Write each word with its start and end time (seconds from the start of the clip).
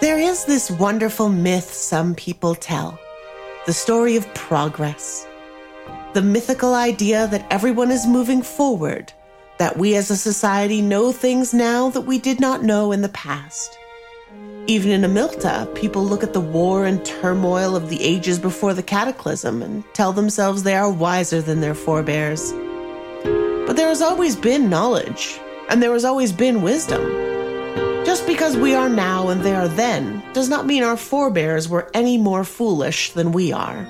There 0.00 0.18
is 0.18 0.44
this 0.44 0.70
wonderful 0.70 1.28
myth 1.28 1.72
some 1.72 2.14
people 2.14 2.54
tell 2.54 2.98
the 3.66 3.72
story 3.72 4.16
of 4.16 4.32
progress. 4.34 5.26
The 6.14 6.22
mythical 6.22 6.74
idea 6.74 7.26
that 7.28 7.46
everyone 7.50 7.90
is 7.90 8.06
moving 8.06 8.42
forward, 8.42 9.12
that 9.58 9.76
we 9.76 9.96
as 9.96 10.10
a 10.10 10.16
society 10.16 10.80
know 10.82 11.12
things 11.12 11.52
now 11.52 11.90
that 11.90 12.02
we 12.02 12.18
did 12.18 12.40
not 12.40 12.62
know 12.62 12.92
in 12.92 13.02
the 13.02 13.08
past. 13.08 13.78
Even 14.66 14.90
in 14.90 15.02
Amilta, 15.02 15.72
people 15.74 16.04
look 16.04 16.22
at 16.22 16.32
the 16.32 16.40
war 16.40 16.86
and 16.86 17.04
turmoil 17.04 17.76
of 17.76 17.88
the 17.88 18.02
ages 18.02 18.38
before 18.38 18.74
the 18.74 18.82
cataclysm 18.82 19.62
and 19.62 19.84
tell 19.94 20.12
themselves 20.12 20.62
they 20.62 20.74
are 20.74 20.90
wiser 20.90 21.40
than 21.40 21.60
their 21.60 21.74
forebears. 21.74 22.52
But 23.76 23.82
there 23.82 23.90
has 23.90 24.00
always 24.00 24.34
been 24.34 24.70
knowledge, 24.70 25.38
and 25.68 25.82
there 25.82 25.92
has 25.92 26.06
always 26.06 26.32
been 26.32 26.62
wisdom. 26.62 27.02
Just 28.06 28.26
because 28.26 28.56
we 28.56 28.74
are 28.74 28.88
now 28.88 29.28
and 29.28 29.42
they 29.42 29.54
are 29.54 29.68
then 29.68 30.22
does 30.32 30.48
not 30.48 30.64
mean 30.64 30.82
our 30.82 30.96
forebears 30.96 31.68
were 31.68 31.90
any 31.92 32.16
more 32.16 32.42
foolish 32.42 33.10
than 33.10 33.32
we 33.32 33.52
are. 33.52 33.86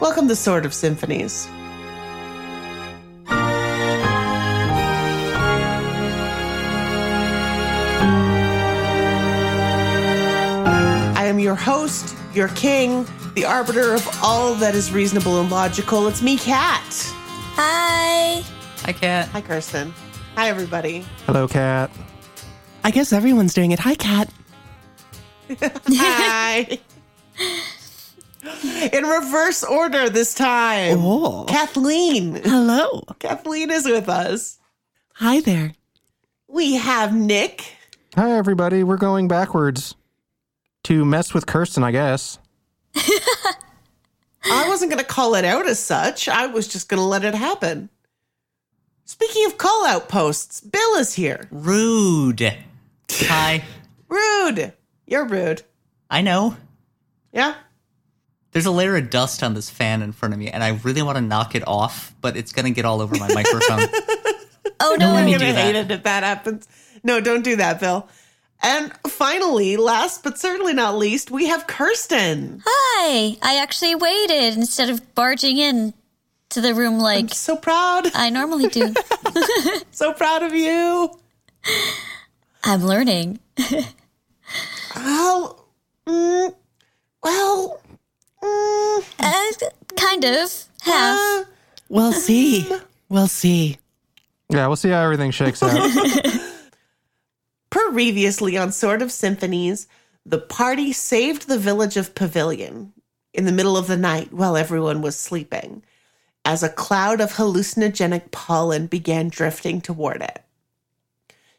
Welcome 0.00 0.28
to 0.28 0.36
Sword 0.36 0.64
of 0.64 0.72
Symphonies. 0.72 1.48
I 11.16 11.24
am 11.24 11.40
your 11.40 11.56
host, 11.56 12.14
your 12.34 12.50
king, 12.50 13.04
the 13.34 13.46
arbiter 13.46 13.94
of 13.94 14.08
all 14.22 14.54
that 14.54 14.76
is 14.76 14.92
reasonable 14.92 15.40
and 15.40 15.50
logical. 15.50 16.06
It's 16.06 16.22
me, 16.22 16.38
Kat. 16.38 16.84
Hi. 17.60 18.44
Hi, 18.84 18.92
Kat. 18.92 19.26
Hi, 19.30 19.40
Kirsten. 19.40 19.92
Hi, 20.36 20.48
everybody. 20.48 21.04
Hello, 21.26 21.48
Kat. 21.48 21.90
I 22.84 22.92
guess 22.92 23.12
everyone's 23.12 23.52
doing 23.52 23.72
it. 23.72 23.80
Hi, 23.80 23.96
Kat. 23.96 24.30
Hi. 25.60 26.78
In 28.92 29.02
reverse 29.04 29.64
order 29.64 30.08
this 30.08 30.34
time. 30.34 30.98
Oh. 31.00 31.46
Kathleen. 31.48 32.36
Hello. 32.44 33.02
Kathleen 33.18 33.72
is 33.72 33.86
with 33.86 34.08
us. 34.08 34.60
Hi 35.14 35.40
there. 35.40 35.72
We 36.46 36.76
have 36.76 37.12
Nick. 37.12 37.72
Hi, 38.14 38.38
everybody. 38.38 38.84
We're 38.84 38.98
going 38.98 39.26
backwards 39.26 39.96
to 40.84 41.04
mess 41.04 41.34
with 41.34 41.46
Kirsten, 41.46 41.82
I 41.82 41.90
guess. 41.90 42.38
I 44.50 44.64
wasn't 44.68 44.90
going 44.90 45.02
to 45.02 45.08
call 45.08 45.34
it 45.34 45.44
out 45.44 45.66
as 45.66 45.78
such. 45.78 46.28
I 46.28 46.46
was 46.46 46.68
just 46.68 46.88
going 46.88 47.00
to 47.00 47.06
let 47.06 47.24
it 47.24 47.34
happen. 47.34 47.90
Speaking 49.04 49.46
of 49.46 49.58
call 49.58 49.86
out 49.86 50.08
posts, 50.08 50.60
Bill 50.60 50.96
is 50.96 51.14
here. 51.14 51.48
Rude. 51.50 52.54
Hi. 53.10 53.64
Rude. 54.08 54.72
You're 55.06 55.26
rude. 55.26 55.62
I 56.10 56.20
know. 56.20 56.56
Yeah? 57.32 57.54
There's 58.52 58.66
a 58.66 58.70
layer 58.70 58.96
of 58.96 59.10
dust 59.10 59.42
on 59.42 59.54
this 59.54 59.70
fan 59.70 60.02
in 60.02 60.12
front 60.12 60.34
of 60.34 60.40
me, 60.40 60.48
and 60.48 60.62
I 60.64 60.78
really 60.82 61.02
want 61.02 61.16
to 61.16 61.22
knock 61.22 61.54
it 61.54 61.66
off, 61.66 62.14
but 62.20 62.36
it's 62.36 62.52
going 62.52 62.64
to 62.64 62.70
get 62.70 62.84
all 62.84 63.00
over 63.00 63.16
my 63.16 63.32
microphone. 63.32 63.88
Oh 64.80 64.96
no. 64.98 65.12
me 65.12 65.34
I'm 65.34 65.40
going 65.40 65.54
to 65.54 65.60
hate 65.60 65.74
it 65.74 65.90
if 65.90 66.04
that 66.04 66.22
happens. 66.22 66.68
No, 67.02 67.20
don't 67.20 67.42
do 67.42 67.56
that, 67.56 67.80
Bill. 67.80 68.08
And 68.60 68.92
finally, 69.06 69.76
last 69.76 70.24
but 70.24 70.38
certainly 70.38 70.74
not 70.74 70.96
least, 70.96 71.30
we 71.30 71.46
have 71.46 71.66
Kirsten. 71.68 72.62
Hi. 72.66 73.36
I 73.42 73.58
actually 73.60 73.94
waited 73.94 74.54
instead 74.56 74.90
of 74.90 75.14
barging 75.14 75.58
in 75.58 75.94
to 76.50 76.60
the 76.60 76.74
room 76.74 76.98
like 76.98 77.32
So 77.34 77.56
proud. 77.56 78.10
I 78.14 78.30
normally 78.30 78.68
do. 78.68 78.94
So 79.90 80.12
proud 80.12 80.42
of 80.42 80.54
you. 80.54 81.10
I'm 82.64 82.84
learning. 82.84 83.38
Well, 84.96 85.66
mm, 86.06 86.54
well, 87.22 87.80
mm, 88.42 89.04
Uh, 89.20 89.68
kind 89.96 90.24
of. 90.24 90.64
Half. 90.82 91.18
uh, 91.18 91.44
We'll 91.88 92.12
see. 92.12 92.70
We'll 93.08 93.28
see. 93.28 93.78
Yeah, 94.50 94.66
we'll 94.66 94.76
see 94.76 94.90
how 94.90 95.02
everything 95.02 95.30
shakes 95.30 95.62
out. 95.62 95.72
previously 97.70 98.56
on 98.56 98.72
Sword 98.72 99.02
of 99.02 99.12
Symphonies, 99.12 99.86
the 100.24 100.38
party 100.38 100.92
saved 100.92 101.48
the 101.48 101.58
village 101.58 101.96
of 101.96 102.14
Pavilion 102.14 102.92
in 103.32 103.44
the 103.44 103.52
middle 103.52 103.76
of 103.76 103.86
the 103.86 103.96
night 103.96 104.32
while 104.32 104.56
everyone 104.56 105.02
was 105.02 105.16
sleeping, 105.16 105.82
as 106.44 106.62
a 106.62 106.68
cloud 106.68 107.20
of 107.20 107.32
hallucinogenic 107.32 108.30
pollen 108.30 108.86
began 108.86 109.28
drifting 109.28 109.80
toward 109.80 110.22
it. 110.22 110.42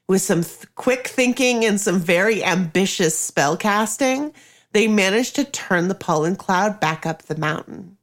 With 0.07 0.21
some 0.21 0.43
th- 0.43 0.65
quick 0.75 1.07
thinking 1.07 1.63
and 1.63 1.79
some 1.79 1.99
very 1.99 2.43
ambitious 2.43 3.17
spell 3.17 3.55
casting, 3.55 4.33
they 4.71 4.87
managed 4.87 5.35
to 5.35 5.43
turn 5.43 5.87
the 5.87 5.95
pollen 5.95 6.35
cloud 6.35 6.79
back 6.79 7.05
up 7.05 7.23
the 7.23 7.37
mountain. 7.37 7.97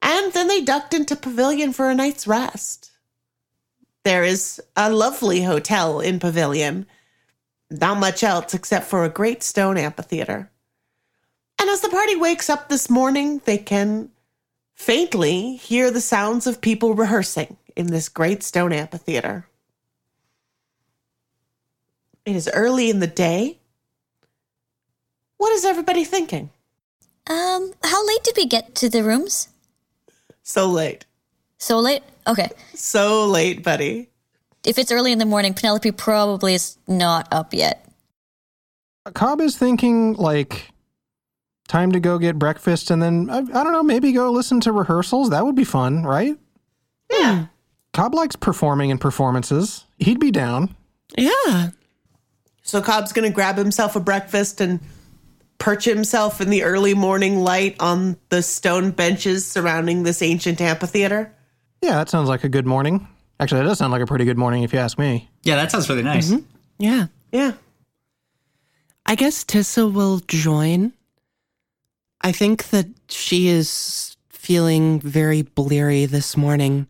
And 0.00 0.32
then 0.32 0.48
they 0.48 0.60
ducked 0.60 0.94
into 0.94 1.16
Pavilion 1.16 1.72
for 1.72 1.90
a 1.90 1.94
night's 1.94 2.26
rest. 2.26 2.87
There 4.08 4.24
is 4.24 4.58
a 4.74 4.90
lovely 4.90 5.42
hotel 5.42 6.00
in 6.00 6.18
Pavilion. 6.18 6.86
Not 7.70 7.98
much 7.98 8.24
else 8.24 8.54
except 8.54 8.86
for 8.86 9.04
a 9.04 9.10
great 9.10 9.42
stone 9.42 9.76
amphitheater. 9.76 10.50
And 11.60 11.68
as 11.68 11.82
the 11.82 11.90
party 11.90 12.16
wakes 12.16 12.48
up 12.48 12.70
this 12.70 12.88
morning, 12.88 13.42
they 13.44 13.58
can 13.58 14.08
faintly 14.74 15.56
hear 15.56 15.90
the 15.90 16.00
sounds 16.00 16.46
of 16.46 16.62
people 16.62 16.94
rehearsing 16.94 17.58
in 17.76 17.88
this 17.88 18.08
great 18.08 18.42
stone 18.42 18.72
amphitheater. 18.72 19.46
It 22.24 22.34
is 22.34 22.48
early 22.54 22.88
in 22.88 23.00
the 23.00 23.06
day. 23.06 23.58
What 25.36 25.52
is 25.52 25.66
everybody 25.66 26.04
thinking? 26.04 26.48
Um, 27.26 27.74
how 27.84 28.06
late 28.06 28.24
did 28.24 28.38
we 28.38 28.46
get 28.46 28.74
to 28.76 28.88
the 28.88 29.04
rooms? 29.04 29.48
So 30.42 30.66
late. 30.66 31.04
So 31.58 31.78
late? 31.78 32.02
Okay. 32.26 32.50
So 32.74 33.26
late, 33.26 33.62
buddy. 33.62 34.08
If 34.64 34.78
it's 34.78 34.92
early 34.92 35.12
in 35.12 35.18
the 35.18 35.26
morning, 35.26 35.54
Penelope 35.54 35.90
probably 35.92 36.54
is 36.54 36.78
not 36.86 37.28
up 37.32 37.54
yet. 37.54 37.84
Cobb 39.14 39.40
is 39.40 39.56
thinking, 39.56 40.14
like, 40.14 40.70
time 41.68 41.92
to 41.92 42.00
go 42.00 42.18
get 42.18 42.38
breakfast 42.38 42.90
and 42.90 43.02
then, 43.02 43.30
I, 43.30 43.38
I 43.38 43.64
don't 43.64 43.72
know, 43.72 43.82
maybe 43.82 44.12
go 44.12 44.30
listen 44.30 44.60
to 44.60 44.72
rehearsals. 44.72 45.30
That 45.30 45.44
would 45.46 45.54
be 45.54 45.64
fun, 45.64 46.02
right? 46.02 46.36
Yeah. 47.10 47.46
Cobb 47.94 48.14
likes 48.14 48.36
performing 48.36 48.90
in 48.90 48.98
performances. 48.98 49.84
He'd 49.98 50.20
be 50.20 50.30
down. 50.30 50.74
Yeah. 51.16 51.70
So 52.62 52.82
Cobb's 52.82 53.12
going 53.12 53.28
to 53.28 53.34
grab 53.34 53.56
himself 53.56 53.96
a 53.96 54.00
breakfast 54.00 54.60
and 54.60 54.80
perch 55.58 55.84
himself 55.84 56.40
in 56.40 56.50
the 56.50 56.62
early 56.62 56.94
morning 56.94 57.38
light 57.38 57.76
on 57.80 58.18
the 58.28 58.42
stone 58.42 58.90
benches 58.90 59.46
surrounding 59.46 60.02
this 60.02 60.20
ancient 60.20 60.60
amphitheater. 60.60 61.34
Yeah, 61.82 61.94
that 61.96 62.08
sounds 62.08 62.28
like 62.28 62.44
a 62.44 62.48
good 62.48 62.66
morning. 62.66 63.06
Actually, 63.40 63.60
that 63.62 63.68
does 63.68 63.78
sound 63.78 63.92
like 63.92 64.02
a 64.02 64.06
pretty 64.06 64.24
good 64.24 64.38
morning 64.38 64.62
if 64.64 64.72
you 64.72 64.78
ask 64.78 64.98
me. 64.98 65.28
yeah, 65.42 65.56
that 65.56 65.70
sounds 65.70 65.88
really 65.88 66.02
nice. 66.02 66.30
Mm-hmm. 66.30 66.44
Yeah. 66.78 67.06
Yeah. 67.32 67.52
I 69.06 69.14
guess 69.14 69.44
Tissa 69.44 69.90
will 69.92 70.18
join. 70.20 70.92
I 72.20 72.32
think 72.32 72.70
that 72.70 72.86
she 73.08 73.48
is 73.48 74.16
feeling 74.28 75.00
very 75.00 75.42
bleary 75.42 76.04
this 76.06 76.36
morning, 76.36 76.88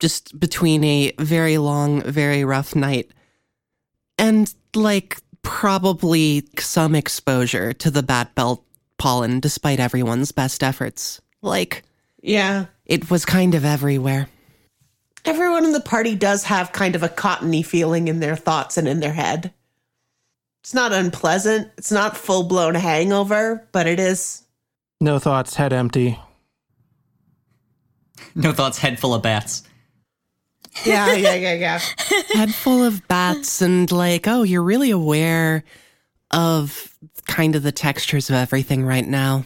just 0.00 0.38
between 0.38 0.82
a 0.84 1.12
very 1.20 1.58
long, 1.58 2.02
very 2.02 2.44
rough 2.44 2.74
night 2.74 3.10
and 4.18 4.52
like 4.74 5.18
probably 5.42 6.48
some 6.58 6.94
exposure 6.94 7.72
to 7.74 7.90
the 7.90 8.02
Bat 8.02 8.34
Bell 8.34 8.64
pollen 8.98 9.40
despite 9.40 9.78
everyone's 9.78 10.32
best 10.32 10.62
efforts. 10.64 11.20
Like, 11.42 11.84
Yeah. 12.22 12.66
It 12.86 13.10
was 13.10 13.24
kind 13.24 13.54
of 13.54 13.64
everywhere. 13.64 14.28
Everyone 15.24 15.64
in 15.64 15.72
the 15.72 15.80
party 15.80 16.14
does 16.14 16.44
have 16.44 16.72
kind 16.72 16.94
of 16.94 17.02
a 17.02 17.08
cottony 17.08 17.62
feeling 17.62 18.06
in 18.08 18.20
their 18.20 18.36
thoughts 18.36 18.76
and 18.76 18.86
in 18.86 19.00
their 19.00 19.12
head. 19.12 19.52
It's 20.62 20.72
not 20.72 20.92
unpleasant. 20.92 21.70
It's 21.76 21.92
not 21.92 22.16
full 22.16 22.44
blown 22.44 22.74
hangover, 22.76 23.68
but 23.72 23.86
it 23.86 23.98
is. 23.98 24.42
No 25.00 25.18
thoughts, 25.18 25.54
head 25.56 25.72
empty. 25.72 26.18
No 28.34 28.52
thoughts, 28.52 28.78
head 28.78 28.98
full 28.98 29.14
of 29.14 29.22
bats. 29.22 29.62
Yeah, 30.84 31.14
yeah, 31.14 31.34
yeah, 31.34 31.54
yeah. 31.54 31.80
head 32.34 32.54
full 32.54 32.84
of 32.84 33.06
bats 33.08 33.62
and 33.62 33.90
like 33.90 34.28
oh 34.28 34.42
you're 34.42 34.62
really 34.62 34.90
aware 34.90 35.64
of 36.32 36.94
kind 37.26 37.56
of 37.56 37.62
the 37.62 37.72
textures 37.72 38.28
of 38.28 38.36
everything 38.36 38.84
right 38.84 39.06
now 39.06 39.44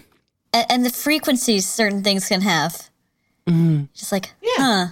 And, 0.53 0.67
and 0.69 0.85
the 0.85 0.91
frequencies 0.91 1.69
certain 1.69 2.03
things 2.03 2.27
can 2.29 2.41
have. 2.41 2.90
Just 3.95 4.13
like, 4.13 4.33
Yeah. 4.43 4.49
huh. 4.59 4.87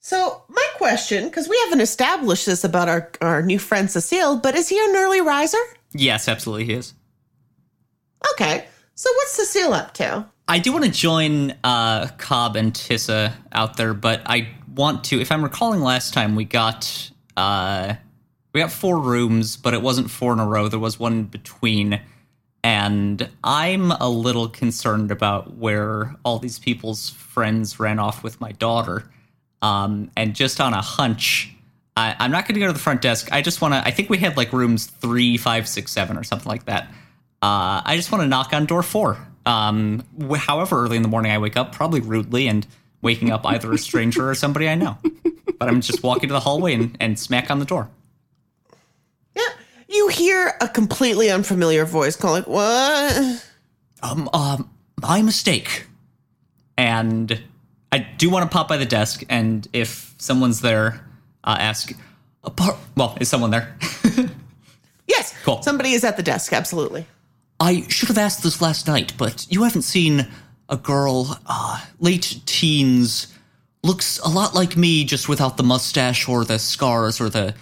So, 0.00 0.44
my 0.48 0.64
question, 0.76 1.24
because 1.24 1.48
we 1.48 1.58
haven't 1.64 1.80
established 1.80 2.46
this 2.46 2.62
about 2.62 2.88
our, 2.88 3.10
our 3.20 3.42
new 3.42 3.58
friend 3.58 3.90
Cecile, 3.90 4.36
but 4.36 4.54
is 4.54 4.68
he 4.68 4.78
an 4.78 4.94
early 4.96 5.20
riser? 5.20 5.58
Yes, 5.92 6.28
absolutely, 6.28 6.66
he 6.66 6.74
is. 6.74 6.94
Okay. 8.32 8.66
So, 8.94 9.10
what's 9.16 9.32
Cecile 9.32 9.74
up 9.74 9.94
to? 9.94 10.26
I 10.48 10.60
do 10.60 10.72
want 10.72 10.84
to 10.84 10.90
join 10.92 11.54
uh, 11.64 12.06
Cobb 12.18 12.54
and 12.56 12.72
Tissa 12.72 13.32
out 13.52 13.76
there, 13.76 13.94
but 13.94 14.22
I 14.26 14.48
want 14.74 15.02
to. 15.04 15.20
If 15.20 15.32
I'm 15.32 15.42
recalling 15.42 15.80
last 15.80 16.14
time, 16.14 16.36
we 16.36 16.44
got 16.44 17.10
uh, 17.36 17.94
we 18.52 18.60
got 18.60 18.70
four 18.70 19.00
rooms, 19.00 19.56
but 19.56 19.74
it 19.74 19.82
wasn't 19.82 20.08
four 20.10 20.32
in 20.32 20.38
a 20.38 20.46
row. 20.46 20.68
There 20.68 20.78
was 20.78 21.00
one 21.00 21.24
between, 21.24 22.00
and 22.66 23.30
I'm 23.44 23.92
a 23.92 24.08
little 24.08 24.48
concerned 24.48 25.12
about 25.12 25.56
where 25.56 26.16
all 26.24 26.40
these 26.40 26.58
people's 26.58 27.10
friends 27.10 27.78
ran 27.78 28.00
off 28.00 28.24
with 28.24 28.40
my 28.40 28.50
daughter. 28.50 29.08
Um, 29.62 30.10
and 30.16 30.34
just 30.34 30.60
on 30.60 30.74
a 30.74 30.82
hunch, 30.82 31.54
I, 31.96 32.16
I'm 32.18 32.32
not 32.32 32.48
going 32.48 32.54
to 32.54 32.60
go 32.60 32.66
to 32.66 32.72
the 32.72 32.80
front 32.80 33.02
desk. 33.02 33.30
I 33.30 33.40
just 33.40 33.60
want 33.60 33.74
to. 33.74 33.86
I 33.86 33.92
think 33.92 34.10
we 34.10 34.18
had 34.18 34.36
like 34.36 34.52
rooms 34.52 34.86
three, 34.86 35.36
five, 35.36 35.68
six, 35.68 35.92
seven, 35.92 36.16
or 36.16 36.24
something 36.24 36.48
like 36.48 36.64
that. 36.64 36.88
Uh, 37.40 37.82
I 37.84 37.92
just 37.94 38.10
want 38.10 38.22
to 38.22 38.26
knock 38.26 38.52
on 38.52 38.66
door 38.66 38.82
four. 38.82 39.16
Um, 39.46 40.02
however 40.36 40.82
early 40.82 40.96
in 40.96 41.02
the 41.02 41.08
morning 41.08 41.30
I 41.30 41.38
wake 41.38 41.56
up, 41.56 41.70
probably 41.70 42.00
rudely 42.00 42.48
and 42.48 42.66
waking 43.00 43.30
up 43.30 43.46
either 43.46 43.72
a 43.72 43.78
stranger 43.78 44.28
or 44.28 44.34
somebody 44.34 44.68
I 44.68 44.74
know. 44.74 44.98
But 45.56 45.68
I'm 45.68 45.80
just 45.80 46.02
walking 46.02 46.30
to 46.30 46.32
the 46.32 46.40
hallway 46.40 46.74
and, 46.74 46.96
and 46.98 47.16
smack 47.16 47.48
on 47.48 47.60
the 47.60 47.64
door. 47.64 47.90
Yeah. 49.36 49.50
You 49.88 50.08
hear 50.08 50.54
a 50.60 50.68
completely 50.68 51.30
unfamiliar 51.30 51.84
voice 51.84 52.16
calling, 52.16 52.42
What? 52.44 53.44
Um, 54.02 54.28
um, 54.32 54.70
my 55.00 55.22
mistake. 55.22 55.86
And 56.76 57.40
I 57.92 57.98
do 57.98 58.28
want 58.28 58.50
to 58.50 58.54
pop 58.54 58.68
by 58.68 58.76
the 58.76 58.84
desk, 58.86 59.22
and 59.28 59.66
if 59.72 60.14
someone's 60.18 60.60
there, 60.60 61.06
uh, 61.44 61.56
ask. 61.58 61.92
Apart, 62.44 62.76
well, 62.96 63.16
is 63.20 63.28
someone 63.28 63.50
there? 63.50 63.76
Yes. 65.08 65.34
Cool. 65.44 65.62
Somebody 65.62 65.92
is 65.92 66.04
at 66.04 66.16
the 66.16 66.22
desk, 66.22 66.52
absolutely. 66.52 67.06
I 67.60 67.86
should 67.88 68.08
have 68.08 68.18
asked 68.18 68.42
this 68.42 68.60
last 68.60 68.86
night, 68.86 69.12
but 69.16 69.46
you 69.48 69.62
haven't 69.62 69.82
seen 69.82 70.26
a 70.68 70.76
girl, 70.76 71.38
uh, 71.46 71.84
late 72.00 72.40
teens, 72.44 73.32
looks 73.82 74.18
a 74.18 74.28
lot 74.28 74.54
like 74.54 74.76
me, 74.76 75.04
just 75.04 75.28
without 75.28 75.56
the 75.56 75.62
mustache 75.62 76.28
or 76.28 76.44
the 76.44 76.58
scars 76.58 77.20
or 77.20 77.28
the 77.30 77.54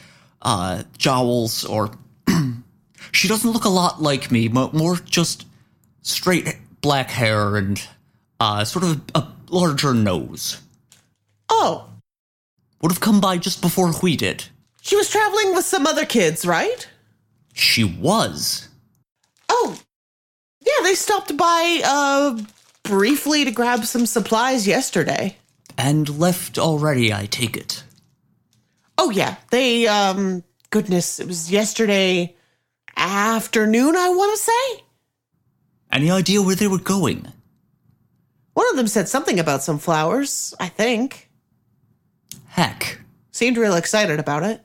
uh, 0.42 0.82
jowls, 0.96 1.64
or 1.64 1.90
she 3.12 3.28
doesn't 3.28 3.50
look 3.50 3.64
a 3.64 3.68
lot 3.68 4.00
like 4.02 4.30
me, 4.30 4.48
mo- 4.48 4.70
more 4.72 4.96
just 4.96 5.46
straight 6.02 6.56
black 6.80 7.10
hair 7.10 7.56
and 7.56 7.86
uh, 8.40 8.64
sort 8.64 8.84
of 8.84 9.00
a 9.14 9.26
larger 9.48 9.94
nose. 9.94 10.60
Oh, 11.48 11.88
Would 12.82 12.92
have 12.92 13.00
come 13.00 13.20
by 13.20 13.38
just 13.38 13.60
before 13.62 13.92
we 14.02 14.16
did. 14.16 14.44
she 14.82 14.96
was 14.96 15.08
traveling 15.10 15.54
with 15.54 15.64
some 15.64 15.86
other 15.86 16.04
kids, 16.06 16.44
right? 16.44 16.86
She 17.52 17.84
was. 17.84 18.68
Oh, 19.48 19.78
yeah, 20.60 20.82
they 20.82 20.94
stopped 20.94 21.36
by 21.36 21.80
uh 21.84 22.40
briefly 22.82 23.44
to 23.44 23.50
grab 23.50 23.84
some 23.84 24.06
supplies 24.06 24.66
yesterday. 24.66 25.36
And 25.78 26.18
left 26.18 26.58
already, 26.58 27.12
I 27.12 27.26
take 27.26 27.56
it. 27.56 27.82
Oh 28.98 29.10
yeah, 29.10 29.36
they 29.50 29.86
um 29.86 30.42
goodness, 30.78 31.20
it 31.20 31.28
was 31.28 31.52
yesterday 31.52 32.34
afternoon, 32.96 33.94
I 33.94 34.08
want 34.08 34.36
to 34.36 34.42
say. 34.42 34.84
Any 35.92 36.10
idea 36.10 36.42
where 36.42 36.56
they 36.56 36.66
were 36.66 36.80
going? 36.80 37.32
One 38.54 38.66
of 38.70 38.76
them 38.76 38.88
said 38.88 39.08
something 39.08 39.38
about 39.38 39.62
some 39.62 39.78
flowers, 39.78 40.52
I 40.58 40.68
think. 40.68 41.30
Heck. 42.48 42.98
Seemed 43.30 43.56
real 43.56 43.76
excited 43.76 44.18
about 44.18 44.42
it. 44.42 44.62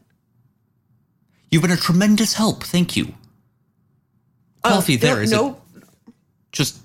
You've 1.51 1.61
been 1.61 1.69
a 1.69 1.77
tremendous 1.77 2.33
help, 2.33 2.63
thank 2.63 2.97
you. 2.97 3.13
Coffee 4.63 4.95
Uh, 4.95 5.01
there, 5.01 5.15
no, 5.17 5.21
is 5.21 5.31
no. 5.31 5.61
it 5.75 5.83
just 6.51 6.79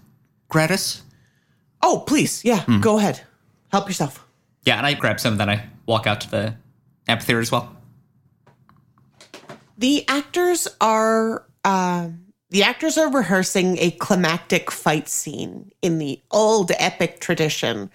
gratis? 0.51 1.01
Oh, 1.81 2.05
please, 2.07 2.45
yeah, 2.45 2.63
go 2.83 2.99
ahead. 2.99 3.23
Help 3.73 3.89
yourself. 3.89 4.23
Yeah, 4.67 4.77
and 4.77 4.87
I 4.87 4.93
grab 4.93 5.19
some, 5.19 5.39
then 5.39 5.49
I 5.49 5.65
walk 5.87 6.07
out 6.07 6.21
to 6.23 6.31
the 6.31 6.57
amphitheater 7.09 7.41
as 7.41 7.51
well. 7.51 7.74
The 9.79 10.05
actors 10.09 10.69
are 10.81 11.47
um 11.65 12.21
the 12.51 12.63
actors 12.63 12.97
are 12.97 13.11
rehearsing 13.11 13.79
a 13.79 13.91
climactic 13.91 14.71
fight 14.71 15.09
scene 15.09 15.73
in 15.83 15.99
the 15.99 16.23
old 16.31 16.71
epic 16.79 17.19
tradition. 17.19 17.91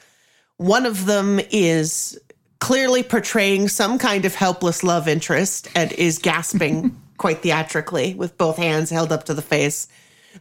One 0.58 0.86
of 0.86 1.06
them 1.06 1.40
is 1.52 2.20
clearly 2.60 3.02
portraying 3.02 3.70
some 3.70 3.98
kind 3.98 4.26
of 4.26 4.36
helpless 4.36 4.84
love 4.84 5.08
interest 5.08 5.70
and 5.76 5.94
is 5.94 6.20
gasping 6.20 7.02
quite 7.18 7.42
theatrically 7.42 8.14
with 8.16 8.38
both 8.38 8.58
hands 8.58 8.90
held 8.90 9.14
up 9.14 9.24
to 9.26 9.34
the 9.34 9.42
face. 9.42 9.88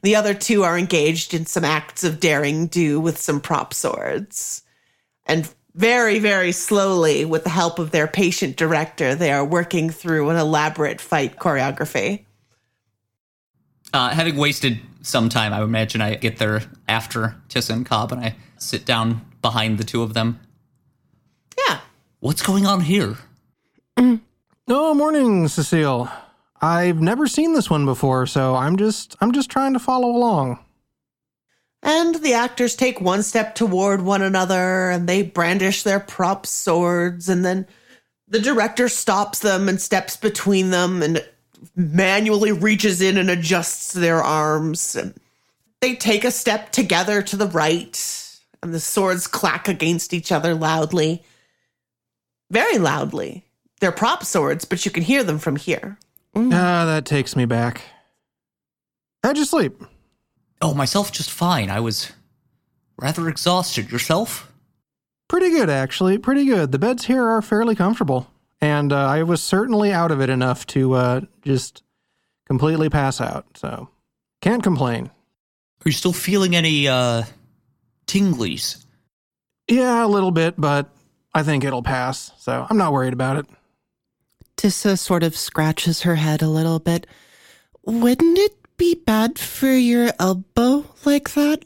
The 0.03 0.17
other 0.17 0.35
two 0.35 0.65
are 0.65 0.77
engaged 0.77 1.33
in 1.33 1.47
some 1.47 1.65
acts 1.65 2.03
of 2.03 2.21
daring 2.21 2.67
do 2.67 3.01
with 3.01 3.19
some 3.19 3.41
prop 3.41 3.73
swords. 3.73 4.63
And 5.27 5.49
very, 5.79 6.19
very 6.19 6.51
slowly, 6.51 7.25
with 7.25 7.45
the 7.45 7.51
help 7.51 7.79
of 7.79 7.93
their 7.93 8.09
patient 8.09 8.57
director, 8.57 9.15
they 9.15 9.31
are 9.31 9.45
working 9.45 9.91
through 9.91 10.29
an 10.29 10.37
elaborate 10.37 11.01
fight 11.01 11.39
choreography. 11.39 12.25
Uh, 13.95 14.09
having 14.09 14.37
wasted 14.37 14.81
some 15.03 15.29
time, 15.29 15.53
I 15.53 15.63
imagine 15.63 16.01
I 16.01 16.17
get 16.17 16.39
there 16.39 16.63
after 16.89 17.37
Tissa 17.49 17.71
and 17.71 17.87
Cobb, 17.87 18.11
and 18.11 18.21
I 18.21 18.35
sit 18.59 18.85
down 18.85 19.25
behind 19.41 19.79
the 19.79 19.85
two 19.85 20.03
of 20.03 20.15
them. 20.15 20.41
Yeah. 21.57 21.79
What's 22.19 22.43
going 22.43 22.67
on 22.67 22.81
here? 22.81 23.17
Oh, 24.71 24.93
morning, 24.93 25.49
Cecile. 25.49 26.11
I've 26.61 27.01
never 27.01 27.27
seen 27.27 27.55
this 27.55 27.71
one 27.71 27.87
before, 27.87 28.27
so 28.27 28.55
I'm 28.55 28.77
just 28.77 29.17
I'm 29.19 29.33
just 29.33 29.51
trying 29.51 29.73
to 29.73 29.79
follow 29.79 30.09
along. 30.09 30.59
And 31.83 32.17
the 32.17 32.35
actors 32.35 32.75
take 32.75 33.01
one 33.01 33.23
step 33.23 33.55
toward 33.55 34.03
one 34.03 34.23
another 34.23 34.91
and 34.91 35.09
they 35.09 35.23
brandish 35.23 35.83
their 35.83 36.01
prop 36.01 36.45
swords. 36.47 37.29
And 37.29 37.45
then 37.45 37.67
the 38.27 38.41
director 38.41 38.89
stops 38.89 39.39
them 39.39 39.69
and 39.69 39.81
steps 39.81 40.17
between 40.17 40.71
them 40.71 41.03
and 41.03 41.25
manually 41.77 42.53
reaches 42.53 43.01
in 43.01 43.17
and 43.17 43.31
adjusts 43.31 43.93
their 43.93 44.23
arms. 44.23 44.97
And 44.97 45.15
they 45.81 45.95
take 45.95 46.25
a 46.25 46.31
step 46.31 46.73
together 46.73 47.23
to 47.23 47.37
the 47.37 47.47
right, 47.47 48.39
and 48.63 48.75
the 48.75 48.81
swords 48.81 49.27
clack 49.27 49.69
against 49.69 50.13
each 50.13 50.33
other 50.33 50.55
loudly. 50.55 51.23
Very 52.51 52.79
loudly. 52.79 53.45
They're 53.81 53.93
prop 53.93 54.25
swords, 54.25 54.65
but 54.65 54.85
you 54.85 54.91
can 54.91 55.05
hear 55.05 55.23
them 55.23 55.39
from 55.39 55.57
here. 55.57 55.99
Ah, 56.35 56.85
that 56.85 57.05
takes 57.05 57.37
me 57.37 57.45
back. 57.45 57.83
How'd 59.23 59.37
you 59.37 59.45
sleep? 59.45 59.81
Oh, 60.61 60.75
myself 60.75 61.13
just 61.13 61.31
fine. 61.31 61.71
I 61.71 61.81
was 61.81 62.13
rather 62.99 63.29
exhausted. 63.29 63.91
Yourself? 63.91 64.53
Pretty 65.29 65.51
good, 65.51 65.71
actually. 65.71 66.19
Pretty 66.19 66.47
good. 66.47 66.73
The 66.73 66.79
beds 66.79 67.05
here 67.05 67.27
are 67.27 67.43
fairly 67.43 67.75
comfortable, 67.75 68.31
and 68.61 68.93
uh, 68.93 69.07
I 69.07 69.23
was 69.23 69.43
certainly 69.43 69.93
out 69.93 70.11
of 70.11 70.21
it 70.21 70.31
enough 70.31 70.67
to 70.69 70.95
uh, 70.95 71.21
just 71.43 71.83
completely 72.47 72.89
pass 72.89 73.21
out. 73.21 73.47
So 73.57 73.89
can't 74.41 74.63
complain. 74.63 75.07
Are 75.07 75.89
you 75.89 75.93
still 75.93 76.13
feeling 76.13 76.57
any, 76.57 76.89
uh, 76.89 77.23
tinglies? 78.07 78.85
Yeah, 79.69 80.05
a 80.05 80.09
little 80.09 80.31
bit, 80.33 80.55
but 80.59 80.91
I 81.35 81.43
think 81.43 81.63
it'll 81.63 81.83
pass. 81.83 82.33
So 82.39 82.67
I'm 82.69 82.79
not 82.79 82.93
worried 82.93 83.13
about 83.13 83.37
it. 83.37 83.47
Tissa 84.57 84.99
sort 84.99 85.23
of 85.23 85.37
scratches 85.37 86.03
her 86.03 86.17
head 86.17 86.43
a 86.43 86.49
little 86.49 86.81
bit. 86.81 87.07
Wouldn't 87.85 88.39
it 88.39 88.58
be 88.79 88.95
bad 88.95 89.39
for 89.39 89.71
your 89.71 90.11
elbow 90.19 90.87
like 91.05 91.35
that? 91.35 91.65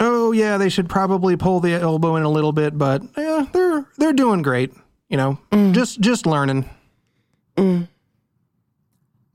Oh 0.00 0.32
yeah, 0.32 0.58
they 0.58 0.68
should 0.68 0.88
probably 0.88 1.36
pull 1.36 1.60
the 1.60 1.72
elbow 1.72 2.16
in 2.16 2.22
a 2.22 2.30
little 2.30 2.52
bit, 2.52 2.76
but 2.76 3.02
yeah, 3.16 3.46
they're 3.52 3.86
they're 3.96 4.12
doing 4.12 4.42
great. 4.42 4.72
You 5.08 5.16
know, 5.16 5.38
just 5.72 6.00
just 6.00 6.26
learning. 6.26 6.68
Mm. 7.56 7.88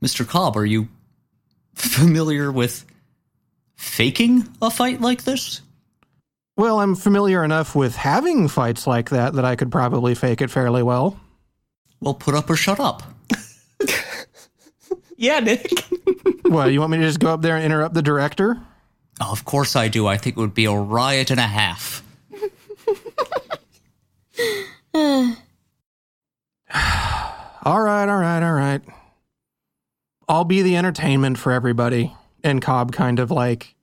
Mr. 0.02 0.26
Cobb, 0.26 0.56
are 0.56 0.66
you 0.66 0.88
familiar 1.74 2.50
with 2.50 2.84
faking 3.76 4.48
a 4.62 4.70
fight 4.70 5.00
like 5.00 5.24
this? 5.24 5.60
Well, 6.56 6.80
I'm 6.80 6.94
familiar 6.94 7.42
enough 7.42 7.74
with 7.74 7.96
having 7.96 8.48
fights 8.48 8.86
like 8.86 9.10
that 9.10 9.34
that 9.34 9.44
I 9.44 9.56
could 9.56 9.72
probably 9.72 10.14
fake 10.14 10.42
it 10.42 10.50
fairly 10.50 10.82
well. 10.82 11.18
Well, 12.00 12.14
put 12.14 12.34
up 12.34 12.50
or 12.50 12.56
shut 12.56 12.80
up. 12.80 13.02
Yeah, 15.20 15.40
Nick. 15.40 15.70
What, 16.44 16.72
you 16.72 16.80
want 16.80 16.90
me 16.90 16.98
to 16.98 17.04
just 17.04 17.20
go 17.20 17.32
up 17.32 17.42
there 17.42 17.54
and 17.54 17.64
interrupt 17.64 17.94
the 17.94 18.02
director? 18.02 18.60
Oh, 19.20 19.30
of 19.30 19.44
course 19.44 19.76
I 19.76 19.86
do. 19.86 20.08
I 20.08 20.16
think 20.16 20.36
it 20.36 20.40
would 20.40 20.54
be 20.54 20.64
a 20.64 20.72
riot 20.72 21.30
and 21.30 21.38
a 21.38 21.46
half. 21.46 22.02
All 27.62 27.80
right, 27.80 28.08
all 28.08 28.18
right, 28.18 28.42
all 28.42 28.54
right. 28.54 28.80
I'll 30.28 30.44
be 30.44 30.62
the 30.62 30.76
entertainment 30.76 31.38
for 31.38 31.52
everybody. 31.52 32.16
And 32.42 32.60
Cobb 32.62 32.90
kind 32.90 33.20
of 33.20 33.30
like, 33.30 33.76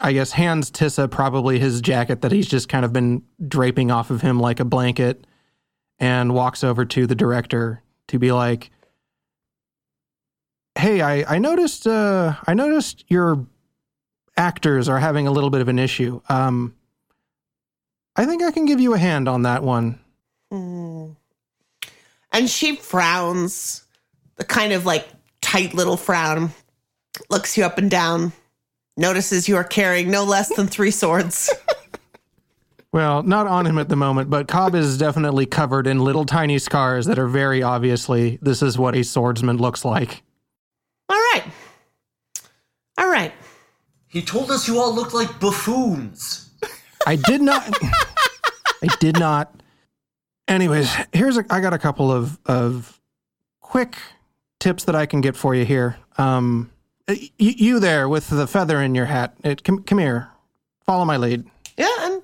I 0.00 0.12
guess, 0.12 0.32
hands 0.32 0.70
Tissa 0.72 1.08
probably 1.10 1.58
his 1.60 1.80
jacket 1.80 2.22
that 2.22 2.32
he's 2.32 2.48
just 2.48 2.68
kind 2.68 2.84
of 2.84 2.92
been 2.92 3.22
draping 3.46 3.90
off 3.92 4.10
of 4.10 4.22
him 4.22 4.40
like 4.40 4.58
a 4.58 4.64
blanket 4.64 5.24
and 6.00 6.34
walks 6.34 6.64
over 6.64 6.84
to 6.86 7.06
the 7.06 7.14
director 7.14 7.82
to 8.08 8.18
be 8.18 8.32
like, 8.32 8.70
Hey, 10.78 11.00
I, 11.00 11.34
I 11.34 11.38
noticed 11.38 11.86
uh 11.86 12.34
I 12.46 12.54
noticed 12.54 13.04
your 13.08 13.46
actors 14.36 14.88
are 14.88 15.00
having 15.00 15.26
a 15.26 15.32
little 15.32 15.50
bit 15.50 15.60
of 15.60 15.68
an 15.68 15.78
issue. 15.78 16.20
Um 16.28 16.74
I 18.16 18.24
think 18.26 18.42
I 18.42 18.50
can 18.50 18.64
give 18.64 18.80
you 18.80 18.94
a 18.94 18.98
hand 18.98 19.28
on 19.28 19.42
that 19.42 19.62
one. 19.62 19.98
Hmm. 20.50 21.10
And 22.32 22.48
she 22.48 22.76
frowns, 22.76 23.84
the 24.36 24.44
kind 24.44 24.72
of 24.72 24.86
like 24.86 25.08
tight 25.40 25.74
little 25.74 25.96
frown, 25.96 26.50
looks 27.30 27.56
you 27.56 27.64
up 27.64 27.78
and 27.78 27.90
down, 27.90 28.32
notices 28.96 29.48
you 29.48 29.56
are 29.56 29.64
carrying 29.64 30.10
no 30.10 30.24
less 30.24 30.54
than 30.54 30.66
three 30.66 30.90
swords. 30.90 31.52
Well, 32.90 33.22
not 33.22 33.46
on 33.46 33.66
him 33.66 33.78
at 33.78 33.90
the 33.90 33.96
moment, 33.96 34.30
but 34.30 34.48
Cobb 34.48 34.74
is 34.74 34.96
definitely 34.96 35.44
covered 35.44 35.86
in 35.86 35.98
little 35.98 36.24
tiny 36.24 36.58
scars 36.58 37.04
that 37.04 37.18
are 37.18 37.28
very 37.28 37.62
obviously 37.62 38.38
this 38.40 38.62
is 38.62 38.78
what 38.78 38.96
a 38.96 39.04
swordsman 39.04 39.58
looks 39.58 39.84
like. 39.84 40.22
All 41.34 41.40
right. 41.40 41.52
All 42.98 43.08
right. 43.10 43.32
He 44.08 44.22
told 44.22 44.50
us 44.50 44.66
you 44.66 44.78
all 44.78 44.94
looked 44.94 45.14
like 45.14 45.38
buffoons. 45.40 46.50
I 47.06 47.16
did 47.16 47.40
not. 47.42 47.62
I 48.82 48.88
did 49.00 49.18
not. 49.18 49.62
Anyways, 50.46 50.90
here's 51.12 51.36
a, 51.36 51.44
I 51.50 51.60
got 51.60 51.74
a 51.74 51.78
couple 51.78 52.10
of 52.10 52.38
of 52.46 53.00
quick 53.60 53.96
tips 54.60 54.84
that 54.84 54.94
I 54.94 55.06
can 55.06 55.20
get 55.20 55.36
for 55.36 55.54
you 55.54 55.64
here. 55.64 55.98
Um, 56.16 56.70
y- 57.06 57.30
you 57.38 57.80
there 57.80 58.08
with 58.08 58.28
the 58.28 58.46
feather 58.46 58.80
in 58.80 58.94
your 58.94 59.04
hat? 59.04 59.34
It, 59.44 59.62
come, 59.62 59.82
come 59.82 59.98
here. 59.98 60.30
Follow 60.86 61.04
my 61.04 61.16
lead. 61.18 61.44
Yeah, 61.76 61.88
and 62.00 62.22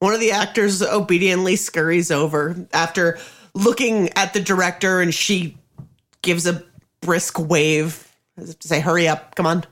one 0.00 0.14
of 0.14 0.20
the 0.20 0.32
actors 0.32 0.82
obediently 0.82 1.56
scurries 1.56 2.10
over 2.10 2.66
after 2.72 3.18
looking 3.54 4.10
at 4.16 4.34
the 4.34 4.40
director 4.40 5.00
and 5.00 5.14
she 5.14 5.56
gives 6.22 6.46
a 6.46 6.64
brisk 7.00 7.38
wave 7.38 8.10
as 8.36 8.50
if 8.50 8.58
to 8.60 8.68
say, 8.68 8.80
hurry 8.80 9.08
up, 9.08 9.34
come 9.34 9.46
on. 9.46 9.64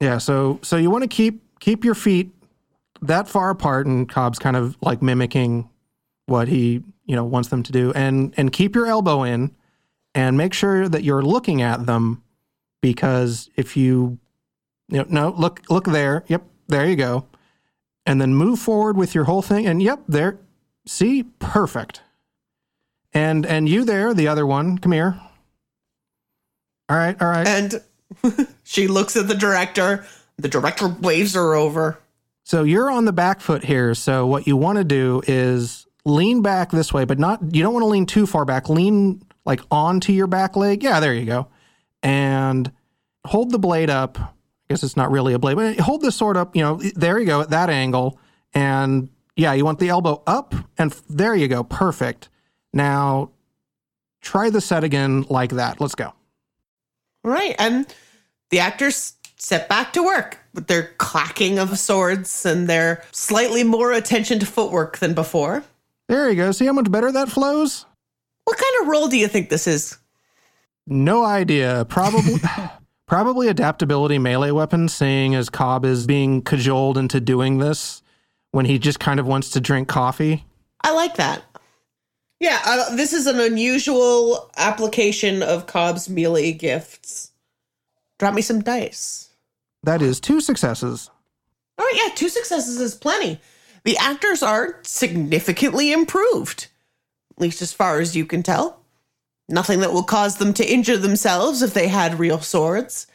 Yeah. 0.00 0.18
So 0.18 0.58
so 0.62 0.76
you 0.76 0.90
want 0.90 1.02
to 1.02 1.08
keep 1.08 1.42
keep 1.60 1.84
your 1.84 1.94
feet 1.94 2.30
that 3.02 3.28
far 3.28 3.50
apart, 3.50 3.86
and 3.86 4.08
Cobb's 4.08 4.38
kind 4.38 4.56
of 4.56 4.76
like 4.80 5.02
mimicking 5.02 5.68
what 6.26 6.48
he 6.48 6.82
you 7.04 7.16
know 7.16 7.24
wants 7.24 7.48
them 7.48 7.62
to 7.62 7.72
do, 7.72 7.92
and 7.92 8.32
and 8.36 8.52
keep 8.52 8.74
your 8.74 8.86
elbow 8.86 9.22
in, 9.22 9.54
and 10.14 10.36
make 10.36 10.54
sure 10.54 10.88
that 10.88 11.04
you're 11.04 11.22
looking 11.22 11.62
at 11.62 11.86
them, 11.86 12.22
because 12.80 13.50
if 13.56 13.76
you 13.76 14.18
you 14.88 14.98
know, 14.98 15.06
no 15.08 15.34
look 15.36 15.60
look 15.70 15.84
there, 15.84 16.24
yep, 16.26 16.42
there 16.68 16.88
you 16.88 16.96
go, 16.96 17.26
and 18.06 18.20
then 18.20 18.34
move 18.34 18.58
forward 18.58 18.96
with 18.96 19.14
your 19.14 19.24
whole 19.24 19.42
thing, 19.42 19.66
and 19.66 19.82
yep, 19.82 20.00
there, 20.08 20.38
see, 20.86 21.24
perfect. 21.38 22.02
And 23.12 23.44
and 23.44 23.68
you 23.68 23.84
there, 23.84 24.14
the 24.14 24.26
other 24.28 24.46
one, 24.46 24.78
come 24.78 24.92
here. 24.92 25.20
All 26.92 26.98
right, 26.98 27.16
all 27.22 27.28
right. 27.28 27.48
And 27.48 27.80
she 28.64 28.86
looks 28.86 29.16
at 29.16 29.26
the 29.26 29.34
director. 29.34 30.04
The 30.36 30.48
director 30.48 30.88
waves 30.88 31.32
her 31.32 31.54
over. 31.54 31.98
So 32.44 32.64
you're 32.64 32.90
on 32.90 33.06
the 33.06 33.14
back 33.14 33.40
foot 33.40 33.64
here. 33.64 33.94
So 33.94 34.26
what 34.26 34.46
you 34.46 34.58
want 34.58 34.76
to 34.76 34.84
do 34.84 35.22
is 35.26 35.86
lean 36.04 36.42
back 36.42 36.70
this 36.70 36.92
way, 36.92 37.06
but 37.06 37.18
not 37.18 37.40
you 37.54 37.62
don't 37.62 37.72
want 37.72 37.84
to 37.84 37.88
lean 37.88 38.04
too 38.04 38.26
far 38.26 38.44
back. 38.44 38.68
Lean 38.68 39.22
like 39.46 39.60
onto 39.70 40.12
your 40.12 40.26
back 40.26 40.54
leg. 40.54 40.82
Yeah, 40.82 41.00
there 41.00 41.14
you 41.14 41.24
go. 41.24 41.48
And 42.02 42.70
hold 43.24 43.52
the 43.52 43.58
blade 43.58 43.88
up. 43.88 44.18
I 44.18 44.28
guess 44.68 44.82
it's 44.82 44.96
not 44.96 45.10
really 45.10 45.32
a 45.32 45.38
blade, 45.38 45.56
but 45.56 45.80
hold 45.80 46.02
the 46.02 46.12
sword 46.12 46.36
up, 46.36 46.54
you 46.54 46.60
know, 46.60 46.76
there 46.94 47.18
you 47.18 47.24
go 47.24 47.40
at 47.40 47.48
that 47.50 47.70
angle. 47.70 48.20
And 48.52 49.08
yeah, 49.34 49.54
you 49.54 49.64
want 49.64 49.78
the 49.78 49.88
elbow 49.88 50.22
up 50.26 50.54
and 50.76 50.92
f- 50.92 51.02
there 51.08 51.34
you 51.34 51.48
go. 51.48 51.64
Perfect. 51.64 52.28
Now 52.74 53.30
try 54.20 54.50
the 54.50 54.60
set 54.60 54.84
again 54.84 55.24
like 55.30 55.52
that. 55.52 55.80
Let's 55.80 55.94
go. 55.94 56.12
Right. 57.24 57.54
And 57.58 57.86
the 58.50 58.60
actors 58.60 59.14
set 59.36 59.68
back 59.68 59.92
to 59.94 60.02
work 60.02 60.38
with 60.54 60.66
their 60.66 60.90
clacking 60.98 61.58
of 61.58 61.78
swords 61.78 62.46
and 62.46 62.68
their 62.68 63.02
slightly 63.10 63.64
more 63.64 63.92
attention 63.92 64.38
to 64.38 64.46
footwork 64.46 64.98
than 64.98 65.14
before. 65.14 65.64
There 66.08 66.28
you 66.28 66.36
go. 66.36 66.52
See 66.52 66.66
how 66.66 66.72
much 66.72 66.90
better 66.90 67.10
that 67.12 67.28
flows? 67.28 67.86
What 68.44 68.58
kind 68.58 68.82
of 68.82 68.88
role 68.88 69.08
do 69.08 69.16
you 69.16 69.28
think 69.28 69.48
this 69.48 69.66
is? 69.66 69.96
No 70.86 71.24
idea. 71.24 71.86
Probably 71.88 72.36
probably 73.06 73.48
adaptability 73.48 74.18
melee 74.18 74.50
weapon, 74.50 74.88
seeing 74.88 75.34
as 75.34 75.50
Cobb 75.50 75.84
is 75.84 76.06
being 76.06 76.42
cajoled 76.42 76.98
into 76.98 77.20
doing 77.20 77.58
this 77.58 78.02
when 78.52 78.64
he 78.66 78.78
just 78.78 79.00
kind 79.00 79.18
of 79.18 79.26
wants 79.26 79.50
to 79.50 79.60
drink 79.60 79.88
coffee. 79.88 80.44
I 80.82 80.92
like 80.92 81.16
that. 81.16 81.42
Yeah, 82.42 82.60
uh, 82.64 82.96
this 82.96 83.12
is 83.12 83.28
an 83.28 83.38
unusual 83.38 84.50
application 84.56 85.44
of 85.44 85.68
Cobb's 85.68 86.08
melee 86.08 86.50
gifts. 86.50 87.30
Drop 88.18 88.34
me 88.34 88.42
some 88.42 88.62
dice. 88.62 89.30
That 89.84 90.02
is 90.02 90.18
two 90.18 90.40
successes. 90.40 91.08
All 91.78 91.86
right, 91.86 91.94
yeah, 91.94 92.12
two 92.16 92.28
successes 92.28 92.80
is 92.80 92.96
plenty. 92.96 93.38
The 93.84 93.96
actors 93.96 94.42
are 94.42 94.80
significantly 94.82 95.92
improved, 95.92 96.66
at 97.36 97.40
least 97.40 97.62
as 97.62 97.72
far 97.72 98.00
as 98.00 98.16
you 98.16 98.26
can 98.26 98.42
tell. 98.42 98.80
Nothing 99.48 99.78
that 99.78 99.92
will 99.92 100.02
cause 100.02 100.38
them 100.38 100.52
to 100.54 100.68
injure 100.68 100.96
themselves 100.96 101.62
if 101.62 101.72
they 101.74 101.86
had 101.86 102.18
real 102.18 102.40
swords. 102.40 103.06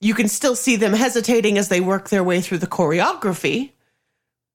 You 0.00 0.14
can 0.14 0.28
still 0.28 0.56
see 0.56 0.76
them 0.76 0.94
hesitating 0.94 1.58
as 1.58 1.68
they 1.68 1.82
work 1.82 2.08
their 2.08 2.24
way 2.24 2.40
through 2.40 2.58
the 2.58 2.66
choreography. 2.66 3.72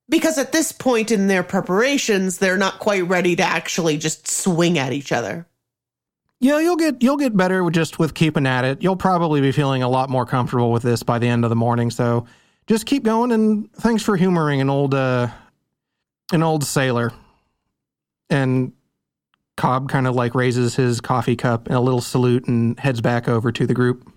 Because 0.10 0.38
at 0.38 0.54
this 0.54 0.72
point 0.72 1.12
in 1.12 1.28
their 1.28 1.44
preparations, 1.44 2.38
they're 2.38 2.58
not 2.58 2.80
quite 2.80 3.08
ready 3.08 3.36
to 3.36 3.44
actually 3.44 3.98
just 3.98 4.28
swing 4.28 4.78
at 4.78 4.94
each 4.94 5.12
other. 5.12 5.46
Yeah, 6.40 6.60
you'll 6.60 6.78
get 6.78 7.02
you'll 7.02 7.18
get 7.18 7.36
better 7.36 7.68
just 7.72 8.00
with 8.00 8.14
keeping 8.14 8.46
at 8.46 8.64
it. 8.64 8.82
You'll 8.82 8.96
probably 8.96 9.42
be 9.42 9.52
feeling 9.52 9.82
a 9.82 9.90
lot 9.90 10.10
more 10.10 10.26
comfortable 10.26 10.72
with 10.72 10.84
this 10.84 11.04
by 11.04 11.18
the 11.18 11.28
end 11.28 11.44
of 11.44 11.50
the 11.50 11.56
morning. 11.56 11.90
So 11.90 12.26
just 12.68 12.86
keep 12.86 13.04
going 13.04 13.32
and 13.32 13.72
thanks 13.74 14.04
for 14.04 14.16
humoring 14.16 14.62
an 14.62 14.70
old 14.70 14.94
uh 14.94 15.30
an 16.32 16.44
old 16.44 16.64
sailor. 16.64 17.12
And 18.30 18.74
Cobb 19.56 19.90
kind 19.90 20.06
of 20.06 20.16
like 20.16 20.36
raises 20.36 20.76
his 20.76 21.02
coffee 21.02 21.36
cup 21.36 21.68
in 21.68 21.74
a 21.74 21.82
little 21.82 22.02
salute 22.02 22.48
and 22.48 22.80
heads 22.80 23.02
back 23.02 23.28
over 23.28 23.52
to 23.52 23.66
the 23.66 23.74
group. 23.74 24.08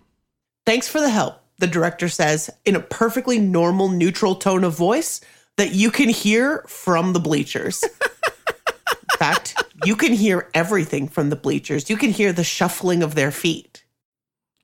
Thanks 0.67 0.89
for 0.89 1.01
the 1.01 1.09
help, 1.09 1.37
the 1.59 1.67
director 1.67 2.09
says 2.09 2.51
in 2.67 2.77
a 2.77 2.81
perfectly 2.81 3.39
normal, 3.39 3.89
neutral 3.89 4.35
tone 4.35 4.65
of 4.65 4.75
voice 4.75 5.23
that 5.61 5.75
you 5.75 5.91
can 5.91 6.09
hear 6.09 6.65
from 6.67 7.13
the 7.13 7.21
bleachers. 7.21 7.83
in 7.85 9.19
fact, 9.19 9.63
you 9.85 9.95
can 9.95 10.15
hear 10.15 10.49
everything 10.55 11.07
from 11.07 11.29
the 11.29 11.37
bleachers. 11.37 11.91
You 11.91 11.99
can 11.99 12.09
hear 12.09 12.33
the 12.33 12.43
shuffling 12.43 13.03
of 13.03 13.15
their 13.15 13.31
feet. 13.31 13.85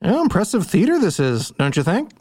Yeah, 0.01 0.19
impressive 0.19 0.65
theater 0.65 0.97
this 0.97 1.19
is, 1.19 1.51
don't 1.51 1.77
you 1.77 1.83
think? 1.83 2.13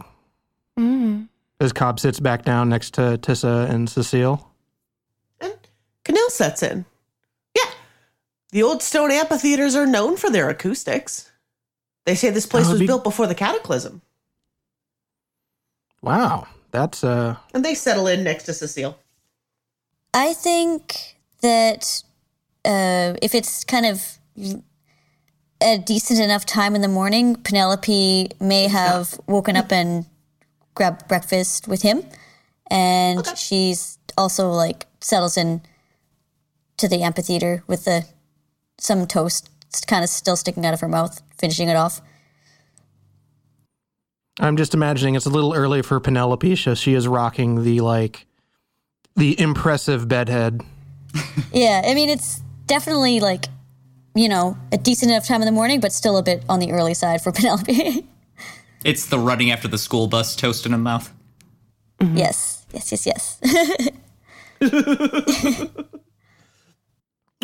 Mm. 0.78 1.28
As 1.59 1.73
Cobb 1.73 1.99
sits 1.99 2.21
back 2.21 2.45
down 2.45 2.68
next 2.68 2.92
to 2.95 3.16
Tissa 3.16 3.66
and 3.71 3.88
Cecile. 3.88 4.47
And 5.40 5.56
Canil 6.04 6.28
sets 6.28 6.62
in. 6.62 6.85
Yeah, 7.56 7.71
the 8.50 8.62
old 8.62 8.83
stone 8.83 9.11
amphitheaters 9.11 9.75
are 9.75 9.87
known 9.87 10.18
for 10.18 10.28
their 10.28 10.50
acoustics. 10.50 11.30
They 12.04 12.14
say 12.14 12.28
this 12.28 12.45
place 12.45 12.68
was 12.68 12.80
be- 12.80 12.87
built 12.87 13.04
before 13.04 13.26
the 13.26 13.35
cataclysm. 13.35 14.02
Wow, 16.02 16.47
that's 16.76 17.02
uh 17.02 17.37
And 17.54 17.64
they 17.64 17.75
settle 17.75 18.06
in 18.06 18.23
next 18.23 18.45
to 18.45 18.52
Cecile. 18.52 18.99
I 20.12 20.35
think 20.35 21.16
that 21.40 22.02
uh, 22.64 23.14
if 23.23 23.35
it's 23.35 23.64
kind 23.64 23.87
of 23.87 24.18
a 25.61 25.78
decent 25.78 26.21
enough 26.21 26.45
time 26.45 26.75
in 26.75 26.83
the 26.83 26.88
morning, 26.88 27.37
Penelope 27.37 28.30
may 28.40 28.68
have 28.68 29.18
woken 29.26 29.56
up 29.56 29.73
and 29.73 30.06
grabbed 30.75 31.09
breakfast 31.09 31.68
with 31.68 31.83
him, 31.83 32.02
and 32.71 33.26
she's 33.37 33.99
also 34.18 34.50
like 34.50 34.87
settles 35.00 35.37
in 35.37 35.61
to 36.76 36.88
the 36.88 37.02
amphitheater 37.02 37.62
with 37.66 37.85
the 37.85 38.04
some 38.78 39.06
toast 39.06 39.49
kind 39.87 40.02
of 40.02 40.11
still 40.11 40.37
sticking 40.37 40.64
out 40.64 40.75
of 40.75 40.80
her 40.80 40.88
mouth, 40.88 41.23
finishing 41.38 41.68
it 41.68 41.76
off. 41.76 42.00
I'm 44.38 44.56
just 44.56 44.74
imagining 44.74 45.14
it's 45.14 45.26
a 45.26 45.30
little 45.30 45.54
early 45.54 45.82
for 45.82 45.98
Penelope, 46.00 46.56
so 46.56 46.74
she 46.74 46.94
is 46.94 47.08
rocking 47.08 47.62
the 47.64 47.80
like 47.80 48.26
the 49.16 49.38
impressive 49.40 50.08
bedhead. 50.08 50.62
Yeah, 51.52 51.82
I 51.86 51.94
mean 51.94 52.10
it's 52.10 52.40
definitely 52.66 53.20
like 53.20 53.46
you 54.14 54.28
know 54.28 54.56
a 54.72 54.76
decent 54.78 55.10
enough 55.10 55.26
time 55.26 55.40
in 55.40 55.46
the 55.46 55.52
morning, 55.52 55.80
but 55.80 55.92
still 55.92 56.18
a 56.18 56.22
bit 56.22 56.44
on 56.48 56.60
the 56.60 56.72
early 56.72 56.92
side 56.94 57.22
for 57.22 57.32
Penelope. 57.36 58.06
It's 58.84 59.06
the 59.06 59.18
running 59.18 59.50
after 59.50 59.68
the 59.68 59.78
school 59.78 60.06
bus 60.06 60.36
toast 60.36 60.66
in 60.66 60.74
a 60.74 60.78
mouth. 60.78 61.10
Mm-hmm. 62.00 62.16
yes, 62.18 62.66
yes, 62.72 62.92
yes, 62.92 63.40
yes. 64.60 65.70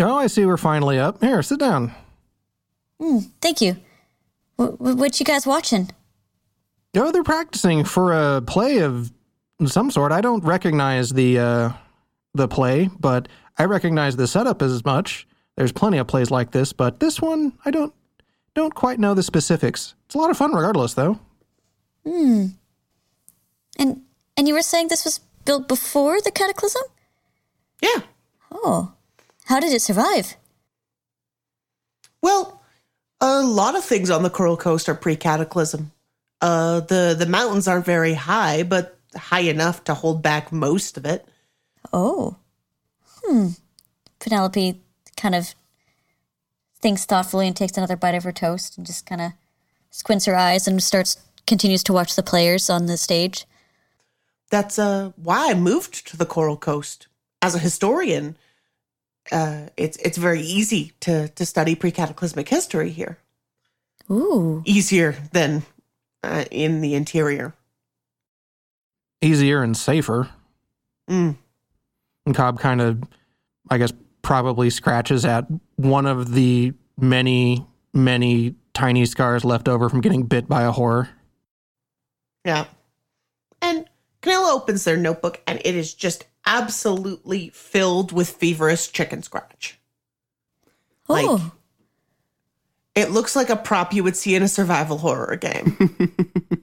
Oh, 0.00 0.16
I 0.16 0.26
see 0.26 0.44
we're 0.46 0.56
finally 0.56 0.98
up. 0.98 1.20
Here, 1.20 1.42
sit 1.42 1.60
down. 1.60 1.92
Mm, 3.00 3.28
thank 3.40 3.60
you. 3.60 3.76
What, 4.56 4.80
what 4.80 5.20
you 5.20 5.26
guys 5.26 5.46
watching? 5.46 5.90
Oh, 6.94 7.10
they're 7.10 7.22
practicing 7.22 7.84
for 7.84 8.12
a 8.12 8.42
play 8.42 8.78
of 8.78 9.12
some 9.66 9.90
sort. 9.90 10.12
I 10.12 10.20
don't 10.20 10.44
recognize 10.44 11.10
the 11.10 11.38
uh 11.38 11.72
the 12.34 12.48
play, 12.48 12.90
but 12.98 13.28
I 13.58 13.64
recognize 13.64 14.16
the 14.16 14.26
setup 14.26 14.62
as 14.62 14.84
much. 14.84 15.26
There's 15.56 15.72
plenty 15.72 15.98
of 15.98 16.06
plays 16.06 16.30
like 16.30 16.50
this, 16.50 16.72
but 16.72 17.00
this 17.00 17.20
one 17.20 17.52
I 17.64 17.70
don't 17.70 17.94
don't 18.54 18.74
quite 18.74 18.98
know 18.98 19.14
the 19.14 19.22
specifics. 19.22 19.94
It's 20.06 20.14
a 20.14 20.18
lot 20.18 20.30
of 20.30 20.36
fun 20.36 20.52
regardless 20.52 20.94
though. 20.94 21.18
Hmm. 22.04 22.46
And 23.78 24.02
and 24.36 24.48
you 24.48 24.54
were 24.54 24.62
saying 24.62 24.88
this 24.88 25.04
was 25.04 25.20
built 25.44 25.68
before 25.68 26.20
the 26.20 26.30
cataclysm? 26.30 26.82
Yeah. 27.80 28.02
Oh, 28.50 28.92
how 29.46 29.60
did 29.60 29.72
it 29.72 29.80
survive? 29.82 30.36
Well, 32.20 32.62
a 33.20 33.42
lot 33.42 33.76
of 33.76 33.84
things 33.84 34.10
on 34.10 34.22
the 34.22 34.30
Coral 34.30 34.56
Coast 34.56 34.88
are 34.88 34.94
pre-cataclysm. 34.94 35.90
Uh, 36.42 36.80
the 36.80 37.14
the 37.16 37.26
mountains 37.26 37.68
aren't 37.68 37.86
very 37.86 38.14
high, 38.14 38.64
but 38.64 38.98
high 39.16 39.40
enough 39.40 39.84
to 39.84 39.94
hold 39.94 40.22
back 40.22 40.50
most 40.52 40.96
of 40.96 41.06
it. 41.06 41.24
Oh. 41.92 42.36
Hmm. 43.24 43.48
Penelope 44.18 44.80
kind 45.16 45.36
of 45.36 45.54
thinks 46.80 47.04
thoughtfully 47.04 47.46
and 47.46 47.56
takes 47.56 47.76
another 47.76 47.96
bite 47.96 48.16
of 48.16 48.24
her 48.24 48.32
toast 48.32 48.76
and 48.76 48.84
just 48.84 49.06
kind 49.06 49.20
of 49.20 49.32
squints 49.90 50.24
her 50.24 50.34
eyes 50.34 50.66
and 50.66 50.82
starts 50.82 51.16
continues 51.46 51.84
to 51.84 51.92
watch 51.92 52.16
the 52.16 52.22
players 52.22 52.68
on 52.68 52.86
the 52.86 52.96
stage. 52.96 53.46
That's 54.50 54.78
uh, 54.78 55.12
why 55.16 55.50
I 55.50 55.54
moved 55.54 56.06
to 56.08 56.16
the 56.16 56.26
Coral 56.26 56.56
Coast. 56.56 57.06
As 57.40 57.54
a 57.54 57.58
historian, 57.60 58.36
uh, 59.30 59.68
it's 59.76 59.96
it's 59.98 60.18
very 60.18 60.40
easy 60.40 60.92
to 61.00 61.28
to 61.28 61.46
study 61.46 61.76
pre-cataclysmic 61.76 62.48
history 62.48 62.90
here. 62.90 63.18
Ooh. 64.10 64.62
Easier 64.64 65.16
than 65.32 65.62
uh, 66.22 66.44
in 66.50 66.80
the 66.80 66.94
interior. 66.94 67.54
Easier 69.20 69.62
and 69.62 69.76
safer. 69.76 70.28
Mm. 71.08 71.36
And 72.26 72.34
Cobb 72.34 72.58
kind 72.60 72.80
of, 72.80 73.02
I 73.70 73.78
guess, 73.78 73.92
probably 74.22 74.70
scratches 74.70 75.24
at 75.24 75.46
one 75.76 76.06
of 76.06 76.32
the 76.32 76.72
many, 76.98 77.66
many 77.92 78.54
tiny 78.74 79.04
scars 79.06 79.44
left 79.44 79.68
over 79.68 79.88
from 79.88 80.00
getting 80.00 80.24
bit 80.24 80.48
by 80.48 80.62
a 80.62 80.70
horror. 80.72 81.08
Yeah. 82.44 82.66
And 83.60 83.86
Canela 84.22 84.52
opens 84.54 84.84
their 84.84 84.96
notebook 84.96 85.40
and 85.46 85.60
it 85.64 85.74
is 85.74 85.94
just 85.94 86.24
absolutely 86.46 87.50
filled 87.50 88.10
with 88.12 88.30
feverish 88.30 88.90
chicken 88.92 89.22
scratch. 89.22 89.78
Like- 91.08 91.26
Oh. 91.28 91.52
It 92.94 93.10
looks 93.10 93.34
like 93.34 93.48
a 93.48 93.56
prop 93.56 93.92
you 93.92 94.04
would 94.04 94.16
see 94.16 94.34
in 94.34 94.42
a 94.42 94.48
survival 94.48 94.98
horror 94.98 95.36
game. 95.36 95.76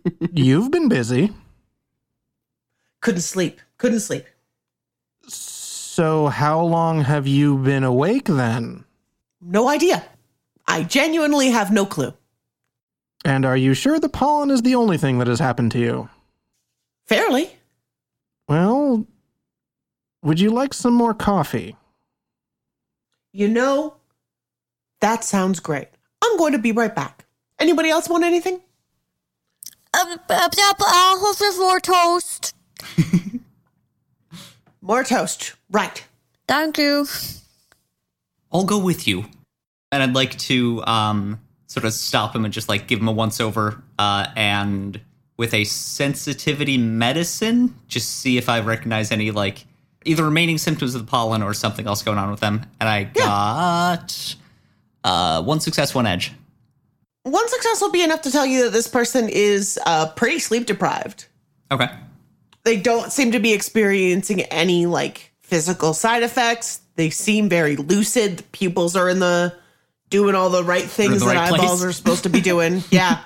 You've 0.32 0.70
been 0.70 0.88
busy. 0.88 1.34
Couldn't 3.02 3.22
sleep. 3.22 3.60
Couldn't 3.78 4.02
sleep. 4.02 4.26
So, 5.28 6.28
how 6.28 6.62
long 6.62 7.02
have 7.02 7.26
you 7.28 7.58
been 7.58 7.84
awake 7.84 8.26
then? 8.26 8.84
No 9.42 9.68
idea. 9.70 10.06
I 10.68 10.84
genuinely 10.84 11.50
have 11.50 11.72
no 11.72 11.86
clue. 11.86 12.14
And 13.26 13.46
are 13.46 13.58
you 13.58 13.74
sure 13.74 14.00
the 14.00 14.08
pollen 14.08 14.52
is 14.52 14.62
the 14.62 14.76
only 14.76 14.98
thing 14.98 15.18
that 15.20 15.28
has 15.28 15.40
happened 15.40 15.72
to 15.74 15.80
you? 15.80 16.10
Fairly. 17.08 17.52
Well, 18.48 19.08
would 20.22 20.40
you 20.40 20.52
like 20.52 20.74
some 20.74 20.94
more 20.94 21.14
coffee? 21.14 21.76
You 23.32 23.48
know, 23.48 23.96
that 25.02 25.24
sounds 25.24 25.60
great. 25.60 25.90
I'm 26.24 26.38
going 26.38 26.54
to 26.54 26.60
be 26.60 26.72
right 26.72 26.94
back. 26.94 27.26
Anybody 27.60 27.90
else 27.90 28.10
want 28.10 28.24
anything? 28.24 28.62
Um, 30.00 30.20
uh, 30.30 30.50
I'll 30.82 31.26
have 31.26 31.36
some 31.36 31.60
more 31.60 31.80
toast. 31.80 32.56
More 34.82 35.04
toast. 35.04 35.54
Right. 35.70 36.06
Thank 36.48 36.78
you. 36.78 37.06
I'll 38.52 38.64
go 38.64 38.80
with 38.80 39.08
you. 39.08 39.26
And 39.92 40.02
I'd 40.02 40.16
like 40.16 40.38
to 40.40 40.84
um, 40.86 41.40
sort 41.68 41.86
of 41.86 41.94
stop 41.94 42.36
him 42.36 42.46
and 42.46 42.54
just 42.54 42.70
like 42.70 42.88
give 42.88 43.00
him 43.00 43.08
a 43.08 43.12
once 43.12 43.42
over 43.42 43.84
uh, 43.98 44.28
and 44.36 45.00
with 45.38 45.54
a 45.54 45.64
sensitivity 45.64 46.78
medicine, 46.78 47.76
just 47.88 48.20
see 48.20 48.38
if 48.38 48.50
I 48.50 48.60
recognize 48.62 49.12
any 49.12 49.32
like 49.32 49.66
either 50.06 50.24
remaining 50.24 50.58
symptoms 50.58 50.96
of 50.96 51.06
the 51.06 51.08
pollen 51.08 51.42
or 51.44 51.54
something 51.54 51.86
else 51.86 52.02
going 52.02 52.18
on 52.18 52.32
with 52.32 52.40
them. 52.40 52.66
And 52.80 52.90
I 52.90 53.04
got 53.04 54.36
uh, 55.04 55.42
one 55.44 55.60
success, 55.60 55.94
one 55.96 56.06
edge. 56.06 56.32
One 57.24 57.48
success 57.50 57.82
will 57.82 57.92
be 57.92 58.04
enough 58.04 58.22
to 58.24 58.32
tell 58.32 58.46
you 58.46 58.66
that 58.66 58.72
this 58.72 58.88
person 58.88 59.30
is 59.30 59.80
uh, 59.86 60.10
pretty 60.12 60.40
sleep 60.40 60.66
deprived. 60.66 61.26
Okay. 61.72 61.90
They 62.64 62.78
don't 62.80 63.12
seem 63.12 63.32
to 63.34 63.40
be 63.40 63.54
experiencing 63.54 64.42
any 64.44 64.86
like 64.86 65.32
physical 65.42 65.94
side 65.94 66.24
effects. 66.24 66.82
They 66.96 67.10
seem 67.10 67.50
very 67.50 67.76
lucid. 67.76 68.38
The 68.38 68.44
pupils 68.44 68.96
are 68.96 69.10
in 69.10 69.20
the 69.20 69.56
doing 70.10 70.36
all 70.36 70.50
the 70.50 70.64
right 70.64 70.84
things 70.84 71.20
the 71.20 71.26
that 71.26 71.36
right 71.36 71.54
eyeballs 71.54 71.82
place. 71.82 71.84
are 71.84 71.94
supposed 71.94 72.24
to 72.24 72.30
be 72.30 72.42
doing. 72.42 72.84
yeah. 72.92 73.22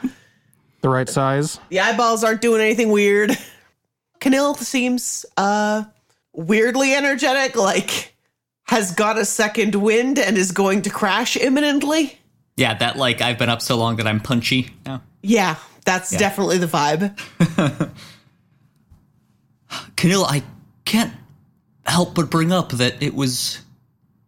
The 0.81 0.89
right 0.89 1.07
size? 1.07 1.59
The 1.69 1.79
eyeballs 1.79 2.23
aren't 2.23 2.41
doing 2.41 2.62
anything 2.62 2.89
weird. 2.89 3.31
Canil 4.19 4.57
seems 4.57 5.25
uh 5.38 5.83
weirdly 6.33 6.93
energetic, 6.93 7.55
like 7.55 8.12
has 8.73 8.91
got 8.91 9.19
a 9.19 9.25
second 9.25 9.75
wind 9.75 10.17
and 10.17 10.36
is 10.36 10.51
going 10.51 10.81
to 10.81 10.89
crash 10.89 11.38
imminently. 11.38 12.17
Yeah, 12.57 12.73
that 12.73 12.97
like 12.97 13.21
I've 13.21 13.38
been 13.38 13.49
up 13.49 13.62
so 13.62 13.77
long 13.77 13.97
that 13.97 14.07
I'm 14.07 14.19
punchy 14.19 14.71
now. 14.83 15.03
Yeah, 15.21 15.57
that's 15.86 16.09
definitely 16.09 16.57
the 16.57 16.65
vibe. 16.65 17.15
Canil, 19.95 20.25
I 20.27 20.41
can't 20.86 21.13
help 21.86 22.15
but 22.15 22.31
bring 22.31 22.51
up 22.51 22.71
that 22.71 23.01
it 23.01 23.13
was, 23.13 23.62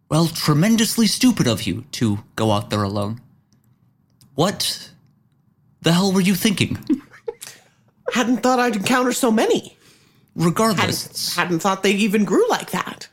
well, 0.08 0.28
tremendously 0.28 1.08
stupid 1.08 1.48
of 1.48 1.64
you 1.64 1.84
to 1.92 2.20
go 2.36 2.52
out 2.52 2.70
there 2.70 2.84
alone. 2.84 3.20
What 4.36 4.90
the 5.82 5.92
hell 5.92 6.12
were 6.12 6.20
you 6.20 6.36
thinking? 6.36 6.78
Hadn't 8.12 8.44
thought 8.44 8.60
I'd 8.60 8.76
encounter 8.76 9.12
so 9.12 9.32
many. 9.32 9.76
Regardless, 10.36 11.34
Hadn't, 11.34 11.48
hadn't 11.48 11.60
thought 11.60 11.82
they 11.82 11.92
even 11.92 12.24
grew 12.24 12.48
like 12.48 12.70
that. 12.70 13.08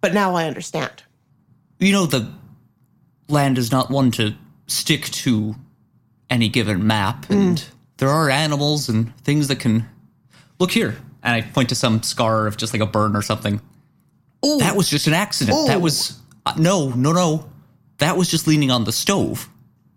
But 0.00 0.14
now 0.14 0.34
I 0.34 0.44
understand. 0.46 1.02
you 1.78 1.92
know, 1.92 2.06
the 2.06 2.30
land 3.28 3.58
is 3.58 3.70
not 3.72 3.90
one 3.90 4.10
to 4.12 4.34
stick 4.66 5.04
to 5.06 5.54
any 6.30 6.48
given 6.48 6.86
map, 6.86 7.28
and 7.30 7.64
there 7.98 8.08
are 8.10 8.30
animals 8.30 8.88
and 8.88 9.16
things 9.18 9.48
that 9.48 9.60
can. 9.60 9.88
Look 10.58 10.70
here. 10.72 10.96
And 11.22 11.34
I 11.34 11.42
point 11.42 11.68
to 11.70 11.74
some 11.74 12.02
scar 12.02 12.46
of 12.46 12.56
just 12.56 12.72
like 12.72 12.82
a 12.82 12.86
burn 12.86 13.14
or 13.16 13.22
something. 13.22 13.60
Ooh, 14.44 14.58
That 14.58 14.76
was 14.76 14.88
just 14.88 15.06
an 15.06 15.14
accident. 15.14 15.66
That 15.68 15.80
was. 15.80 16.18
Uh, 16.46 16.54
no, 16.58 16.90
no, 16.90 17.12
no. 17.12 17.48
That 17.98 18.16
was 18.16 18.28
just 18.30 18.46
leaning 18.46 18.70
on 18.70 18.84
the 18.84 18.92
stove. 18.92 19.48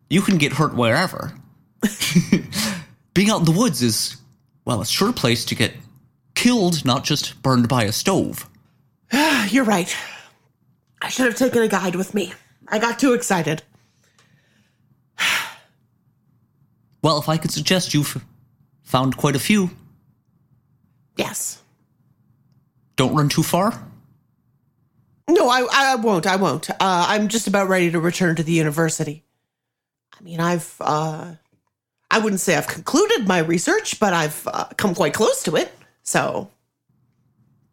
You 0.09 0.21
can 0.21 0.37
get 0.37 0.53
hurt 0.53 0.75
wherever. 0.75 1.33
Being 3.13 3.29
out 3.29 3.39
in 3.39 3.45
the 3.45 3.51
woods 3.51 3.81
is, 3.81 4.17
well, 4.65 4.81
a 4.81 4.85
sure 4.85 5.13
place 5.13 5.45
to 5.45 5.55
get 5.55 5.73
killed, 6.35 6.85
not 6.85 7.03
just 7.03 7.41
burned 7.43 7.67
by 7.67 7.83
a 7.83 7.91
stove. 7.91 8.47
you're 9.49 9.63
right. 9.65 9.95
I 11.01 11.09
should 11.09 11.25
have 11.25 11.35
taken 11.35 11.61
a 11.61 11.67
guide 11.67 11.95
with 11.95 12.13
me. 12.13 12.33
I 12.67 12.79
got 12.79 12.99
too 12.99 13.13
excited. 13.13 13.63
Well, 17.03 17.17
if 17.17 17.27
I 17.27 17.37
could 17.37 17.49
suggest 17.51 17.95
you've 17.95 18.23
found 18.83 19.17
quite 19.17 19.35
a 19.35 19.39
few, 19.39 19.71
Yes. 21.17 21.59
don't 22.95 23.15
run 23.15 23.27
too 23.27 23.41
far. 23.41 23.87
No, 25.27 25.49
I, 25.49 25.65
I 25.71 25.95
won't. 25.95 26.27
I 26.27 26.35
won't. 26.35 26.69
Uh, 26.69 26.75
I'm 26.79 27.27
just 27.27 27.47
about 27.47 27.69
ready 27.69 27.89
to 27.89 27.99
return 27.99 28.35
to 28.35 28.43
the 28.43 28.51
university. 28.51 29.23
I 30.19 30.21
mean, 30.23 30.39
I've, 30.39 30.75
uh, 30.79 31.33
I 32.11 32.19
wouldn't 32.19 32.39
say 32.41 32.55
I've 32.55 32.67
concluded 32.67 33.27
my 33.27 33.39
research, 33.39 33.99
but 33.99 34.13
I've 34.13 34.47
uh, 34.47 34.65
come 34.77 34.93
quite 34.93 35.15
close 35.15 35.41
to 35.43 35.55
it. 35.55 35.71
So 36.03 36.51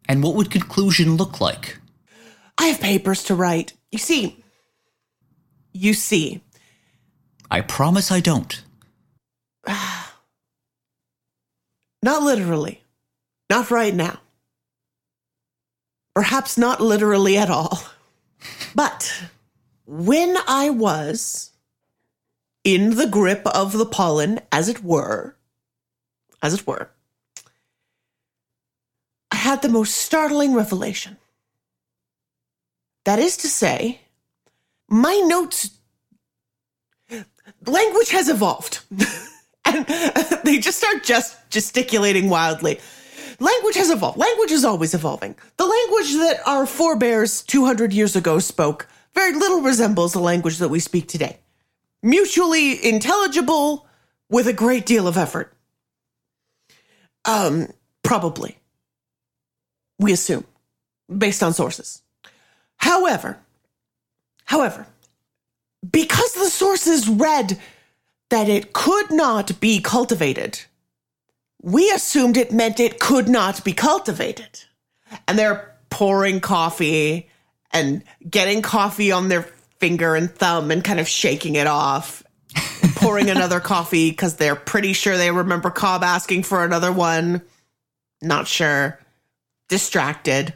And 0.09 0.21
what 0.23 0.33
would 0.33 0.49
conclusion 0.49 1.17
look 1.17 1.39
like? 1.39 1.77
I 2.57 2.65
have 2.65 2.81
papers 2.81 3.23
to 3.25 3.35
write. 3.35 3.73
You 3.91 3.99
see, 3.99 4.43
you 5.71 5.93
see, 5.93 6.41
I 7.51 7.61
promise 7.61 8.11
I 8.11 8.19
don't. 8.19 8.63
not 9.67 10.15
literally, 12.03 12.81
not 13.51 13.69
right 13.69 13.93
now. 13.93 14.19
Perhaps 16.15 16.57
not 16.57 16.81
literally 16.81 17.37
at 17.37 17.51
all. 17.51 17.79
But 18.75 19.23
when 19.85 20.37
I 20.47 20.69
was 20.69 21.51
in 22.63 22.95
the 22.95 23.07
grip 23.07 23.41
of 23.45 23.73
the 23.73 23.85
pollen, 23.85 24.39
as 24.51 24.69
it 24.69 24.83
were, 24.83 25.35
as 26.41 26.53
it 26.53 26.65
were, 26.65 26.89
had 29.39 29.61
the 29.61 29.69
most 29.69 29.95
startling 29.95 30.53
revelation. 30.53 31.17
That 33.05 33.19
is 33.19 33.37
to 33.37 33.47
say, 33.47 34.01
my 34.87 35.15
notes, 35.25 35.71
language 37.65 38.09
has 38.11 38.29
evolved. 38.29 38.81
and 39.65 39.85
they 40.43 40.59
just 40.59 40.77
start 40.77 41.03
just 41.03 41.37
gesticulating 41.49 42.29
wildly. 42.29 42.79
Language 43.39 43.75
has 43.75 43.89
evolved. 43.89 44.17
Language 44.17 44.51
is 44.51 44.65
always 44.65 44.93
evolving. 44.93 45.35
The 45.57 45.65
language 45.65 46.13
that 46.15 46.41
our 46.45 46.65
forebears 46.65 47.41
200 47.43 47.93
years 47.93 48.15
ago 48.15 48.39
spoke 48.39 48.87
very 49.15 49.33
little 49.33 49.61
resembles 49.61 50.13
the 50.13 50.19
language 50.19 50.57
that 50.57 50.69
we 50.69 50.79
speak 50.79 51.07
today. 51.07 51.39
Mutually 52.03 52.85
intelligible 52.85 53.87
with 54.29 54.47
a 54.47 54.53
great 54.53 54.85
deal 54.85 55.07
of 55.07 55.17
effort. 55.17 55.53
Um, 57.25 57.69
probably. 58.03 58.58
We 59.99 60.13
assume, 60.13 60.45
based 61.15 61.43
on 61.43 61.53
sources. 61.53 62.01
However, 62.77 63.37
however, 64.45 64.87
because 65.89 66.33
the 66.33 66.49
sources 66.49 67.07
read 67.07 67.59
that 68.29 68.47
it 68.49 68.73
could 68.73 69.11
not 69.11 69.59
be 69.59 69.81
cultivated, 69.81 70.61
we 71.61 71.91
assumed 71.91 72.37
it 72.37 72.51
meant 72.51 72.79
it 72.79 72.99
could 72.99 73.27
not 73.27 73.63
be 73.63 73.73
cultivated. 73.73 74.63
And 75.27 75.37
they're 75.37 75.75
pouring 75.89 76.39
coffee 76.39 77.29
and 77.71 78.03
getting 78.29 78.61
coffee 78.61 79.11
on 79.11 79.27
their 79.29 79.43
finger 79.79 80.15
and 80.15 80.31
thumb 80.31 80.71
and 80.71 80.83
kind 80.83 80.99
of 80.99 81.07
shaking 81.07 81.55
it 81.55 81.67
off, 81.67 82.23
pouring 82.95 83.29
another 83.29 83.59
coffee 83.59 84.09
because 84.09 84.35
they're 84.35 84.55
pretty 84.55 84.93
sure 84.93 85.17
they 85.17 85.31
remember 85.31 85.69
Cobb 85.69 86.03
asking 86.03 86.43
for 86.43 86.63
another 86.63 86.91
one. 86.91 87.41
Not 88.21 88.47
sure. 88.47 88.99
Distracted. 89.69 90.55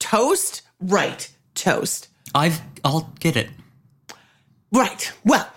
Toast? 0.00 0.62
Right. 0.80 1.30
Toast. 1.54 2.08
I've 2.34 2.60
I'll 2.84 3.12
get 3.20 3.36
it. 3.36 3.50
Right. 4.72 5.12
Well, 5.24 5.48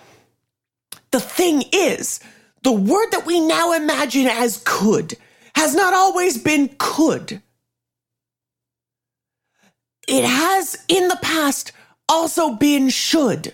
the 1.12 1.20
thing 1.20 1.64
is, 1.72 2.20
the 2.64 2.72
word 2.72 3.10
that 3.12 3.26
we 3.26 3.40
now 3.40 3.74
imagine 3.74 4.28
as 4.28 4.62
could 4.66 5.16
has 5.56 5.74
not 5.74 5.94
always 5.94 6.38
been 6.38 6.70
could. 6.78 7.42
It 10.08 10.24
has 10.24 10.78
in 10.88 11.08
the 11.08 11.20
past 11.22 11.72
also 12.08 12.54
been 12.54 12.90
should. 12.90 13.54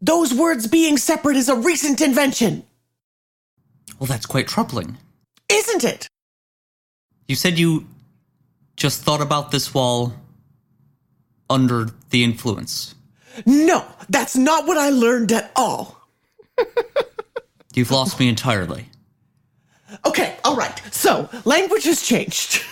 Those 0.00 0.34
words 0.34 0.66
being 0.66 0.96
separate 0.96 1.36
is 1.36 1.48
a 1.48 1.54
recent 1.54 2.00
invention, 2.00 2.64
Well, 4.00 4.08
that's 4.08 4.26
quite 4.26 4.48
troubling. 4.48 4.96
isn't 5.48 5.84
it? 5.84 6.08
You 7.32 7.36
said 7.36 7.58
you 7.58 7.86
just 8.76 9.04
thought 9.04 9.22
about 9.22 9.50
this 9.50 9.72
while 9.72 10.14
under 11.48 11.88
the 12.10 12.24
influence. 12.24 12.94
No, 13.46 13.86
that's 14.10 14.36
not 14.36 14.66
what 14.66 14.76
I 14.76 14.90
learned 14.90 15.32
at 15.32 15.50
all. 15.56 16.10
You've 17.74 17.90
lost 17.90 18.20
me 18.20 18.28
entirely. 18.28 18.84
Okay, 20.04 20.36
all 20.44 20.56
right. 20.56 20.78
So, 20.92 21.30
language 21.46 21.84
has 21.84 22.02
changed. 22.02 22.62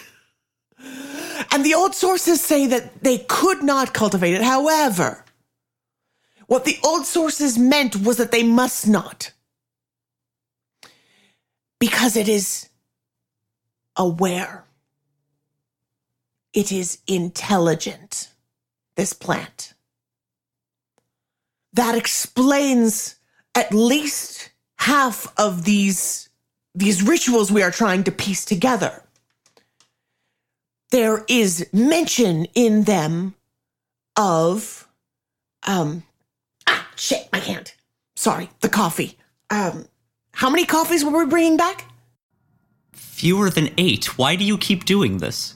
And 1.50 1.64
the 1.64 1.72
old 1.72 1.94
sources 1.94 2.42
say 2.42 2.66
that 2.66 3.02
they 3.02 3.16
could 3.16 3.62
not 3.62 3.94
cultivate 3.94 4.34
it. 4.34 4.42
However, 4.42 5.24
what 6.48 6.66
the 6.66 6.76
old 6.84 7.06
sources 7.06 7.56
meant 7.56 7.96
was 7.96 8.18
that 8.18 8.30
they 8.30 8.42
must 8.42 8.86
not. 8.86 9.32
Because 11.78 12.14
it 12.14 12.28
is 12.28 12.69
aware, 14.00 14.64
it 16.54 16.72
is 16.72 16.98
intelligent, 17.06 18.30
this 18.96 19.12
plant. 19.12 19.74
That 21.74 21.94
explains 21.94 23.16
at 23.54 23.72
least 23.72 24.50
half 24.76 25.32
of 25.38 25.64
these 25.64 26.28
these 26.74 27.02
rituals 27.02 27.52
we 27.52 27.62
are 27.62 27.70
trying 27.70 28.04
to 28.04 28.12
piece 28.12 28.44
together. 28.44 29.02
There 30.90 31.24
is 31.28 31.68
mention 31.72 32.46
in 32.54 32.84
them 32.84 33.34
of 34.16 34.88
um 35.66 36.04
ah 36.66 36.88
shit 36.96 37.28
my 37.32 37.38
hand. 37.38 37.74
Sorry, 38.16 38.48
the 38.60 38.70
coffee. 38.70 39.18
Um 39.50 39.84
how 40.32 40.48
many 40.48 40.64
coffees 40.64 41.04
were 41.04 41.24
we 41.24 41.30
bringing 41.30 41.58
back? 41.58 41.89
Fewer 43.20 43.50
than 43.50 43.68
eight. 43.76 44.16
Why 44.16 44.34
do 44.34 44.44
you 44.44 44.56
keep 44.56 44.86
doing 44.86 45.18
this? 45.18 45.54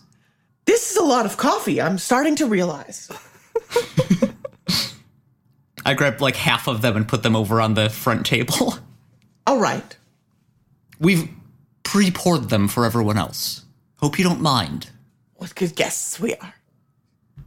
This 0.66 0.90
is 0.90 0.98
a 0.98 1.02
lot 1.02 1.24
of 1.24 1.38
coffee. 1.38 1.80
I'm 1.80 1.96
starting 1.96 2.36
to 2.36 2.46
realize. 2.46 3.10
I 5.86 5.94
grabbed 5.94 6.20
like 6.20 6.36
half 6.36 6.68
of 6.68 6.82
them 6.82 6.94
and 6.94 7.08
put 7.08 7.22
them 7.22 7.34
over 7.34 7.62
on 7.62 7.72
the 7.72 7.88
front 7.88 8.26
table. 8.26 8.74
All 9.46 9.58
right. 9.58 9.96
We've 11.00 11.26
pre 11.84 12.10
poured 12.10 12.50
them 12.50 12.68
for 12.68 12.84
everyone 12.84 13.16
else. 13.16 13.64
Hope 13.96 14.18
you 14.18 14.24
don't 14.24 14.42
mind. 14.42 14.90
What 15.36 15.54
good 15.54 15.74
guests 15.74 16.20
we 16.20 16.34
are. 16.34 16.52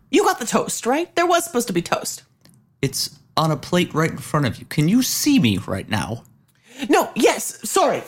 You 0.10 0.24
got 0.24 0.40
the 0.40 0.48
toast, 0.48 0.88
right? 0.88 1.16
There 1.16 1.28
was 1.28 1.44
supposed 1.44 1.68
to 1.68 1.74
be 1.74 1.84
toast. 1.84 2.24
It's 2.82 3.20
on 3.38 3.52
a 3.52 3.56
plate 3.56 3.94
right 3.94 4.10
in 4.10 4.18
front 4.18 4.48
of 4.48 4.58
you. 4.58 4.66
Can 4.66 4.90
you 4.90 5.04
see 5.04 5.38
me 5.38 5.60
right 5.60 5.88
now? 5.88 6.24
No, 6.90 7.12
yes, 7.14 7.70
sorry. 7.70 8.02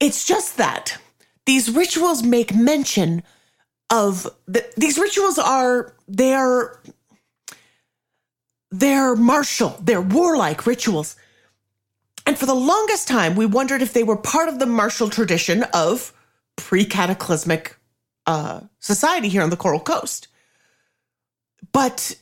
It's 0.00 0.24
just 0.24 0.56
that 0.56 0.98
these 1.46 1.70
rituals 1.70 2.22
make 2.22 2.54
mention 2.54 3.22
of 3.90 4.28
the, 4.46 4.66
these 4.76 4.98
rituals 4.98 5.38
are 5.38 5.94
they're 6.08 6.80
they're 8.70 9.14
martial, 9.14 9.78
they're 9.80 10.02
warlike 10.02 10.66
rituals. 10.66 11.16
And 12.26 12.36
for 12.36 12.46
the 12.46 12.54
longest 12.54 13.06
time, 13.06 13.36
we 13.36 13.46
wondered 13.46 13.82
if 13.82 13.92
they 13.92 14.02
were 14.02 14.16
part 14.16 14.48
of 14.48 14.58
the 14.58 14.66
martial 14.66 15.10
tradition 15.10 15.62
of 15.74 16.12
pre-cataclysmic 16.56 17.76
uh, 18.26 18.62
society 18.80 19.28
here 19.28 19.42
on 19.42 19.50
the 19.50 19.56
Coral 19.56 19.78
Coast. 19.78 20.28
But 21.72 22.16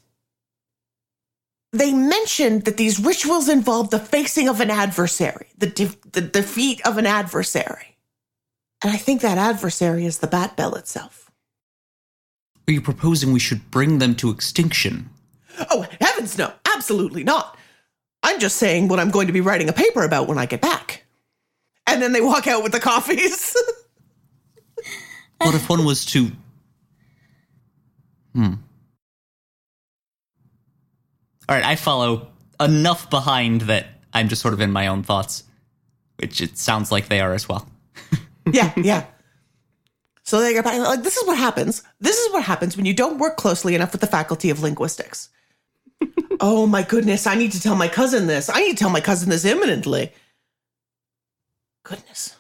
they 1.73 1.93
mentioned 1.93 2.65
that 2.65 2.77
these 2.77 3.01
rituals 3.01 3.49
involve 3.49 3.91
the 3.91 3.99
facing 3.99 4.49
of 4.49 4.61
an 4.61 4.71
adversary, 4.71 5.49
the, 5.57 5.67
de- 5.67 5.97
the 6.13 6.21
defeat 6.21 6.81
of 6.87 6.99
an 6.99 7.07
adversary. 7.07 7.97
And 8.83 8.93
I 8.93 8.97
think 8.97 9.21
that 9.21 9.39
adversary 9.39 10.05
is 10.05 10.19
the 10.19 10.27
Bat 10.27 10.57
Bell 10.57 10.75
itself. 10.75 11.31
Are 12.69 12.73
you 12.73 12.81
proposing 12.81 13.33
we 13.33 13.41
should 13.41 13.71
bring 13.71 13.99
them 13.99 14.15
to 14.17 14.31
extinction? 14.31 15.11
Oh, 15.71 15.87
heavens 16.01 16.37
no, 16.39 16.53
absolutely 16.75 17.25
not. 17.25 17.57
I'm 18.23 18.39
just 18.39 18.57
saying 18.57 18.89
what 18.89 19.01
I'm 19.01 19.11
going 19.11 19.27
to 19.27 19.33
be 19.33 19.41
writing 19.41 19.69
a 19.69 19.73
paper 19.73 20.05
about 20.05 20.29
when 20.29 20.39
I 20.39 20.47
get 20.47 20.61
back. 20.61 21.05
And 21.87 22.01
then 22.01 22.13
they 22.13 22.21
walk 22.21 22.47
out 22.47 22.63
with 22.63 22.73
the 22.73 22.81
coffees. 22.81 23.57
What 25.39 25.57
if 25.57 25.69
one 25.69 25.85
was 25.85 26.05
to. 26.07 26.31
Hmm. 28.33 28.55
All 31.49 31.57
right, 31.57 31.65
I 31.65 31.77
follow 31.77 32.29
enough 32.61 33.11
behind 33.11 33.63
that 33.63 33.87
I'm 34.13 34.29
just 34.29 34.43
sort 34.43 34.55
of 34.55 34.61
in 34.61 34.71
my 34.71 34.87
own 34.87 35.03
thoughts, 35.03 35.45
which 36.17 36.41
it 36.41 36.57
sounds 36.57 36.93
like 36.93 37.09
they 37.09 37.21
are 37.21 37.35
as 37.35 37.49
well. 37.49 37.69
yeah, 38.53 38.73
yeah. 38.77 39.07
So 40.23 40.41
they 40.41 40.53
get 40.53 40.65
back, 40.65 40.79
like, 40.79 41.03
this 41.03 41.17
is 41.17 41.27
what 41.27 41.37
happens. 41.37 41.83
This 42.01 42.17
is 42.17 42.33
what 42.33 42.45
happens 42.45 42.77
when 42.77 42.87
you 42.87 42.95
don't 42.95 43.19
work 43.19 43.37
closely 43.37 43.75
enough 43.75 43.93
with 43.93 44.01
the 44.01 44.07
faculty 44.07 44.51
of 44.51 44.63
linguistics. 44.63 45.31
oh 46.41 46.67
my 46.67 46.83
goodness, 46.83 47.27
I 47.27 47.35
need 47.35 47.53
to 47.53 47.61
tell 47.61 47.75
my 47.75 47.89
cousin 47.89 48.27
this. 48.29 48.49
I 48.49 48.61
need 48.61 48.73
to 48.73 48.79
tell 48.79 48.91
my 48.91 49.01
cousin 49.01 49.31
this 49.31 49.45
imminently. 49.45 50.13
Goodness. 51.85 52.37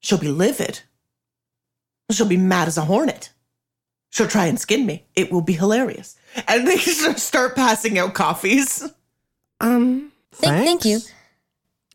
She'll 0.00 0.18
be 0.18 0.28
livid. 0.28 0.80
She'll 2.12 2.26
be 2.26 2.36
mad 2.36 2.68
as 2.68 2.78
a 2.78 2.84
hornet. 2.84 3.30
She'll 4.16 4.26
try 4.28 4.46
and 4.46 4.58
skin 4.58 4.86
me. 4.86 5.04
It 5.14 5.30
will 5.30 5.42
be 5.42 5.52
hilarious. 5.52 6.16
And 6.48 6.66
they 6.66 6.78
just 6.78 7.18
start 7.26 7.54
passing 7.54 7.98
out 7.98 8.14
coffees. 8.14 8.82
Um, 9.60 10.10
Thank, 10.32 10.64
thank 10.64 10.84
you. 10.86 11.00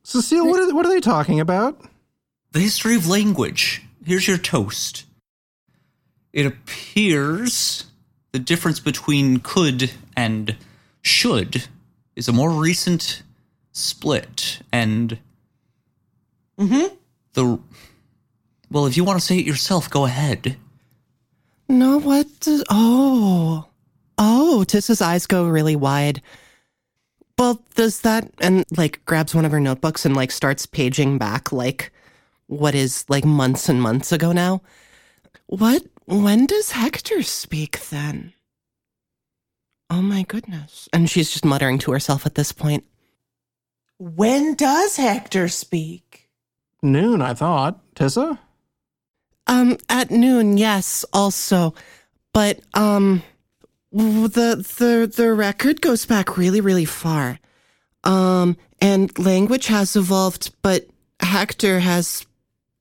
Cecile, 0.03 0.45
what 0.45 0.59
are, 0.59 0.75
what 0.75 0.85
are 0.85 0.89
they 0.89 0.99
talking 0.99 1.39
about? 1.39 1.81
The 2.51 2.59
history 2.59 2.95
of 2.95 3.07
language. 3.07 3.81
Here's 4.05 4.27
your 4.27 4.37
toast. 4.37 5.05
It 6.31 6.45
appears 6.45 7.85
the 8.33 8.39
difference 8.39 8.79
between 8.79 9.39
could 9.39 9.89
and 10.15 10.55
should 11.01 11.63
is 12.15 12.27
a 12.27 12.31
more 12.31 12.51
recent 12.51 13.23
split, 13.71 14.59
and 14.71 15.17
Mm-hmm. 16.59 16.93
the. 17.33 17.59
Well, 18.69 18.85
if 18.85 18.95
you 18.95 19.03
want 19.03 19.19
to 19.19 19.25
say 19.25 19.39
it 19.39 19.45
yourself, 19.47 19.89
go 19.89 20.05
ahead. 20.05 20.57
No, 21.71 21.99
what? 21.99 22.27
Does, 22.41 22.63
oh, 22.69 23.67
oh, 24.17 24.63
Tissa's 24.67 25.01
eyes 25.01 25.25
go 25.25 25.47
really 25.47 25.75
wide. 25.75 26.21
Well, 27.37 27.63
does 27.73 28.01
that 28.01 28.29
and 28.39 28.65
like 28.77 29.03
grabs 29.05 29.33
one 29.33 29.45
of 29.45 29.51
her 29.51 29.59
notebooks 29.59 30.05
and 30.05 30.15
like 30.15 30.29
starts 30.29 30.67
paging 30.67 31.17
back 31.17 31.51
like 31.51 31.91
what 32.45 32.75
is 32.75 33.03
like 33.09 33.25
months 33.25 33.67
and 33.67 33.81
months 33.81 34.11
ago 34.11 34.31
now? 34.31 34.61
What? 35.47 35.83
When 36.05 36.45
does 36.45 36.71
Hector 36.71 37.23
speak 37.23 37.89
then? 37.89 38.33
Oh 39.89 40.03
my 40.03 40.21
goodness! 40.21 40.87
And 40.93 41.09
she's 41.09 41.31
just 41.31 41.43
muttering 41.43 41.79
to 41.79 41.91
herself 41.91 42.27
at 42.27 42.35
this 42.35 42.51
point. 42.51 42.83
When 43.97 44.53
does 44.53 44.97
Hector 44.97 45.47
speak? 45.47 46.29
Noon, 46.83 47.21
I 47.23 47.33
thought. 47.33 47.79
Tissa? 47.95 48.37
Um, 49.47 49.77
at 49.89 50.11
noon, 50.11 50.57
yes, 50.57 51.03
also. 51.13 51.73
But 52.33 52.61
um 52.73 53.23
the 53.91 54.65
the 54.77 55.11
the 55.13 55.33
record 55.33 55.81
goes 55.81 56.05
back 56.05 56.37
really, 56.37 56.61
really 56.61 56.85
far. 56.85 57.39
Um, 58.03 58.57
and 58.79 59.17
language 59.19 59.67
has 59.67 59.95
evolved, 59.95 60.53
but 60.61 60.87
Hector 61.19 61.79
has 61.79 62.25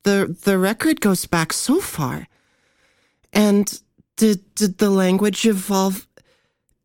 the 0.04 0.36
the 0.44 0.58
record 0.58 1.00
goes 1.00 1.26
back 1.26 1.52
so 1.52 1.80
far. 1.80 2.26
And 3.32 3.80
did 4.16 4.54
did 4.54 4.78
the 4.78 4.90
language 4.90 5.46
evolve 5.46 6.06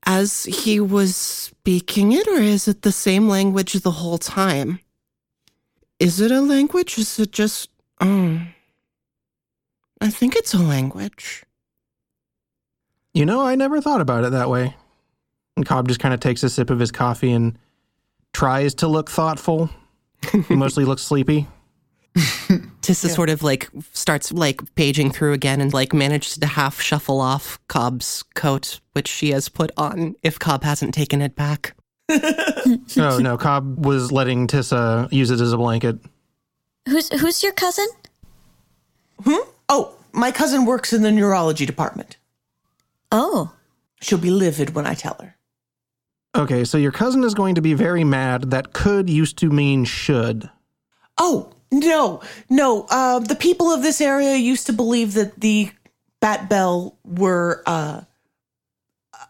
as 0.05 0.43
he 0.45 0.79
was 0.79 1.15
speaking 1.15 2.11
it, 2.11 2.27
or 2.27 2.41
is 2.41 2.67
it 2.67 2.81
the 2.81 2.91
same 2.91 3.27
language 3.27 3.73
the 3.73 3.91
whole 3.91 4.17
time? 4.17 4.79
Is 5.99 6.19
it 6.19 6.31
a 6.31 6.41
language? 6.41 6.97
Is 6.97 7.19
it 7.19 7.31
just. 7.31 7.69
Oh. 8.01 8.41
I 10.05 10.11
think 10.11 10.35
it's 10.35 10.53
a 10.53 10.59
language. 10.59 11.43
You 13.15 13.25
know, 13.25 13.41
I 13.41 13.55
never 13.55 13.81
thought 13.81 14.01
about 14.01 14.23
it 14.23 14.33
that 14.33 14.51
way. 14.51 14.75
And 15.57 15.65
Cobb 15.65 15.87
just 15.87 15.99
kind 15.99 16.13
of 16.13 16.19
takes 16.19 16.43
a 16.43 16.49
sip 16.49 16.69
of 16.69 16.79
his 16.79 16.91
coffee 16.91 17.31
and 17.31 17.57
tries 18.31 18.75
to 18.75 18.87
look 18.87 19.09
thoughtful. 19.09 19.71
he 20.47 20.55
mostly 20.55 20.85
looks 20.85 21.01
sleepy. 21.01 21.47
Tissa 22.15 23.09
sort 23.09 23.31
of 23.31 23.41
like 23.41 23.67
starts 23.93 24.31
like 24.31 24.61
paging 24.75 25.09
through 25.11 25.33
again 25.33 25.59
and 25.59 25.73
like 25.73 25.91
manages 25.91 26.37
to 26.37 26.45
half 26.45 26.79
shuffle 26.79 27.19
off 27.19 27.57
Cobb's 27.67 28.23
coat, 28.35 28.81
which 28.93 29.07
she 29.07 29.31
has 29.31 29.49
put 29.49 29.71
on 29.75 30.15
if 30.21 30.37
Cobb 30.37 30.63
hasn't 30.63 30.93
taken 30.93 31.19
it 31.19 31.35
back. 31.35 31.75
oh 32.09 33.17
no, 33.19 33.37
Cobb 33.39 33.83
was 33.83 34.11
letting 34.11 34.45
Tissa 34.45 35.11
use 35.11 35.31
it 35.31 35.41
as 35.41 35.51
a 35.51 35.57
blanket. 35.57 35.97
Who's 36.87 37.09
who's 37.19 37.41
your 37.41 37.53
cousin? 37.53 37.87
Hmm? 39.23 39.49
Oh, 39.69 39.95
my 40.12 40.32
cousin 40.32 40.65
works 40.65 40.93
in 40.93 41.01
the 41.01 41.12
neurology 41.12 41.65
department. 41.65 42.17
Oh, 43.12 43.54
She'll 44.01 44.19
be 44.19 44.30
livid 44.30 44.75
when 44.75 44.86
I 44.86 44.93
tell 44.93 45.17
her. 45.19 45.36
Okay, 46.36 46.63
so 46.63 46.78
your 46.78 46.91
cousin 46.91 47.23
is 47.23 47.34
going 47.34 47.56
to 47.56 47.62
be 47.62 47.73
very 47.73 48.04
mad. 48.04 48.51
That 48.51 48.73
could 48.73 49.10
used 49.10 49.38
to 49.39 49.49
mean 49.49 49.86
should. 49.86 50.49
Oh, 51.17 51.54
no, 51.71 52.21
no. 52.49 52.86
Uh, 52.89 53.19
the 53.19 53.36
people 53.36 53.71
of 53.71 53.82
this 53.82 54.01
area 54.01 54.36
used 54.36 54.67
to 54.67 54.73
believe 54.73 55.13
that 55.13 55.39
the 55.39 55.71
Bat 56.19 56.49
Bell 56.49 56.97
were, 57.04 57.63
uh, 57.65 58.01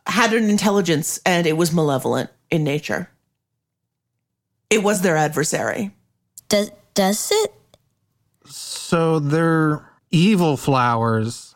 had 0.07 0.33
an 0.33 0.49
intelligence 0.49 1.19
and 1.25 1.45
it 1.47 1.57
was 1.57 1.71
malevolent 1.71 2.31
in 2.49 2.63
nature. 2.63 3.09
It 4.69 4.83
was 4.83 5.01
their 5.01 5.15
adversary. 5.15 5.91
does 6.49 6.71
does 6.95 7.31
it? 7.31 7.53
So 8.45 9.19
they're 9.19 9.87
evil 10.11 10.57
flowers. 10.57 11.55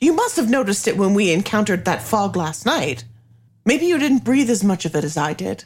You 0.00 0.12
must 0.12 0.36
have 0.36 0.48
noticed 0.48 0.86
it 0.86 0.96
when 0.96 1.14
we 1.14 1.32
encountered 1.32 1.84
that 1.84 2.02
fog 2.02 2.36
last 2.36 2.64
night. 2.64 3.04
Maybe 3.64 3.86
you 3.86 3.98
didn't 3.98 4.24
breathe 4.24 4.50
as 4.50 4.62
much 4.64 4.84
of 4.84 4.94
it 4.94 5.04
as 5.04 5.16
I 5.16 5.32
did. 5.32 5.64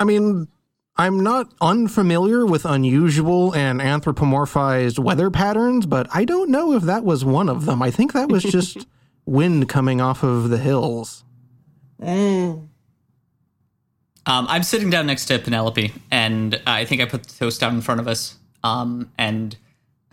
I 0.00 0.04
mean, 0.04 0.48
I'm 0.96 1.20
not 1.20 1.52
unfamiliar 1.60 2.44
with 2.44 2.64
unusual 2.64 3.54
and 3.54 3.80
anthropomorphized 3.80 4.98
weather 4.98 5.30
patterns, 5.30 5.86
but 5.86 6.08
I 6.12 6.24
don't 6.24 6.50
know 6.50 6.74
if 6.74 6.82
that 6.82 7.04
was 7.04 7.24
one 7.24 7.48
of 7.48 7.66
them. 7.66 7.80
I 7.82 7.92
think 7.92 8.12
that 8.12 8.28
was 8.28 8.42
just 8.42 8.86
wind 9.24 9.68
coming 9.68 10.00
off 10.00 10.24
of 10.24 10.48
the 10.48 10.58
hills. 10.58 11.24
Um, 14.26 14.46
I'm 14.48 14.62
sitting 14.62 14.90
down 14.90 15.06
next 15.06 15.26
to 15.26 15.38
Penelope, 15.38 15.92
and 16.10 16.60
I 16.66 16.84
think 16.84 17.00
I 17.00 17.06
put 17.06 17.22
the 17.22 17.32
toast 17.32 17.60
down 17.60 17.76
in 17.76 17.80
front 17.80 18.00
of 18.00 18.08
us. 18.08 18.36
Um, 18.62 19.10
and 19.16 19.56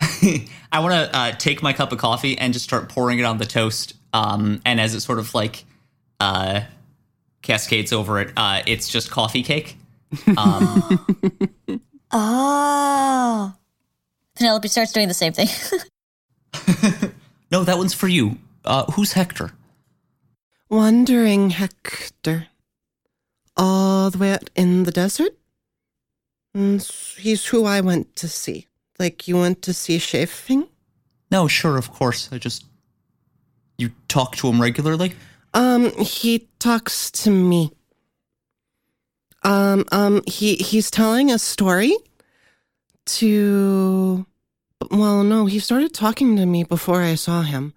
I 0.72 0.80
want 0.80 0.92
to 0.92 1.16
uh, 1.16 1.32
take 1.32 1.62
my 1.62 1.72
cup 1.72 1.92
of 1.92 1.98
coffee 1.98 2.36
and 2.38 2.52
just 2.52 2.64
start 2.64 2.88
pouring 2.88 3.18
it 3.18 3.24
on 3.24 3.38
the 3.38 3.46
toast. 3.46 3.94
Um, 4.12 4.60
and 4.64 4.80
as 4.80 4.94
it 4.94 5.00
sort 5.00 5.18
of 5.18 5.34
like 5.34 5.64
uh, 6.20 6.62
cascades 7.42 7.92
over 7.92 8.20
it, 8.20 8.32
uh, 8.36 8.62
it's 8.66 8.88
just 8.88 9.10
coffee 9.10 9.42
cake. 9.42 9.76
Um, 10.36 11.06
Oh. 12.12 13.54
Penelope 14.36 14.68
starts 14.68 14.92
doing 14.92 15.08
the 15.08 15.14
same 15.14 15.32
thing. 15.32 15.48
no, 17.50 17.64
that 17.64 17.78
one's 17.78 17.94
for 17.94 18.08
you. 18.08 18.38
Uh, 18.64 18.84
who's 18.92 19.12
Hector? 19.12 19.52
Wandering 20.68 21.50
Hector. 21.50 22.46
All 23.56 24.10
the 24.10 24.18
way 24.18 24.32
out 24.32 24.50
in 24.54 24.84
the 24.84 24.90
desert? 24.92 25.32
Mm, 26.56 27.16
He's 27.18 27.46
who 27.46 27.64
I 27.64 27.80
went 27.80 28.14
to 28.16 28.28
see. 28.28 28.66
Like, 28.98 29.28
you 29.28 29.36
went 29.36 29.62
to 29.62 29.72
see 29.72 29.98
Chafing? 29.98 30.68
No, 31.30 31.48
sure, 31.48 31.76
of 31.76 31.92
course. 31.92 32.28
I 32.32 32.38
just. 32.38 32.64
You 33.78 33.90
talk 34.08 34.36
to 34.36 34.48
him 34.48 34.60
regularly? 34.60 35.12
Um, 35.56 35.90
he 35.98 36.48
talks 36.58 37.10
to 37.22 37.30
me. 37.30 37.72
Um, 39.42 39.86
um, 39.90 40.22
he 40.26 40.56
he's 40.56 40.90
telling 40.90 41.30
a 41.30 41.38
story 41.38 41.96
to 43.06 44.26
well, 44.90 45.24
no, 45.24 45.46
he 45.46 45.58
started 45.58 45.94
talking 45.94 46.36
to 46.36 46.44
me 46.44 46.62
before 46.62 47.00
I 47.00 47.14
saw 47.14 47.40
him. 47.40 47.72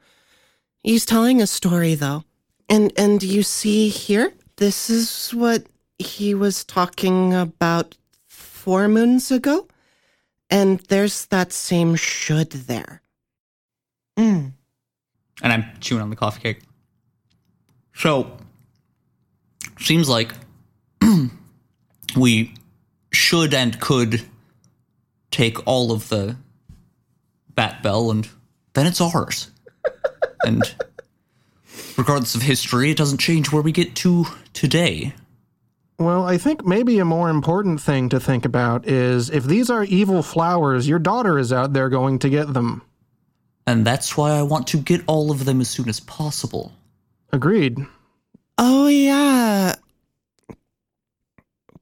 He's 0.83 1.05
telling 1.05 1.41
a 1.41 1.47
story 1.47 1.95
though. 1.95 2.25
And 2.67 2.91
and 2.97 3.23
you 3.23 3.43
see 3.43 3.87
here, 3.87 4.33
this 4.57 4.89
is 4.89 5.31
what 5.31 5.67
he 5.97 6.35
was 6.35 6.65
talking 6.65 7.33
about 7.33 7.95
four 8.27 8.89
moons 8.89 9.31
ago. 9.31 9.68
And 10.49 10.79
there's 10.81 11.25
that 11.27 11.53
same 11.53 11.95
should 11.95 12.51
there. 12.51 13.01
Mm. 14.17 14.51
and 15.41 15.53
I'm 15.53 15.65
chewing 15.79 16.01
on 16.01 16.09
the 16.09 16.15
coffee 16.17 16.41
cake. 16.41 16.59
So, 17.95 18.37
seems 19.79 20.09
like 20.09 20.33
we 22.17 22.53
should 23.13 23.53
and 23.53 23.79
could 23.79 24.25
take 25.31 25.65
all 25.65 25.91
of 25.91 26.09
the 26.09 26.35
Bat 27.55 27.83
Bell 27.83 28.11
and 28.11 28.27
then 28.73 28.87
it's 28.87 28.99
ours. 29.01 29.51
and 30.45 30.63
regardless 31.97 32.35
of 32.35 32.41
history, 32.41 32.91
it 32.91 32.97
doesn't 32.97 33.19
change 33.19 33.51
where 33.51 33.61
we 33.61 33.71
get 33.71 33.95
to 33.97 34.25
today. 34.53 35.13
Well, 35.99 36.23
I 36.23 36.37
think 36.37 36.65
maybe 36.65 36.97
a 36.99 37.05
more 37.05 37.29
important 37.29 37.81
thing 37.81 38.09
to 38.09 38.19
think 38.19 38.45
about 38.45 38.87
is 38.87 39.29
if 39.29 39.43
these 39.43 39.69
are 39.69 39.83
evil 39.83 40.23
flowers, 40.23 40.87
your 40.87 40.97
daughter 40.99 41.37
is 41.37 41.51
out 41.51 41.73
there 41.73 41.89
going 41.89 42.19
to 42.19 42.29
get 42.29 42.53
them. 42.53 42.81
And 43.67 43.85
that's 43.85 44.15
why 44.15 44.31
I 44.31 44.41
want 44.41 44.67
to 44.67 44.77
get 44.77 45.03
all 45.07 45.29
of 45.29 45.45
them 45.45 45.59
as 45.59 45.69
soon 45.69 45.89
as 45.89 45.99
possible. 45.99 46.71
Agreed. 47.31 47.77
Oh 48.57 48.87
yeah. 48.87 49.75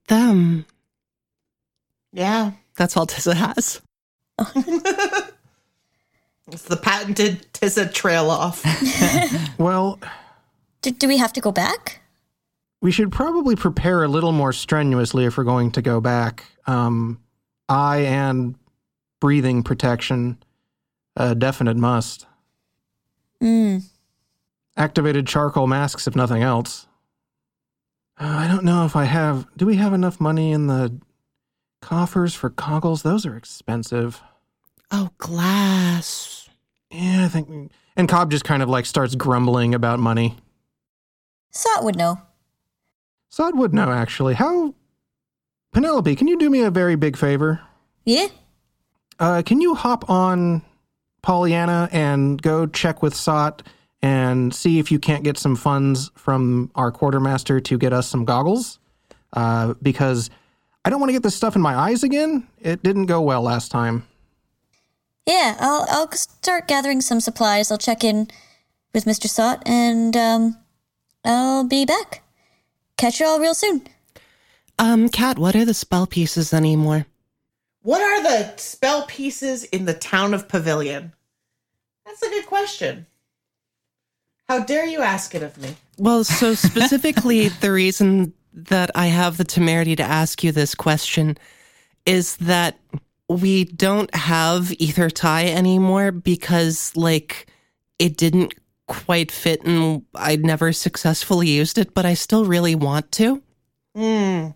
Them. 0.07 0.65
Yeah. 2.11 2.51
That's 2.75 2.97
all 2.97 3.07
Tissa 3.07 3.35
has. 3.35 3.81
It's 6.49 6.63
the 6.63 6.77
patented 6.77 7.45
Tissa 7.53 7.93
trail 7.93 8.29
off. 8.29 8.63
Well, 9.59 9.99
do, 10.81 10.91
do 10.91 11.07
we 11.07 11.17
have 11.17 11.33
to 11.33 11.41
go 11.41 11.51
back? 11.51 11.99
We 12.81 12.91
should 12.91 13.11
probably 13.11 13.55
prepare 13.55 14.03
a 14.03 14.07
little 14.07 14.31
more 14.31 14.53
strenuously 14.53 15.25
if 15.25 15.37
we're 15.37 15.43
going 15.43 15.71
to 15.71 15.81
go 15.81 15.99
back. 15.99 16.45
Um, 16.65 17.19
eye 17.67 17.99
and 17.99 18.55
breathing 19.19 19.63
protection, 19.63 20.37
a 21.15 21.33
definite 21.35 21.77
must. 21.77 22.25
Mm. 23.41 23.83
Activated 24.75 25.27
charcoal 25.27 25.67
masks, 25.67 26.07
if 26.07 26.15
nothing 26.15 26.43
else. 26.43 26.87
Uh, 28.19 28.25
I 28.25 28.47
don't 28.47 28.63
know 28.63 28.85
if 28.85 28.95
I 28.95 29.05
have. 29.05 29.47
Do 29.55 29.65
we 29.65 29.75
have 29.75 29.93
enough 29.93 30.19
money 30.19 30.51
in 30.51 30.67
the 30.67 30.99
coffers 31.81 32.33
for 32.35 32.49
goggles? 32.49 33.03
Those 33.03 33.25
are 33.25 33.35
expensive. 33.35 34.21
Oh, 34.91 35.09
glass. 35.17 36.49
Yeah, 36.91 37.25
I 37.25 37.27
think. 37.27 37.71
And 37.95 38.07
Cobb 38.07 38.31
just 38.31 38.43
kind 38.43 38.63
of 38.63 38.69
like 38.69 38.85
starts 38.85 39.15
grumbling 39.15 39.75
about 39.75 39.99
money. 39.99 40.37
Sot 41.51 41.83
would 41.83 41.97
know. 41.97 42.21
Sot 43.37 43.55
would 43.55 43.71
know, 43.71 43.91
actually. 43.91 44.33
How. 44.33 44.73
Penelope, 45.71 46.15
can 46.15 46.27
you 46.27 46.39
do 46.39 46.49
me 46.49 46.63
a 46.63 46.71
very 46.71 46.95
big 46.95 47.15
favor? 47.15 47.61
Yeah? 48.03 48.29
Uh, 49.19 49.43
can 49.45 49.61
you 49.61 49.75
hop 49.75 50.09
on 50.09 50.63
Pollyanna 51.21 51.87
and 51.91 52.41
go 52.41 52.65
check 52.65 53.03
with 53.03 53.13
Sot 53.13 53.61
and 54.01 54.55
see 54.55 54.79
if 54.79 54.91
you 54.91 54.97
can't 54.97 55.23
get 55.23 55.37
some 55.37 55.55
funds 55.55 56.09
from 56.15 56.71
our 56.73 56.91
quartermaster 56.91 57.59
to 57.59 57.77
get 57.77 57.93
us 57.93 58.07
some 58.09 58.25
goggles? 58.25 58.79
Uh, 59.33 59.75
because 59.83 60.31
I 60.83 60.89
don't 60.89 60.99
want 60.99 61.09
to 61.09 61.13
get 61.13 61.21
this 61.21 61.35
stuff 61.35 61.55
in 61.55 61.61
my 61.61 61.75
eyes 61.75 62.01
again. 62.01 62.47
It 62.59 62.81
didn't 62.81 63.05
go 63.05 63.21
well 63.21 63.43
last 63.43 63.69
time. 63.69 64.07
Yeah, 65.27 65.55
I'll 65.59 65.85
I'll 65.91 66.11
start 66.13 66.67
gathering 66.67 67.01
some 67.01 67.19
supplies. 67.19 67.69
I'll 67.69 67.77
check 67.77 68.03
in 68.03 68.29
with 68.95 69.05
Mr. 69.05 69.27
Sot 69.27 69.61
and 69.63 70.17
um 70.17 70.57
I'll 71.23 71.65
be 71.65 71.85
back. 71.85 72.23
Catch 72.97 73.19
you 73.19 73.25
all 73.25 73.39
real 73.39 73.53
soon. 73.55 73.87
Um, 74.79 75.09
Kat, 75.09 75.39
what 75.39 75.55
are 75.55 75.65
the 75.65 75.73
spell 75.73 76.07
pieces 76.07 76.53
anymore? 76.53 77.05
what 77.87 78.01
are 78.01 78.21
the 78.21 78.53
spell 78.57 79.05
pieces 79.05 79.63
in 79.63 79.85
the 79.85 79.93
town 79.93 80.33
of 80.33 80.49
Pavilion? 80.49 81.13
That's 82.05 82.21
a 82.21 82.27
good 82.27 82.45
question. 82.45 83.05
How 84.49 84.59
dare 84.59 84.85
you 84.85 84.99
ask 84.99 85.33
it 85.33 85.41
of 85.41 85.57
me? 85.57 85.73
Well, 85.97 86.25
so 86.25 86.53
specifically, 86.69 87.47
the 87.47 87.71
reason 87.71 88.33
that 88.51 88.91
I 88.93 89.07
have 89.07 89.37
the 89.37 89.45
temerity 89.45 89.95
to 89.95 90.03
ask 90.03 90.43
you 90.43 90.51
this 90.51 90.75
question 90.75 91.37
is 92.05 92.35
that 92.37 92.77
we 93.29 93.63
don't 93.63 94.13
have 94.13 94.73
Ether 94.79 95.09
Tie 95.09 95.47
anymore 95.47 96.11
because, 96.11 96.91
like, 96.97 97.47
it 97.99 98.17
didn't 98.17 98.53
quite 98.87 99.31
fit 99.31 99.63
and 99.63 100.03
I'd 100.15 100.43
never 100.43 100.73
successfully 100.73 101.49
used 101.49 101.77
it, 101.77 101.93
but 101.93 102.05
I 102.05 102.13
still 102.13 102.45
really 102.45 102.75
want 102.75 103.11
to. 103.13 103.41
Hmm. 103.95 104.49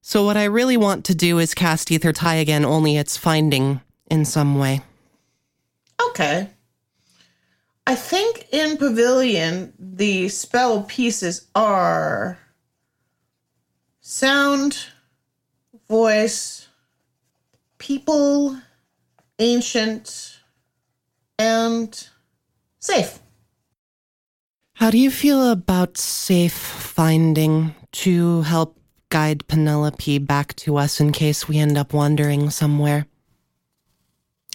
So, 0.00 0.24
what 0.24 0.36
I 0.36 0.44
really 0.44 0.76
want 0.76 1.04
to 1.06 1.14
do 1.14 1.38
is 1.38 1.54
cast 1.54 1.90
Ether 1.90 2.12
Tie 2.12 2.34
again, 2.34 2.64
only 2.64 2.96
it's 2.96 3.16
finding 3.16 3.80
in 4.10 4.24
some 4.24 4.58
way. 4.58 4.82
Okay. 6.10 6.50
I 7.86 7.94
think 7.94 8.48
in 8.52 8.76
Pavilion, 8.76 9.72
the 9.78 10.28
spell 10.28 10.82
pieces 10.84 11.48
are 11.54 12.38
sound, 14.00 14.86
voice, 15.88 16.68
people, 17.78 18.58
ancient, 19.38 20.38
and 21.38 22.08
safe. 22.78 23.18
How 24.74 24.90
do 24.90 24.98
you 24.98 25.10
feel 25.10 25.50
about 25.50 25.96
safe 25.96 26.52
finding 26.52 27.74
to 28.04 28.42
help 28.42 28.76
guide 29.08 29.46
Penelope 29.46 30.18
back 30.18 30.54
to 30.56 30.76
us 30.76 31.00
in 31.00 31.12
case 31.12 31.46
we 31.48 31.58
end 31.58 31.78
up 31.78 31.92
wandering 31.92 32.50
somewhere? 32.50 33.06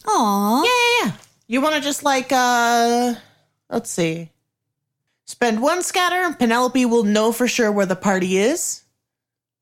Aw. 0.06 0.64
Yeah, 0.64 0.70
yeah, 0.70 1.06
yeah. 1.06 1.18
You 1.48 1.62
want 1.62 1.76
to 1.76 1.82
just 1.82 2.04
like, 2.04 2.32
uh, 2.32 3.16
let's 3.70 3.90
see. 3.90 4.30
Spend 5.26 5.62
one 5.62 5.82
scatter, 5.84 6.16
and 6.26 6.38
Penelope 6.38 6.86
will 6.86 7.04
know 7.04 7.32
for 7.32 7.48
sure 7.48 7.72
where 7.72 7.86
the 7.86 7.96
party 7.96 8.38
is 8.38 8.84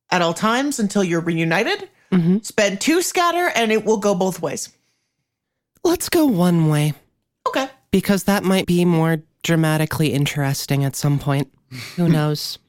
at 0.09 0.21
all 0.21 0.33
times 0.33 0.79
until 0.79 1.03
you're 1.03 1.21
reunited. 1.21 1.89
Mhm. 2.11 2.43
Spend 2.45 2.81
two 2.81 3.01
scatter, 3.01 3.49
and 3.55 3.71
it 3.71 3.85
will 3.85 3.97
go 3.97 4.15
both 4.15 4.41
ways. 4.41 4.69
Let's 5.83 6.09
go 6.09 6.25
one 6.25 6.69
way, 6.69 6.93
Okay. 7.47 7.69
because 7.91 8.23
that 8.23 8.43
might 8.43 8.65
be 8.65 8.85
more 8.85 9.17
dramatically 9.43 10.13
interesting 10.13 10.83
at 10.83 10.95
some 10.95 11.19
point. 11.19 11.51
Who 11.95 12.07
knows? 12.09 12.59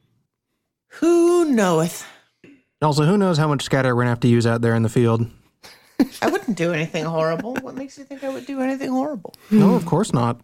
Who 1.01 1.45
knoweth? 1.47 2.07
Also, 2.81 3.05
who 3.05 3.19
knows 3.19 3.39
how 3.39 3.49
much 3.49 3.63
scatter 3.63 3.95
we're 3.95 4.03
gonna 4.03 4.11
have 4.11 4.21
to 4.21 4.29
use 4.29 4.47
out 4.47 4.61
there 4.61 4.75
in 4.75 4.83
the 4.83 4.89
field? 4.89 5.27
I 6.23 6.29
wouldn't 6.29 6.57
do 6.57 6.73
anything 6.73 7.05
horrible. 7.05 7.55
What 7.57 7.75
makes 7.75 7.99
you 7.99 8.05
think 8.05 8.23
I 8.23 8.29
would 8.29 8.47
do 8.47 8.61
anything 8.61 8.91
horrible? 8.91 9.35
No, 9.51 9.75
of 9.75 9.85
course 9.85 10.13
not. 10.13 10.41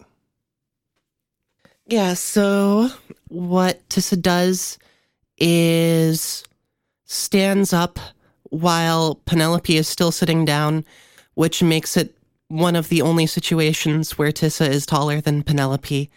Yeah, 1.87 2.15
so 2.15 2.89
what 3.29 3.87
Tissa 3.89 4.21
does 4.21 4.79
is 5.39 6.45
stands 7.05 7.73
up 7.73 7.99
while 8.51 9.17
Penelope 9.27 9.77
is 9.77 9.87
still 9.87 10.11
sitting 10.11 10.45
down, 10.45 10.85
which 11.35 11.63
makes 11.63 11.97
it 11.97 12.15
one 12.55 12.77
of 12.77 12.89
the 12.89 13.03
only 13.03 13.27
situations 13.27 14.17
where 14.17 14.31
Tissa 14.31 14.69
is 14.69 14.87
taller 14.87 15.21
than 15.21 15.43
Penelope. 15.43 16.09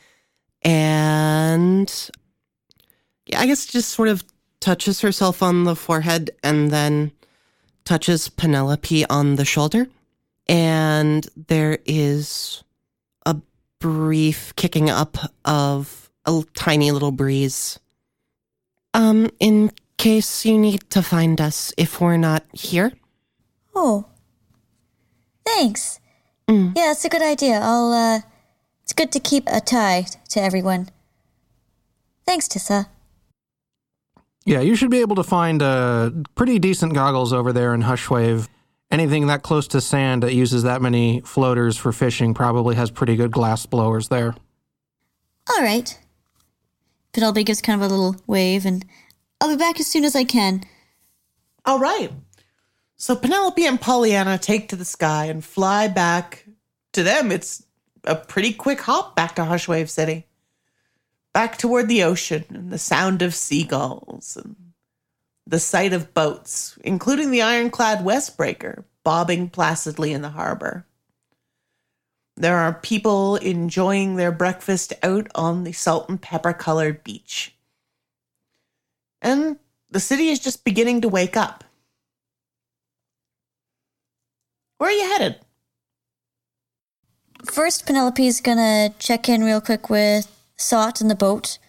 And 0.62 2.10
yeah, 3.26 3.40
I 3.40 3.48
guess 3.48 3.66
just 3.66 3.90
sort 3.90 4.10
of 4.10 4.24
touches 4.60 5.02
herself 5.02 5.42
on 5.42 5.64
the 5.64 5.76
forehead 5.76 6.30
and 6.44 6.70
then 6.70 7.12
touches 7.86 8.30
Penelope 8.30 9.06
on 9.08 9.36
the 9.36 9.46
shoulder. 9.46 9.88
And 10.48 11.28
there 11.48 11.80
is 11.86 12.64
a 13.26 13.36
brief 13.80 14.56
kicking 14.56 14.90
up 14.90 15.18
of 15.44 16.12
a 16.26 16.44
tiny 16.54 16.92
little 16.92 17.12
breeze. 17.12 17.80
Um, 18.94 19.32
in 19.40 19.72
case 19.98 20.46
you 20.46 20.58
need 20.58 20.88
to 20.92 21.02
find 21.02 21.42
us 21.42 21.74
if 21.78 22.00
we're 22.00 22.18
not 22.18 22.46
here. 22.54 22.94
Oh. 23.76 24.06
Thanks. 25.46 26.00
Mm. 26.50 26.74
Yeah, 26.76 26.88
that's 26.88 27.06
a 27.06 27.10
good 27.10 27.22
idea. 27.22 27.60
I'll, 27.62 27.92
uh, 27.92 28.20
it's 28.84 28.94
good 28.94 29.12
to 29.12 29.20
keep 29.20 29.44
a 29.48 29.60
tie 29.60 30.06
to 30.30 30.42
everyone. 30.42 30.90
Thanks, 32.26 32.48
Tissa. 32.48 32.88
Yeah, 34.46 34.62
you 34.62 34.76
should 34.76 34.90
be 34.90 35.02
able 35.02 35.18
to 35.18 35.24
find 35.24 35.62
uh, 35.62 36.12
pretty 36.36 36.58
decent 36.58 36.94
goggles 36.94 37.34
over 37.34 37.52
there 37.52 37.74
in 37.74 37.84
Hushwave. 37.84 38.48
Anything 38.90 39.28
that 39.28 39.44
close 39.44 39.68
to 39.70 39.82
sand 39.82 40.24
that 40.24 40.34
uses 40.34 40.64
that 40.64 40.82
many 40.82 41.20
floaters 41.22 41.76
for 41.76 41.92
fishing 41.92 42.34
probably 42.34 42.76
has 42.76 42.90
pretty 42.90 43.18
good 43.18 43.32
glass 43.32 43.66
blowers 43.66 44.08
there. 44.08 44.34
All 45.50 45.62
right. 45.62 46.00
Penelope 47.12 47.44
gives 47.44 47.62
kind 47.62 47.82
of 47.82 47.86
a 47.86 47.94
little 47.94 48.16
wave, 48.26 48.66
and 48.66 48.86
I'll 49.42 49.50
be 49.50 49.58
back 49.58 49.82
as 49.82 49.88
soon 49.88 50.06
as 50.06 50.16
I 50.16 50.24
can. 50.24 50.64
All 51.66 51.80
right. 51.80 52.12
So 53.00 53.16
Penelope 53.16 53.64
and 53.64 53.80
Pollyanna 53.80 54.40
take 54.40 54.70
to 54.70 54.76
the 54.76 54.84
sky 54.84 55.26
and 55.26 55.46
fly 55.46 55.88
back. 55.88 56.46
To 56.94 57.04
them, 57.04 57.32
it's 57.32 57.64
a 58.04 58.16
pretty 58.16 58.52
quick 58.52 58.82
hop 58.82 59.16
back 59.16 59.36
to 59.36 59.44
Hushwave 59.44 59.88
City. 59.88 60.26
Back 61.32 61.60
toward 61.60 61.88
the 61.88 62.02
ocean 62.02 62.46
and 62.50 62.72
the 62.72 62.80
sound 62.80 63.22
of 63.22 63.36
seagulls 63.36 64.36
and 64.36 64.56
the 65.46 65.60
sight 65.60 65.94
of 65.94 66.16
boats, 66.16 66.78
including 66.84 67.30
the 67.30 67.44
ironclad 67.44 68.00
Westbreaker, 68.00 68.84
bobbing 69.04 69.50
placidly 69.50 70.12
in 70.12 70.24
the 70.24 70.30
harbor. 70.30 70.88
There 72.36 72.58
are 72.58 72.74
people 72.74 73.36
enjoying 73.36 74.16
their 74.16 74.32
breakfast 74.32 74.94
out 75.04 75.28
on 75.36 75.64
the 75.64 75.72
salt 75.72 76.10
and 76.10 76.20
pepper 76.20 76.54
colored 76.54 77.04
beach. 77.04 77.56
And 79.22 79.58
the 79.92 80.00
city 80.00 80.30
is 80.30 80.40
just 80.40 80.66
beginning 80.66 81.02
to 81.02 81.10
wake 81.10 81.38
up. 81.38 81.64
Where 84.78 84.90
are 84.90 84.94
you 84.94 85.10
headed? 85.10 85.40
First, 87.46 87.86
Penelope's 87.86 88.42
gonna 88.42 88.94
check 89.00 89.30
in 89.30 89.44
real 89.44 89.62
quick 89.62 89.90
with 89.90 90.28
Sot 90.56 91.02
in 91.02 91.08
the 91.08 91.16
boat, 91.16 91.60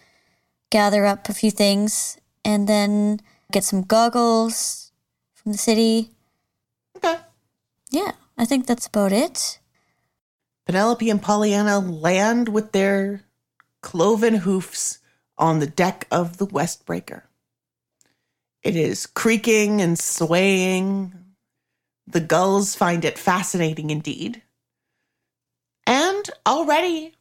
gather 0.69 1.05
up 1.05 1.29
a 1.29 1.33
few 1.33 1.51
things, 1.51 2.17
and 2.43 2.67
then 2.67 3.19
get 3.51 3.63
some 3.63 3.83
goggles 3.83 4.91
from 5.33 5.51
the 5.51 5.57
city. 5.57 6.11
Okay. 6.97 7.17
Yeah, 7.91 8.11
I 8.37 8.45
think 8.45 8.67
that's 8.67 8.87
about 8.87 9.11
it. 9.11 9.59
Penelope 10.65 11.09
and 11.09 11.21
Pollyanna 11.21 11.79
land 11.79 12.49
with 12.49 12.71
their 12.71 13.25
cloven 13.81 14.35
hoofs 14.35 14.99
on 15.37 15.59
the 15.59 15.67
deck 15.67 16.05
of 16.11 16.37
the 16.37 16.45
Westbreaker. 16.45 17.23
It 18.61 18.75
is 18.75 19.07
creaking 19.07 19.81
and 19.81 19.97
swaying. 19.97 21.13
The 22.09 22.19
gulls 22.19 22.73
find 22.75 23.05
it 23.05 23.19
fascinating 23.19 23.91
indeed. 23.91 24.41
And 25.85 26.29
already, 26.45 27.13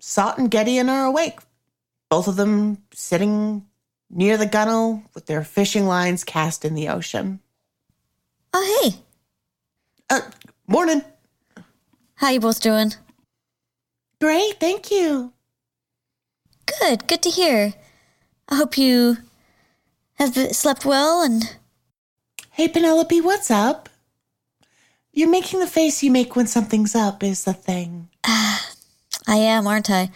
Sot 0.00 0.38
and 0.38 0.50
Gideon 0.50 0.88
are 0.88 1.04
awake, 1.04 1.40
both 2.08 2.26
of 2.26 2.36
them 2.36 2.78
sitting 2.92 3.66
near 4.08 4.36
the 4.38 4.46
gunwale 4.46 5.02
with 5.14 5.26
their 5.26 5.44
fishing 5.44 5.86
lines 5.86 6.24
cast 6.24 6.64
in 6.64 6.74
the 6.74 6.88
ocean. 6.88 7.40
Oh, 8.54 8.80
hey, 8.82 8.96
Uh, 10.08 10.22
morning. 10.66 11.02
how 12.16 12.30
you 12.30 12.40
both 12.40 12.60
doing? 12.60 12.94
Great, 14.20 14.58
thank 14.58 14.90
you. 14.90 15.32
Good, 16.80 17.06
good 17.06 17.22
to 17.22 17.30
hear. 17.30 17.74
I 18.48 18.56
hope 18.56 18.76
you 18.78 19.18
have 20.14 20.34
slept 20.56 20.84
well 20.86 21.22
and 21.22 21.56
Hey, 22.52 22.68
Penelope, 22.68 23.20
what's 23.20 23.50
up? 23.50 23.88
You're 25.12 25.28
making 25.28 25.60
the 25.60 25.66
face 25.66 26.02
you 26.02 26.10
make 26.10 26.36
when 26.36 26.46
something's 26.46 26.94
up, 26.94 27.22
is 27.22 27.44
the 27.44 27.52
thing. 27.52 28.08
I 28.24 28.62
am, 29.26 29.66
aren't 29.66 29.90
I? 29.90 30.10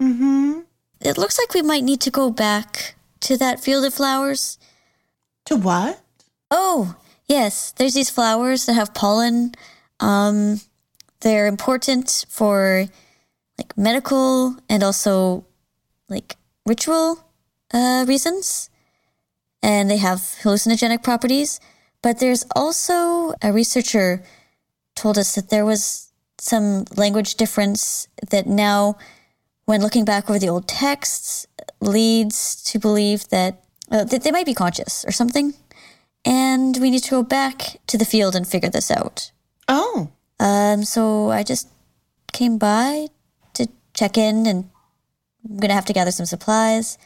Mm 0.00 0.16
hmm. 0.16 0.60
It 1.00 1.16
looks 1.16 1.38
like 1.38 1.54
we 1.54 1.62
might 1.62 1.84
need 1.84 2.00
to 2.02 2.10
go 2.10 2.30
back 2.30 2.94
to 3.20 3.36
that 3.38 3.60
field 3.60 3.84
of 3.84 3.94
flowers. 3.94 4.58
To 5.46 5.56
what? 5.56 6.00
Oh, 6.50 6.96
yes, 7.26 7.72
there's 7.72 7.94
these 7.94 8.10
flowers 8.10 8.66
that 8.66 8.74
have 8.74 8.92
pollen. 8.92 9.54
Um, 9.98 10.60
they're 11.20 11.46
important 11.46 12.26
for 12.28 12.86
like 13.56 13.76
medical 13.76 14.56
and 14.68 14.82
also 14.82 15.46
like 16.08 16.36
ritual 16.66 17.24
uh, 17.72 18.04
reasons, 18.06 18.68
and 19.62 19.90
they 19.90 19.98
have 19.98 20.18
hallucinogenic 20.42 21.02
properties. 21.02 21.60
But 22.02 22.18
there's 22.18 22.44
also 22.56 23.34
a 23.42 23.52
researcher 23.52 24.22
told 24.94 25.18
us 25.18 25.34
that 25.34 25.50
there 25.50 25.64
was 25.64 26.10
some 26.38 26.84
language 26.96 27.34
difference 27.34 28.08
that 28.30 28.46
now, 28.46 28.96
when 29.66 29.82
looking 29.82 30.04
back 30.04 30.28
over 30.28 30.38
the 30.38 30.48
old 30.48 30.66
texts, 30.66 31.46
leads 31.80 32.62
to 32.64 32.78
believe 32.78 33.28
that, 33.28 33.62
uh, 33.90 34.04
that 34.04 34.22
they 34.22 34.30
might 34.30 34.46
be 34.46 34.54
conscious 34.54 35.04
or 35.04 35.12
something 35.12 35.54
and 36.24 36.76
we 36.80 36.90
need 36.90 37.02
to 37.02 37.10
go 37.10 37.22
back 37.22 37.80
to 37.86 37.96
the 37.96 38.04
field 38.04 38.34
and 38.34 38.46
figure 38.46 38.68
this 38.70 38.90
out. 38.90 39.30
Oh, 39.68 40.10
Um, 40.38 40.84
so 40.84 41.30
I 41.30 41.42
just 41.42 41.68
came 42.32 42.56
by 42.56 43.08
to 43.52 43.68
check 43.92 44.16
in, 44.16 44.46
and 44.46 44.70
I'm 45.44 45.58
gonna 45.58 45.74
have 45.74 45.84
to 45.84 45.92
gather 45.92 46.12
some 46.12 46.24
supplies. 46.24 46.96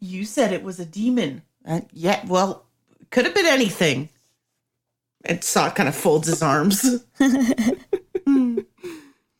you 0.00 0.24
said 0.24 0.52
it 0.52 0.64
was 0.64 0.80
a 0.80 0.84
demon. 0.84 1.42
Uh, 1.66 1.80
yeah, 1.92 2.24
well, 2.26 2.66
could 3.10 3.24
have 3.24 3.34
been 3.34 3.46
anything. 3.46 4.08
And 5.24 5.42
Sot 5.44 5.76
kind 5.76 5.88
of 5.88 5.94
folds 5.94 6.28
his 6.28 6.42
arms. 6.42 7.04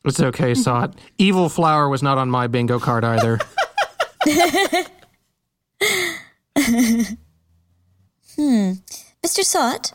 It's 0.04 0.18
okay, 0.18 0.52
Sot. 0.54 0.98
Evil 1.16 1.48
flower 1.48 1.88
was 1.88 2.02
not 2.02 2.18
on 2.18 2.28
my 2.28 2.48
bingo 2.48 2.80
card 2.80 3.04
either. 3.04 3.38
Hmm. 8.36 8.72
Mr. 9.22 9.44
Sot, 9.44 9.92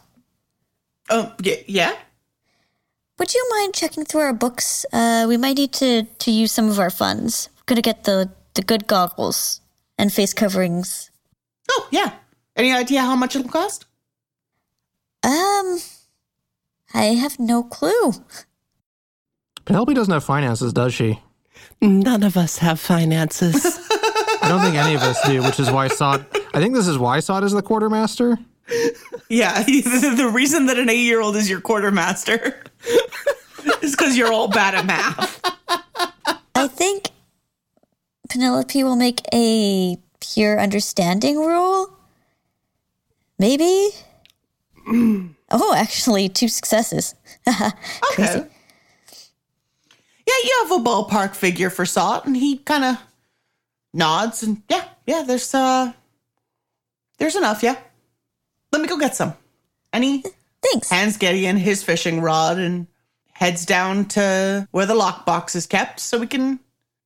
Oh, 1.10 1.34
yeah, 1.42 1.56
yeah. 1.68 1.96
would 3.18 3.34
you 3.34 3.48
mind 3.50 3.74
checking 3.74 4.06
through 4.06 4.22
our 4.22 4.34
books? 4.34 4.86
Uh, 4.94 5.26
we 5.28 5.38
might 5.38 5.58
need 5.58 5.74
to, 5.74 6.04
to 6.04 6.32
use 6.32 6.52
some 6.52 6.70
of 6.70 6.80
our 6.80 6.90
funds. 6.90 7.50
We're 7.58 7.64
gonna 7.76 7.82
get 7.82 8.04
the, 8.04 8.30
the 8.54 8.62
good 8.62 8.88
goggles 8.88 9.62
and 9.98 10.12
face 10.14 10.34
coverings. 10.34 11.10
Oh, 11.70 11.88
yeah. 11.92 12.14
Any 12.56 12.74
idea 12.74 13.02
how 13.02 13.16
much 13.16 13.36
it'll 13.36 13.50
cost? 13.50 13.86
Um, 15.24 15.80
I 16.94 17.06
have 17.20 17.40
no 17.40 17.64
clue. 17.64 18.14
Penelope 19.66 19.94
doesn't 19.94 20.14
have 20.14 20.24
finances, 20.24 20.74
does 20.74 20.94
she? 20.94 21.22
None 21.82 22.24
of 22.24 22.38
us 22.38 22.58
have 22.60 22.80
finances. 22.80 23.80
I 24.42 24.50
don't 24.50 24.62
think 24.62 24.76
any 24.76 24.96
of 24.96 25.02
us 25.02 25.20
do, 25.28 25.42
which 25.44 25.60
is 25.60 25.70
why 25.72 25.88
Sot. 25.88 26.22
I 26.54 26.62
think 26.62 26.74
this 26.74 26.88
is 26.88 26.98
why 26.98 27.20
Sot 27.20 27.44
is 27.44 27.52
the 27.52 27.62
quartermaster. 27.62 28.38
Yeah, 29.30 29.64
the 29.64 30.30
reason 30.34 30.68
that 30.68 30.78
an 30.78 30.90
eight-year-old 30.90 31.36
is 31.36 31.50
your 31.50 31.60
quartermaster 31.60 32.62
is 33.82 33.92
because 33.92 34.18
you're 34.18 34.32
all 34.32 34.48
bad 34.48 34.76
at 34.76 34.86
math. 34.86 35.42
I 36.56 36.68
think 36.68 37.10
Penelope 38.30 38.84
will 38.84 38.96
make 38.96 39.22
a 39.34 39.98
pure 40.20 40.60
understanding 40.60 41.38
rule. 41.38 41.94
Maybe? 43.40 43.90
oh, 44.88 45.74
actually, 45.76 46.30
two 46.30 46.48
successes. 46.48 47.16
Okay. 48.14 48.46
Yeah, 50.28 50.34
you 50.44 50.60
have 50.64 50.72
a 50.72 50.84
ballpark 50.84 51.36
figure 51.36 51.70
for 51.70 51.86
Sot, 51.86 52.26
and 52.26 52.36
he 52.36 52.58
kind 52.58 52.84
of 52.84 52.98
nods, 53.94 54.44
and 54.44 54.62
yeah, 54.70 54.84
yeah, 55.06 55.24
there's 55.26 55.54
uh, 55.54 55.94
there's 57.18 57.38
enough. 57.38 57.64
Yeah, 57.64 57.78
let 58.74 58.82
me 58.82 58.90
go 58.90 58.98
get 58.98 59.16
some. 59.16 59.34
And 59.94 60.04
he 60.04 60.26
Thanks. 60.62 60.90
hands 60.90 61.16
Gideon 61.16 61.56
his 61.56 61.82
fishing 61.82 62.20
rod 62.20 62.60
and 62.60 62.88
heads 63.32 63.66
down 63.66 64.06
to 64.10 64.68
where 64.72 64.86
the 64.86 64.96
lockbox 64.96 65.56
is 65.56 65.66
kept, 65.66 66.02
so 66.02 66.20
we 66.20 66.28
can 66.28 66.60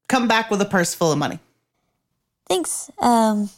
come 0.07 0.28
back 0.28 0.49
with 0.49 0.62
a 0.62 0.66
purse 0.66 0.95
full 0.95 1.12
of 1.12 1.20
money. 1.20 1.39
Thanks. 2.52 2.91
Um, 2.99 3.49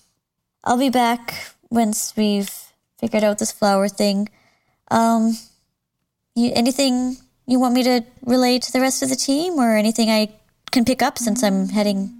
I'll 0.63 0.77
be 0.77 0.91
back 0.91 1.55
once 1.71 2.13
we've 2.15 2.51
figured 2.99 3.23
out 3.23 3.39
this 3.39 3.51
flower 3.51 3.87
thing. 3.87 4.29
Um, 4.91 5.35
you, 6.35 6.51
anything 6.53 7.17
you 7.47 7.59
want 7.59 7.73
me 7.73 7.81
to 7.81 8.05
relay 8.23 8.59
to 8.59 8.71
the 8.71 8.79
rest 8.79 9.01
of 9.01 9.09
the 9.09 9.15
team, 9.15 9.53
or 9.53 9.75
anything 9.75 10.11
I 10.11 10.31
can 10.69 10.85
pick 10.85 11.01
up 11.01 11.17
since 11.17 11.43
I'm 11.43 11.69
heading 11.69 12.13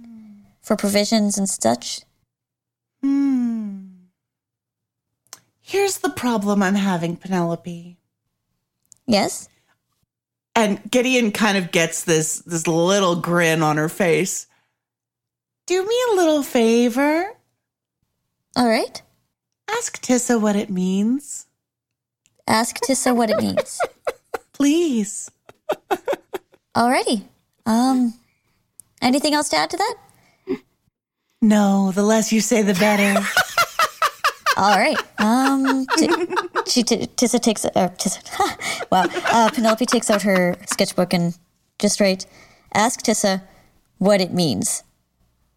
for 0.62 0.74
provisions 0.74 1.38
and 1.38 1.48
such? 1.48 2.00
Hmm. 3.04 3.84
Here's 5.60 5.98
the 5.98 6.10
problem 6.10 6.60
I'm 6.60 6.74
having, 6.74 7.14
Penelope. 7.14 7.96
Yes. 9.06 9.48
And 10.56 10.80
Gideon 10.90 11.30
kind 11.30 11.56
of 11.56 11.70
gets 11.70 12.02
this 12.02 12.40
this 12.40 12.66
little 12.66 13.14
grin 13.14 13.62
on 13.62 13.76
her 13.76 13.88
face. 13.88 14.48
Do 15.66 15.86
me 15.86 15.96
a 16.12 16.16
little 16.16 16.42
favor. 16.42 17.30
All 18.56 18.68
right. 18.68 19.00
Ask 19.70 20.02
Tissa 20.02 20.40
what 20.40 20.56
it 20.56 20.68
means. 20.70 21.46
Ask 22.46 22.76
Tissa 22.80 23.16
what 23.16 23.30
it 23.30 23.38
means. 23.38 23.80
Please. 24.52 25.30
Alrighty. 26.76 27.24
Um, 27.64 28.14
anything 29.00 29.32
else 29.34 29.48
to 29.50 29.56
add 29.56 29.70
to 29.70 29.76
that? 29.76 29.94
No, 31.40 31.92
the 31.92 32.02
less 32.02 32.32
you 32.32 32.40
say, 32.40 32.62
the 32.62 32.74
better. 32.74 33.20
All 34.56 34.78
right. 34.78 34.96
Um, 35.18 35.86
t- 35.96 36.08
she 36.66 36.82
t- 36.82 37.06
Tissa 37.06 37.40
takes 37.40 37.64
uh, 37.64 37.88
Tissa. 37.98 38.22
wow. 38.90 39.04
Uh, 39.32 39.50
Penelope 39.50 39.86
takes 39.86 40.10
out 40.10 40.22
her 40.22 40.56
sketchbook 40.66 41.12
and 41.12 41.36
just 41.78 42.00
writes, 42.00 42.26
"Ask 42.72 43.00
Tissa 43.02 43.42
what 43.98 44.20
it 44.20 44.32
means." 44.32 44.84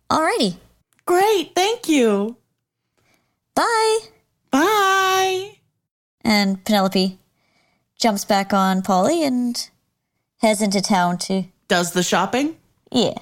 Alrighty. 0.10 0.58
Great, 1.06 1.54
thank 1.56 1.88
you. 1.90 2.36
Bye. 3.56 4.00
Bye. 4.52 5.58
And 6.24 6.64
Penelope 6.66 7.18
jumps 8.00 8.26
back 8.26 8.54
on 8.54 8.82
Polly 8.82 9.24
and 9.24 9.70
heads 10.40 10.62
into 10.62 10.82
town 10.82 11.18
to 11.20 11.44
Does 11.68 11.92
the 11.92 12.04
shopping. 12.04 12.58
yeah. 12.92 13.14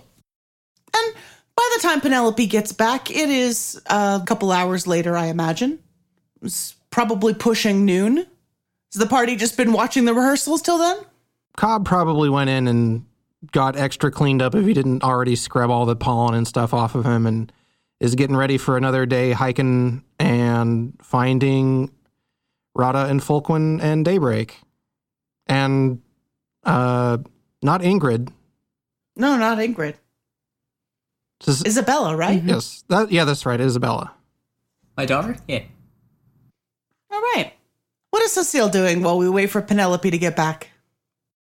And 0.97 1.13
by 1.55 1.69
the 1.75 1.81
time 1.81 2.01
Penelope 2.01 2.45
gets 2.47 2.71
back, 2.71 3.09
it 3.11 3.29
is 3.29 3.81
a 3.87 4.21
couple 4.25 4.51
hours 4.51 4.87
later, 4.87 5.15
I 5.17 5.27
imagine. 5.27 5.79
It's 6.41 6.75
probably 6.89 7.33
pushing 7.33 7.85
noon. 7.85 8.17
Has 8.17 8.25
the 8.99 9.05
party 9.07 9.35
just 9.35 9.57
been 9.57 9.73
watching 9.73 10.05
the 10.05 10.13
rehearsals 10.13 10.61
till 10.61 10.77
then? 10.77 10.97
Cobb 11.57 11.85
probably 11.85 12.29
went 12.29 12.49
in 12.49 12.67
and 12.67 13.05
got 13.51 13.75
extra 13.75 14.11
cleaned 14.11 14.41
up 14.41 14.55
if 14.55 14.65
he 14.65 14.73
didn't 14.73 15.03
already 15.03 15.35
scrub 15.35 15.69
all 15.69 15.85
the 15.85 15.95
pollen 15.95 16.33
and 16.33 16.47
stuff 16.47 16.73
off 16.73 16.95
of 16.95 17.05
him 17.05 17.25
and 17.25 17.51
is 17.99 18.15
getting 18.15 18.35
ready 18.35 18.57
for 18.57 18.77
another 18.77 19.05
day 19.05 19.31
hiking 19.31 20.03
and 20.19 20.93
finding 21.01 21.91
Rada 22.75 23.05
and 23.05 23.21
Fulquin 23.21 23.81
and 23.81 24.03
Daybreak. 24.05 24.59
And 25.47 26.01
uh 26.63 27.17
not 27.61 27.81
Ingrid. 27.81 28.31
No, 29.15 29.37
not 29.37 29.57
Ingrid. 29.59 29.95
Just- 31.39 31.65
Isabella, 31.67 32.15
right? 32.15 32.41
Yes. 32.43 32.83
That 32.89 33.11
yeah, 33.11 33.23
that's 33.25 33.45
right, 33.45 33.59
Isabella. 33.59 34.11
My 34.97 35.05
daughter? 35.05 35.37
Yeah. 35.47 35.63
All 37.11 37.19
right. 37.21 37.53
What 38.11 38.23
is 38.23 38.31
Cecile 38.33 38.69
doing 38.69 39.03
while 39.03 39.17
we 39.17 39.29
wait 39.29 39.47
for 39.47 39.61
Penelope 39.61 40.09
to 40.09 40.17
get 40.17 40.35
back? 40.35 40.69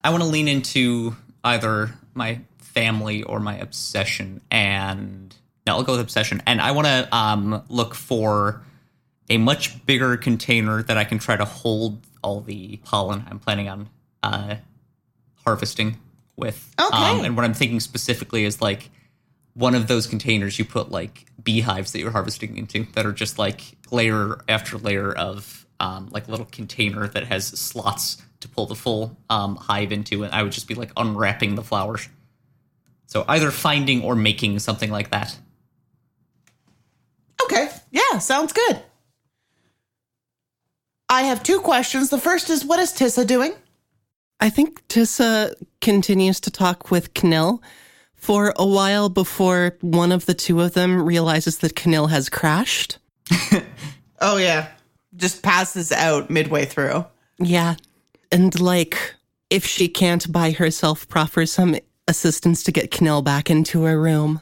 I 0.04 0.10
want 0.10 0.24
to 0.24 0.30
lean 0.30 0.48
into 0.48 1.16
either 1.44 1.94
my 2.14 2.42
family 2.58 3.24
or 3.24 3.40
my 3.40 3.58
obsession, 3.58 4.42
and 4.50 5.36
no, 5.66 5.76
I'll 5.76 5.84
go 5.84 5.94
with 5.94 6.02
obsession. 6.02 6.42
And 6.46 6.62
I 6.62 6.72
want 6.72 6.88
to 6.88 7.08
um, 7.16 7.64
look 7.70 7.94
for 7.96 8.62
a 9.30 9.38
much 9.38 9.86
bigger 9.86 10.18
container 10.18 10.84
that 10.84 10.98
I 10.98 11.04
can 11.04 11.20
try 11.20 11.36
to 11.36 11.46
hold 11.46 12.06
all 12.24 12.42
the 12.42 12.78
pollen 12.78 13.26
I'm 13.30 13.40
planning 13.40 13.70
on 13.70 13.90
uh, 14.22 14.56
harvesting 15.46 15.98
with. 16.36 16.74
Okay. 16.80 16.98
Um, 16.98 17.26
and 17.26 17.36
what 17.36 17.46
I'm 17.46 17.54
thinking 17.54 17.80
specifically 17.80 18.44
is 18.44 18.62
like 18.62 18.90
one 19.54 19.76
of 19.76 19.88
those 19.88 20.08
containers 20.08 20.58
you 20.58 20.66
put 20.66 20.92
like 20.92 21.26
beehives 21.44 21.92
that 21.92 22.00
you're 22.00 22.12
harvesting 22.12 22.58
into 22.58 22.86
that 22.94 23.06
are 23.06 23.12
just 23.12 23.38
like 23.38 23.78
layer 23.92 24.40
after 24.48 24.78
layer 24.78 25.12
of 25.12 25.63
um, 25.84 26.08
like 26.12 26.30
a 26.30 26.32
little 26.32 26.46
container 26.46 27.08
that 27.10 27.26
has 27.26 27.46
slots 27.46 28.22
to 28.40 28.48
pull 28.48 28.66
the 28.66 28.76
full 28.76 29.18
um, 29.30 29.58
hive 29.58 29.92
into, 29.92 30.24
and 30.24 30.34
I 30.34 30.42
would 30.42 30.54
just 30.54 30.68
be 30.68 30.76
like 30.76 30.92
unwrapping 30.96 31.56
the 31.56 31.64
flowers. 31.64 32.08
So 33.08 33.26
either 33.28 33.52
finding 33.52 34.02
or 34.02 34.16
making 34.16 34.60
something 34.60 34.90
like 34.90 35.12
that. 35.12 35.38
Okay. 37.44 37.70
Yeah, 37.92 38.18
sounds 38.20 38.54
good. 38.54 38.82
I 41.10 41.24
have 41.24 41.44
two 41.44 41.60
questions. 41.60 42.10
The 42.10 42.18
first 42.18 42.50
is 42.50 42.64
what 42.64 42.80
is 42.80 42.94
Tissa 42.94 43.28
doing? 43.28 43.54
I 44.40 44.50
think 44.50 44.88
Tissa 44.88 45.54
continues 45.82 46.40
to 46.40 46.50
talk 46.50 46.92
with 46.92 47.14
Knil 47.14 47.62
for 48.16 48.54
a 48.56 48.66
while 48.66 49.10
before 49.10 49.78
one 49.82 50.14
of 50.14 50.26
the 50.26 50.34
two 50.34 50.62
of 50.62 50.74
them 50.74 51.04
realizes 51.04 51.58
that 51.60 51.76
Knil 51.76 52.10
has 52.10 52.30
crashed. 52.30 53.00
Oh, 54.26 54.38
yeah. 54.38 54.70
Just 55.16 55.44
passes 55.44 55.92
out 55.92 56.30
midway 56.30 56.66
through. 56.66 57.06
Yeah. 57.40 57.76
And 58.32 58.60
like, 58.60 59.16
if 59.50 59.66
she 59.66 59.88
can't 59.88 60.32
by 60.32 60.52
herself, 60.52 61.08
proffer 61.08 61.46
some 61.46 61.76
assistance 62.08 62.64
to 62.64 62.72
get 62.72 62.92
Knil 62.92 63.24
back 63.24 63.50
into 63.50 63.84
her 63.84 64.00
room. 64.00 64.42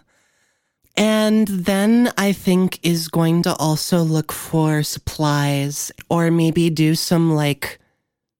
And 0.96 1.48
then 1.48 2.12
I 2.18 2.34
think 2.34 2.80
is 2.84 3.08
going 3.08 3.44
to 3.44 3.56
also 3.56 4.02
look 4.02 4.32
for 4.32 4.84
supplies 4.84 5.92
or 6.10 6.32
maybe 6.32 6.70
do 6.70 6.96
some 6.96 7.34
like 7.34 7.80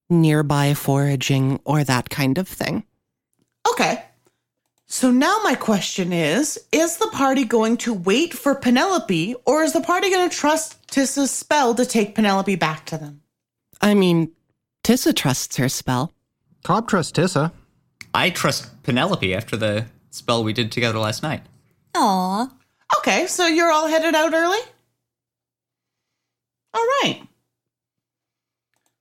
nearby 0.10 0.74
foraging 0.74 1.60
or 1.64 1.84
that 1.84 2.10
kind 2.10 2.38
of 2.38 2.48
thing. 2.48 2.84
Okay. 3.70 4.04
So 4.92 5.10
now 5.10 5.40
my 5.42 5.56
question 5.56 6.12
is 6.12 6.60
Is 6.74 6.98
the 6.98 7.08
party 7.14 7.46
going 7.46 7.78
to 7.78 7.94
wait 7.94 8.34
for 8.34 8.54
Penelope, 8.54 9.36
or 9.46 9.64
is 9.64 9.72
the 9.72 9.80
party 9.80 10.10
going 10.10 10.30
to 10.30 10.36
trust 10.36 10.86
Tissa's 10.88 11.32
spell 11.32 11.74
to 11.76 11.86
take 11.86 12.14
Penelope 12.14 12.58
back 12.58 12.86
to 12.88 12.98
them? 12.98 13.22
I 13.80 13.94
mean, 13.94 14.34
Tissa 14.84 15.16
trusts 15.16 15.56
her 15.56 15.70
spell. 15.70 16.12
Cobb 16.66 16.90
trusts 16.90 17.18
Tissa. 17.18 17.54
I 18.14 18.32
trust 18.32 18.84
Penelope 18.84 19.34
after 19.34 19.56
the 19.56 19.86
spell 20.10 20.44
we 20.44 20.52
did 20.52 20.74
together 20.74 21.00
last 21.00 21.24
night. 21.24 21.44
Aw. 21.96 22.52
Okay, 22.98 23.28
so 23.28 23.48
you're 23.48 23.72
all 23.72 23.88
headed 23.88 24.14
out 24.14 24.34
early? 24.34 24.60
All 26.74 26.86
right. 27.02 27.22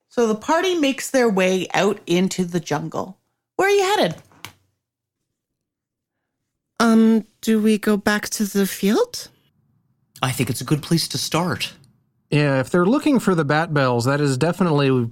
So 0.09 0.29
the 0.29 0.37
party 0.37 0.77
makes 0.77 1.11
their 1.11 1.29
way 1.29 1.67
out 1.75 1.99
into 2.07 2.45
the 2.45 2.61
jungle. 2.61 3.19
Where 3.57 3.69
are 3.69 3.73
you 3.73 3.83
headed? 3.83 4.15
Um, 6.81 7.27
do 7.43 7.61
we 7.61 7.77
go 7.77 7.99
back 7.99 8.31
to 8.31 8.45
the 8.45 8.67
field? 8.67 9.29
I 10.23 10.33
think 10.33 10.49
it's 10.49 10.63
a 10.63 10.65
good 10.65 10.83
place 10.83 11.07
to 11.09 11.19
start. 11.19 11.75
Yeah, 12.31 12.59
if 12.61 12.71
they're 12.71 12.87
looking 12.87 13.21
for 13.21 13.35
the 13.35 13.45
bat 13.45 13.75
bells, 13.75 14.07
that 14.07 14.21
is 14.21 14.39
definitely 14.39 15.11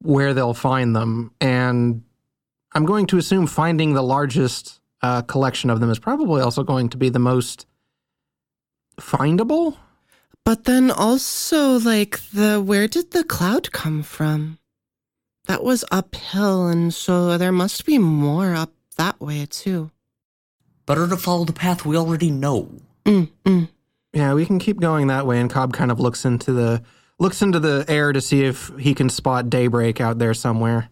where 0.00 0.34
they'll 0.34 0.54
find 0.54 0.94
them. 0.94 1.30
And 1.40 2.02
I'm 2.72 2.84
going 2.84 3.06
to 3.06 3.18
assume 3.18 3.46
finding 3.46 3.94
the 3.94 4.02
largest 4.02 4.80
uh, 5.02 5.22
collection 5.22 5.70
of 5.70 5.78
them 5.78 5.90
is 5.90 6.00
probably 6.00 6.42
also 6.42 6.64
going 6.64 6.88
to 6.88 6.96
be 6.96 7.10
the 7.10 7.20
most 7.20 7.66
findable. 8.98 9.76
But 10.44 10.64
then 10.64 10.90
also, 10.90 11.78
like, 11.78 12.20
the 12.32 12.60
where 12.60 12.88
did 12.88 13.12
the 13.12 13.24
cloud 13.24 13.70
come 13.70 14.02
from? 14.02 14.58
That 15.46 15.62
was 15.62 15.84
uphill, 15.92 16.66
and 16.66 16.92
so 16.92 17.38
there 17.38 17.52
must 17.52 17.86
be 17.86 17.98
more 17.98 18.54
up 18.54 18.72
that 18.96 19.20
way, 19.20 19.46
too. 19.46 19.90
Better 20.86 21.08
to 21.08 21.16
follow 21.16 21.44
the 21.44 21.52
path 21.52 21.84
we 21.84 21.96
already 21.96 22.30
know. 22.30 22.70
Mm, 23.04 23.30
mm. 23.44 23.68
Yeah, 24.12 24.34
we 24.34 24.46
can 24.46 24.58
keep 24.58 24.80
going 24.80 25.06
that 25.08 25.26
way. 25.26 25.40
And 25.40 25.50
Cobb 25.50 25.72
kind 25.72 25.90
of 25.90 25.98
looks 25.98 26.24
into 26.24 26.52
the 26.52 26.82
looks 27.18 27.42
into 27.42 27.60
the 27.60 27.84
air 27.88 28.12
to 28.12 28.20
see 28.20 28.44
if 28.44 28.70
he 28.78 28.94
can 28.94 29.08
spot 29.08 29.50
daybreak 29.50 30.00
out 30.00 30.18
there 30.18 30.34
somewhere. 30.34 30.88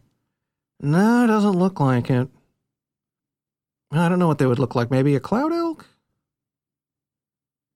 No, 0.81 1.25
it 1.25 1.29
doesn't 1.29 1.59
look 1.59 1.79
like 1.79 2.11
it. 2.11 2.29
I 3.93 4.09
don't 4.09 4.19
know 4.19 4.29
what 4.29 4.39
they 4.39 4.47
would 4.47 4.59
look 4.59 4.75
like. 4.75 4.91
Maybe 4.91 5.15
a 5.15 5.21
cloud 5.21 5.53
elk? 5.53 5.87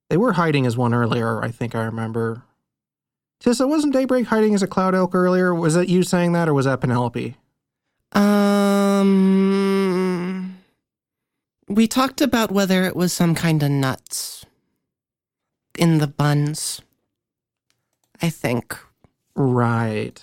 They 0.09 0.17
were 0.17 0.33
hiding 0.33 0.65
as 0.65 0.75
one 0.77 0.93
earlier, 0.93 1.43
I 1.43 1.51
think 1.51 1.75
I 1.75 1.83
remember. 1.83 2.43
Tissa, 3.43 3.67
wasn't 3.67 3.93
Daybreak 3.93 4.27
hiding 4.27 4.55
as 4.55 4.63
a 4.63 4.67
cloud 4.67 4.95
elk 4.95 5.13
earlier? 5.13 5.53
Was 5.53 5.75
that 5.75 5.89
you 5.89 6.01
saying 6.03 6.31
that, 6.31 6.49
or 6.49 6.53
was 6.53 6.65
that 6.65 6.81
Penelope? 6.81 7.35
Um, 8.13 8.23
we 11.67 11.87
talked 11.87 12.21
about 12.21 12.51
whether 12.51 12.83
it 12.83 12.95
was 12.95 13.13
some 13.13 13.35
kind 13.35 13.61
of 13.63 13.71
nuts 13.71 14.45
in 15.77 15.97
the 15.99 16.07
buns. 16.07 16.81
I 18.21 18.29
think. 18.29 18.77
Right. 19.35 20.21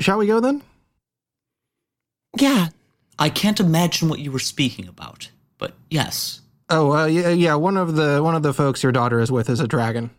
Shall 0.00 0.18
we 0.18 0.26
go 0.26 0.40
then? 0.40 0.62
Yeah. 2.38 2.68
I 3.18 3.30
can't 3.30 3.60
imagine 3.60 4.08
what 4.08 4.18
you 4.18 4.32
were 4.32 4.38
speaking 4.38 4.88
about, 4.88 5.30
but 5.58 5.74
yes. 5.90 6.40
Oh, 6.68 6.92
uh, 6.92 7.06
yeah, 7.06 7.28
yeah. 7.28 7.54
One 7.54 7.76
of 7.76 7.94
the 7.94 8.22
one 8.22 8.34
of 8.34 8.42
the 8.42 8.54
folks 8.54 8.82
your 8.82 8.92
daughter 8.92 9.20
is 9.20 9.30
with 9.30 9.48
is 9.48 9.60
a 9.60 9.68
dragon. 9.68 10.10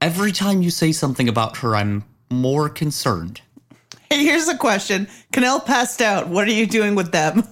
Every 0.00 0.32
time 0.32 0.62
you 0.62 0.70
say 0.70 0.92
something 0.92 1.28
about 1.28 1.58
her, 1.58 1.74
I'm 1.74 2.04
more 2.30 2.68
concerned. 2.68 3.40
Hey, 4.10 4.24
here's 4.24 4.48
a 4.48 4.56
question. 4.56 5.08
Canel 5.32 5.64
passed 5.64 6.00
out. 6.00 6.28
What 6.28 6.48
are 6.48 6.52
you 6.52 6.66
doing 6.66 6.94
with 6.94 7.12
them? 7.12 7.44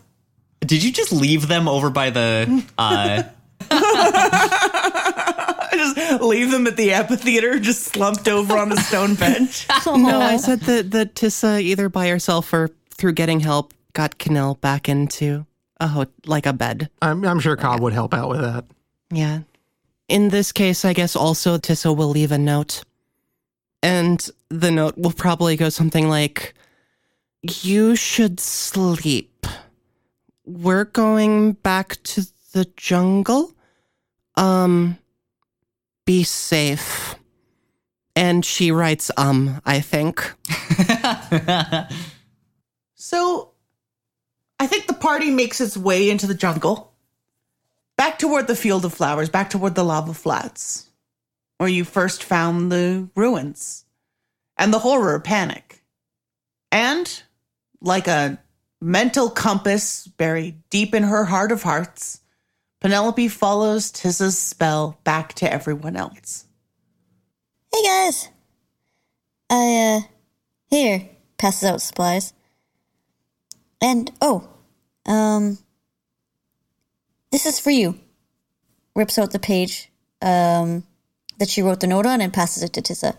Did 0.60 0.82
you 0.82 0.92
just 0.92 1.12
leave 1.12 1.48
them 1.48 1.68
over 1.68 1.90
by 1.90 2.10
the 2.10 2.64
uh 2.78 3.22
just 5.72 6.22
leave 6.22 6.50
them 6.50 6.66
at 6.66 6.76
the 6.76 6.92
amphitheater, 6.92 7.58
just 7.58 7.84
slumped 7.84 8.28
over 8.28 8.56
on 8.56 8.68
the 8.68 8.80
stone 8.80 9.14
bench. 9.14 9.66
No, 9.86 10.20
I 10.20 10.36
said 10.36 10.60
that 10.62 10.90
that 10.92 11.14
Tissa 11.14 11.60
either 11.60 11.88
by 11.88 12.08
herself 12.08 12.52
or 12.52 12.70
through 12.90 13.12
getting 13.12 13.40
help 13.40 13.72
got 13.92 14.18
Canel 14.18 14.60
back 14.60 14.88
into 14.88 15.46
a 15.80 15.88
ho- 15.88 16.06
like 16.26 16.46
a 16.46 16.52
bed. 16.52 16.90
I'm 17.02 17.24
I'm 17.24 17.40
sure 17.40 17.56
Cobb 17.56 17.80
would 17.80 17.92
help 17.92 18.14
out 18.14 18.28
with 18.28 18.40
that. 18.40 18.64
Yeah. 19.10 19.40
In 20.08 20.28
this 20.28 20.52
case, 20.52 20.84
I 20.84 20.92
guess 20.92 21.16
also 21.16 21.58
Tissa 21.58 21.96
will 21.96 22.08
leave 22.08 22.32
a 22.32 22.38
note. 22.38 22.82
And 23.86 24.28
the 24.48 24.72
note 24.72 24.98
will 24.98 25.12
probably 25.12 25.56
go 25.56 25.68
something 25.68 26.08
like 26.08 26.54
You 27.42 27.94
should 27.94 28.40
sleep. 28.40 29.46
We're 30.44 30.84
going 30.84 31.52
back 31.52 32.02
to 32.02 32.26
the 32.52 32.64
jungle. 32.76 33.54
Um 34.34 34.98
be 36.04 36.24
safe. 36.24 37.14
And 38.16 38.44
she 38.44 38.72
writes 38.72 39.10
um, 39.16 39.60
I 39.64 39.80
think. 39.80 40.32
So 43.08 43.52
I 44.58 44.66
think 44.66 44.88
the 44.88 44.94
party 44.94 45.30
makes 45.30 45.60
its 45.60 45.76
way 45.76 46.10
into 46.10 46.26
the 46.26 46.34
jungle, 46.34 46.92
back 47.96 48.18
toward 48.18 48.48
the 48.48 48.56
field 48.56 48.84
of 48.84 48.92
flowers, 48.94 49.28
back 49.28 49.48
toward 49.48 49.76
the 49.76 49.84
lava 49.84 50.12
flats, 50.12 50.90
where 51.58 51.68
you 51.68 51.84
first 51.84 52.22
found 52.22 52.70
the 52.70 53.08
ruins 53.14 53.84
and 54.56 54.72
the 54.72 54.80
horror 54.80 55.20
panic. 55.20 55.82
And 56.70 57.22
like 57.80 58.08
a 58.08 58.38
mental 58.80 59.30
compass 59.30 60.06
buried 60.06 60.62
deep 60.70 60.94
in 60.94 61.04
her 61.04 61.24
heart 61.24 61.52
of 61.52 61.62
hearts, 61.62 62.20
Penelope 62.80 63.28
follows 63.28 63.90
Tissa's 63.90 64.38
spell 64.38 64.98
back 65.04 65.32
to 65.34 65.52
everyone 65.52 65.96
else. 65.96 66.44
Hey 67.72 67.82
guys. 67.82 68.28
I, 69.48 70.02
uh, 70.04 70.08
here, 70.68 71.08
passes 71.38 71.68
out 71.68 71.80
supplies. 71.80 72.32
And, 73.80 74.10
oh, 74.20 74.48
um, 75.06 75.58
this 77.30 77.46
is 77.46 77.60
for 77.60 77.70
you. 77.70 77.98
Rips 78.94 79.18
out 79.18 79.30
the 79.30 79.38
page, 79.38 79.90
um, 80.22 80.84
that 81.38 81.48
she 81.48 81.62
wrote 81.62 81.80
the 81.80 81.86
note 81.86 82.06
on 82.06 82.20
and 82.20 82.32
passes 82.32 82.62
it 82.62 82.72
to 82.74 82.82
Tissa. 82.82 83.16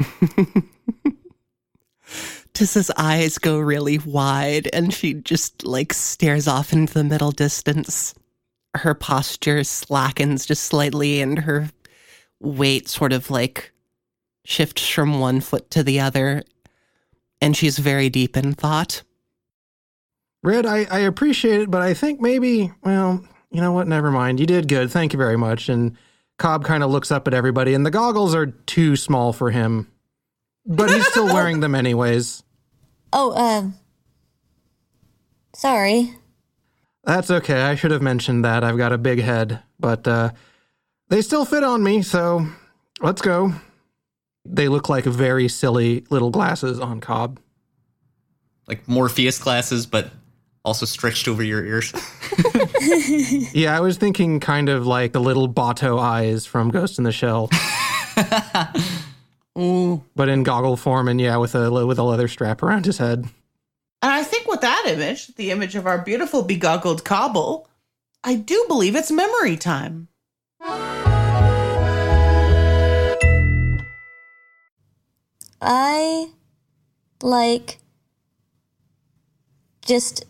Tissa's 2.54 2.90
eyes 2.96 3.38
go 3.38 3.58
really 3.58 3.98
wide 3.98 4.68
and 4.72 4.92
she 4.92 5.14
just 5.14 5.64
like 5.64 5.92
stares 5.92 6.46
off 6.48 6.72
into 6.72 6.94
the 6.94 7.04
middle 7.04 7.30
distance. 7.30 8.14
Her 8.74 8.94
posture 8.94 9.64
slackens 9.64 10.46
just 10.46 10.64
slightly 10.64 11.20
and 11.20 11.38
her 11.40 11.70
weight 12.40 12.88
sort 12.88 13.12
of 13.12 13.30
like 13.30 13.72
shifts 14.44 14.88
from 14.88 15.20
one 15.20 15.40
foot 15.40 15.70
to 15.70 15.82
the 15.82 16.00
other. 16.00 16.42
And 17.40 17.56
she's 17.56 17.78
very 17.78 18.10
deep 18.10 18.36
in 18.36 18.52
thought. 18.52 19.02
Red, 20.42 20.66
I, 20.66 20.84
I 20.90 21.00
appreciate 21.00 21.60
it, 21.60 21.70
but 21.70 21.82
I 21.82 21.94
think 21.94 22.20
maybe, 22.20 22.72
well, 22.82 23.24
you 23.50 23.60
know 23.60 23.72
what? 23.72 23.88
Never 23.88 24.10
mind. 24.10 24.40
You 24.40 24.46
did 24.46 24.68
good. 24.68 24.90
Thank 24.90 25.12
you 25.12 25.18
very 25.18 25.36
much. 25.36 25.68
And 25.68 25.96
Cobb 26.38 26.64
kind 26.64 26.82
of 26.82 26.90
looks 26.90 27.10
up 27.10 27.26
at 27.26 27.34
everybody, 27.34 27.74
and 27.74 27.84
the 27.84 27.90
goggles 27.90 28.34
are 28.34 28.46
too 28.46 28.96
small 28.96 29.32
for 29.32 29.50
him, 29.50 29.90
but 30.64 30.90
he's 30.90 31.06
still 31.06 31.26
wearing 31.34 31.60
them 31.60 31.74
anyways. 31.74 32.42
Oh, 33.12 33.32
um, 33.36 33.74
sorry. 35.54 36.14
That's 37.04 37.30
okay. 37.30 37.62
I 37.62 37.74
should 37.74 37.90
have 37.90 38.02
mentioned 38.02 38.44
that. 38.44 38.62
I've 38.64 38.76
got 38.76 38.92
a 38.92 38.98
big 38.98 39.20
head, 39.20 39.62
but 39.78 40.06
uh, 40.06 40.30
they 41.08 41.22
still 41.22 41.44
fit 41.44 41.64
on 41.64 41.82
me, 41.82 42.02
so 42.02 42.46
let's 43.00 43.20
go. 43.20 43.52
They 44.44 44.68
look 44.68 44.88
like 44.88 45.04
very 45.04 45.48
silly 45.48 46.04
little 46.08 46.30
glasses 46.30 46.78
on 46.78 47.00
Cobb. 47.00 47.38
like 48.66 48.86
Morpheus 48.88 49.38
glasses, 49.38 49.86
but 49.86 50.10
also 50.64 50.86
stretched 50.86 51.28
over 51.28 51.42
your 51.42 51.64
ears. 51.64 51.92
Yeah, 53.52 53.76
I 53.76 53.80
was 53.80 53.98
thinking 53.98 54.40
kind 54.40 54.68
of 54.68 54.86
like 54.86 55.12
the 55.12 55.20
little 55.20 55.52
Batou 55.52 56.00
eyes 56.00 56.46
from 56.46 56.70
Ghost 56.70 56.98
in 56.98 57.04
the 57.04 57.12
Shell, 57.12 57.50
but 60.16 60.28
in 60.28 60.42
goggle 60.42 60.76
form, 60.76 61.08
and 61.08 61.20
yeah, 61.20 61.36
with 61.36 61.54
a 61.54 61.70
with 61.86 61.98
a 61.98 62.02
leather 62.02 62.28
strap 62.28 62.62
around 62.62 62.86
his 62.86 62.98
head. 62.98 63.28
And 64.02 64.10
I 64.10 64.22
think 64.22 64.46
with 64.48 64.62
that 64.62 64.84
image, 64.86 65.34
the 65.34 65.50
image 65.50 65.76
of 65.76 65.86
our 65.86 65.98
beautiful 65.98 66.42
begoggled 66.46 67.04
cobble, 67.04 67.68
I 68.24 68.36
do 68.36 68.64
believe 68.66 68.96
it's 68.96 69.10
memory 69.10 69.56
time. 69.58 70.08
I 75.60 76.30
like 77.22 77.78
just 79.82 80.24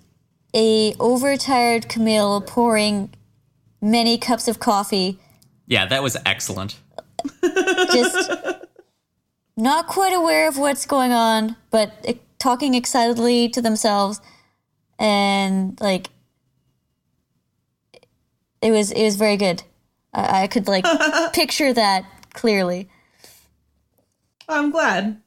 a 0.54 0.94
overtired 0.98 1.88
Camille 1.88 2.40
pouring 2.40 3.10
many 3.80 4.18
cups 4.18 4.48
of 4.48 4.58
coffee, 4.60 5.18
yeah, 5.66 5.86
that 5.86 6.02
was 6.02 6.16
excellent. 6.26 6.80
just 7.92 8.30
not 9.56 9.86
quite 9.86 10.12
aware 10.12 10.48
of 10.48 10.58
what's 10.58 10.84
going 10.86 11.12
on, 11.12 11.56
but 11.70 11.92
uh, 12.08 12.14
talking 12.38 12.74
excitedly 12.74 13.48
to 13.50 13.62
themselves, 13.62 14.20
and 14.98 15.80
like 15.80 16.08
it 18.60 18.70
was 18.70 18.90
it 18.90 19.04
was 19.04 19.16
very 19.16 19.36
good. 19.36 19.62
I, 20.12 20.42
I 20.42 20.46
could 20.46 20.66
like 20.66 20.84
picture 21.32 21.72
that 21.72 22.04
clearly. 22.34 22.88
I'm 24.48 24.70
glad. 24.70 25.20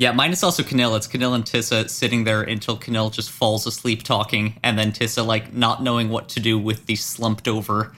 Yeah, 0.00 0.12
mine 0.12 0.32
is 0.32 0.42
also 0.42 0.62
Canil. 0.62 0.96
It's 0.96 1.06
Canil 1.06 1.34
and 1.34 1.44
Tissa 1.44 1.90
sitting 1.90 2.24
there 2.24 2.40
until 2.40 2.78
Canil 2.78 3.12
just 3.12 3.30
falls 3.30 3.66
asleep 3.66 4.02
talking, 4.02 4.58
and 4.62 4.78
then 4.78 4.92
Tissa, 4.92 5.26
like, 5.26 5.52
not 5.52 5.82
knowing 5.82 6.08
what 6.08 6.30
to 6.30 6.40
do 6.40 6.58
with 6.58 6.86
the 6.86 6.96
slumped 6.96 7.46
over, 7.46 7.92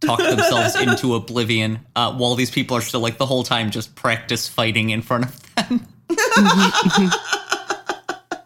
talk 0.00 0.18
themselves 0.18 0.76
into 0.76 1.14
oblivion, 1.14 1.78
uh, 1.96 2.12
while 2.12 2.34
these 2.34 2.50
people 2.50 2.76
are 2.76 2.82
still, 2.82 3.00
like, 3.00 3.16
the 3.16 3.24
whole 3.24 3.44
time 3.44 3.70
just 3.70 3.94
practice 3.94 4.46
fighting 4.46 4.90
in 4.90 5.00
front 5.00 5.24
of 5.24 5.56
them. 5.68 5.86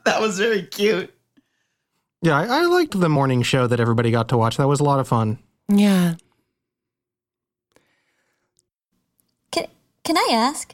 That 0.04 0.20
was 0.20 0.38
very 0.38 0.62
cute. 0.62 1.12
Yeah, 2.22 2.38
I, 2.38 2.44
I 2.44 2.62
liked 2.66 2.98
the 2.98 3.08
morning 3.08 3.42
show 3.42 3.66
that 3.66 3.80
everybody 3.80 4.12
got 4.12 4.28
to 4.28 4.36
watch. 4.36 4.58
That 4.58 4.68
was 4.68 4.78
a 4.78 4.84
lot 4.84 5.00
of 5.00 5.08
fun. 5.08 5.40
Yeah. 5.68 6.14
Can 9.50 9.66
Can 10.04 10.16
I 10.16 10.28
ask? 10.30 10.72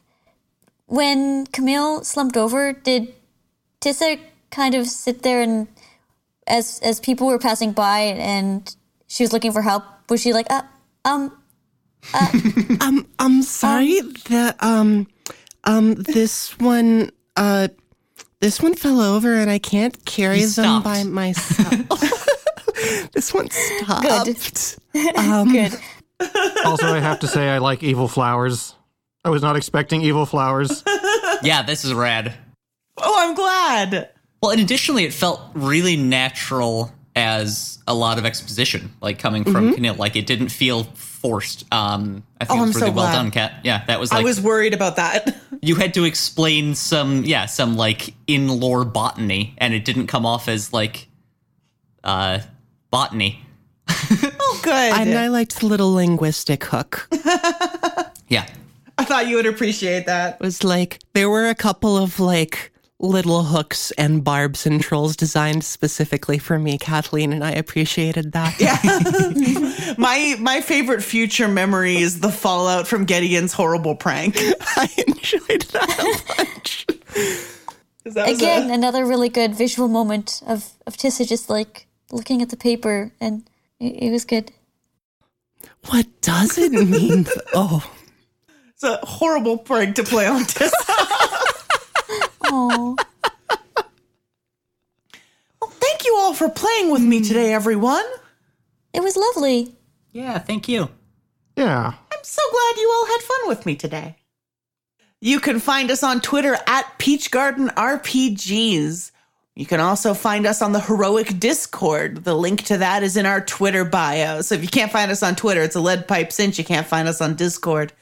When 0.92 1.46
Camille 1.46 2.04
slumped 2.04 2.36
over, 2.36 2.74
did 2.74 3.14
Tissa 3.80 4.20
kind 4.50 4.74
of 4.74 4.86
sit 4.86 5.22
there 5.22 5.40
and, 5.40 5.66
as 6.46 6.80
as 6.80 7.00
people 7.00 7.28
were 7.28 7.38
passing 7.38 7.72
by 7.72 8.00
and 8.00 8.76
she 9.06 9.22
was 9.24 9.32
looking 9.32 9.52
for 9.52 9.62
help, 9.62 9.84
was 10.10 10.20
she 10.20 10.34
like, 10.34 10.50
uh, 10.50 10.60
um, 11.06 11.32
Um, 12.82 13.06
I'm 13.18 13.42
sorry. 13.42 14.02
the 14.02 14.54
um, 14.60 15.06
um, 15.64 15.94
this 15.94 16.58
one, 16.58 17.10
uh, 17.36 17.68
this 18.40 18.60
one 18.60 18.74
fell 18.74 19.00
over, 19.00 19.32
and 19.34 19.50
I 19.50 19.58
can't 19.58 20.04
carry 20.04 20.40
them 20.40 20.50
stopped. 20.50 20.84
by 20.84 21.04
myself. 21.04 21.88
this 23.12 23.32
one 23.32 23.48
stopped. 23.48 24.78
Um, 25.16 25.52
good. 25.52 25.72
Also, 26.66 26.92
I 26.92 27.00
have 27.00 27.20
to 27.20 27.28
say, 27.28 27.48
I 27.48 27.58
like 27.58 27.82
evil 27.82 28.08
flowers. 28.08 28.74
I 29.24 29.30
was 29.30 29.42
not 29.42 29.56
expecting 29.56 30.02
evil 30.02 30.26
flowers. 30.26 30.82
Yeah, 31.44 31.62
this 31.62 31.84
is 31.84 31.92
rad. 31.92 32.34
Oh, 32.98 33.16
I'm 33.18 33.34
glad. 33.34 34.10
Well, 34.40 34.52
and 34.52 34.60
additionally, 34.60 35.02
it 35.04 35.12
felt 35.12 35.40
really 35.54 35.96
natural 35.96 36.92
as 37.16 37.78
a 37.88 37.94
lot 37.94 38.16
of 38.18 38.24
exposition, 38.24 38.92
like 39.00 39.18
coming 39.18 39.42
from 39.42 39.74
Camille. 39.74 39.94
Like 39.94 40.14
it 40.14 40.24
didn't 40.26 40.50
feel 40.50 40.84
forced. 40.84 41.64
Um, 41.74 42.22
I 42.40 42.44
think 42.44 42.60
Oh, 42.60 42.62
it 42.64 42.66
was 42.68 42.76
I'm 42.76 42.80
really 42.82 42.90
so 42.92 42.96
well 42.96 43.06
glad. 43.06 43.12
done, 43.14 43.30
Kat. 43.32 43.54
Yeah, 43.64 43.84
that 43.86 43.98
was 43.98 44.12
like 44.12 44.20
I 44.20 44.24
was 44.24 44.40
worried 44.40 44.72
about 44.72 44.96
that. 44.96 45.36
you 45.62 45.74
had 45.74 45.94
to 45.94 46.04
explain 46.04 46.76
some, 46.76 47.24
yeah, 47.24 47.46
some 47.46 47.76
like 47.76 48.14
in 48.28 48.46
lore 48.60 48.84
botany, 48.84 49.54
and 49.58 49.74
it 49.74 49.84
didn't 49.84 50.06
come 50.06 50.24
off 50.24 50.48
as 50.48 50.72
like 50.72 51.08
uh 52.04 52.38
botany. 52.92 53.44
oh, 53.88 54.60
good. 54.62 54.92
and 54.92 55.18
I 55.18 55.26
liked 55.26 55.58
the 55.58 55.66
little 55.66 55.92
linguistic 55.92 56.62
hook. 56.62 57.08
Yeah, 58.28 58.46
I 58.98 59.04
thought 59.04 59.26
you 59.26 59.36
would 59.36 59.46
appreciate 59.46 60.06
that. 60.06 60.34
It 60.36 60.40
was 60.40 60.62
like 60.64 60.98
there 61.14 61.28
were 61.30 61.48
a 61.48 61.54
couple 61.54 61.96
of 61.96 62.20
like 62.20 62.70
little 62.98 63.42
hooks 63.42 63.90
and 63.92 64.22
barbs 64.22 64.64
and 64.64 64.80
trolls 64.80 65.16
designed 65.16 65.64
specifically 65.64 66.38
for 66.38 66.58
me, 66.58 66.78
Kathleen, 66.78 67.32
and 67.32 67.42
I 67.42 67.50
appreciated 67.50 68.32
that. 68.32 68.60
Yeah. 68.60 68.78
My 69.98 70.36
my 70.38 70.60
favorite 70.60 71.02
future 71.02 71.48
memory 71.48 71.96
is 71.96 72.20
the 72.20 72.30
fallout 72.30 72.86
from 72.86 73.04
Gideon's 73.04 73.52
horrible 73.52 73.94
prank. 73.96 74.36
I 74.76 74.88
enjoyed 75.06 75.62
that 75.72 75.98
a 75.98 76.34
bunch. 76.44 76.86
'Cause 78.04 78.14
that 78.14 78.28
Again, 78.30 78.70
a- 78.70 78.74
another 78.74 79.04
really 79.04 79.28
good 79.28 79.54
visual 79.54 79.88
moment 79.88 80.42
of 80.46 80.70
of 80.86 80.96
Tissa 80.96 81.26
just 81.28 81.50
like 81.50 81.86
looking 82.10 82.40
at 82.42 82.48
the 82.50 82.56
paper, 82.56 83.12
and 83.20 83.42
it, 83.80 84.04
it 84.06 84.10
was 84.10 84.24
good. 84.24 84.50
What 85.86 86.06
does 86.20 86.56
it 86.58 86.72
mean? 86.72 87.26
oh, 87.54 87.82
it's 88.82 89.02
a 89.02 89.06
horrible 89.06 89.58
prank 89.58 89.96
to 89.96 90.02
play 90.02 90.26
on 90.26 90.42
Tissa. 90.42 90.70
Oh, 92.54 92.96
well, 95.58 95.70
thank 95.70 96.04
you 96.04 96.14
all 96.18 96.34
for 96.34 96.50
playing 96.50 96.90
with 96.90 97.00
me 97.00 97.22
today, 97.22 97.48
mm. 97.50 97.54
everyone. 97.54 98.04
it 98.92 99.02
was 99.02 99.16
lovely. 99.16 99.74
yeah. 100.12 100.38
Thank 100.38 100.68
you. 100.68 100.90
Yeah. 101.56 101.94
I'm 102.12 102.18
so 102.22 102.42
glad 102.50 102.76
you 102.76 102.92
all 102.94 103.06
had 103.06 103.20
fun 103.22 103.48
with 103.48 103.64
me 103.64 103.74
today. 103.74 104.16
You 105.22 105.40
can 105.40 105.60
find 105.60 105.90
us 105.90 106.02
on 106.02 106.20
Twitter 106.20 106.58
at 106.66 106.98
Peach 106.98 107.30
Garden 107.30 107.68
RPGs. 107.68 109.12
You 109.54 109.64
can 109.64 109.80
also 109.80 110.12
find 110.12 110.44
us 110.44 110.60
on 110.60 110.72
the 110.72 110.80
Heroic 110.80 111.38
Discord. 111.40 112.24
The 112.24 112.34
link 112.34 112.64
to 112.64 112.76
that 112.78 113.02
is 113.02 113.16
in 113.16 113.24
our 113.24 113.40
Twitter 113.40 113.86
bio. 113.86 114.42
So 114.42 114.56
if 114.56 114.62
you 114.62 114.68
can't 114.68 114.92
find 114.92 115.10
us 115.10 115.22
on 115.22 115.36
Twitter, 115.36 115.62
it's 115.62 115.76
a 115.76 115.80
lead 115.80 116.06
pipe 116.06 116.32
cinch. 116.32 116.58
You 116.58 116.64
can't 116.64 116.86
find 116.86 117.08
us 117.08 117.22
on 117.22 117.34
Discord. 117.34 117.94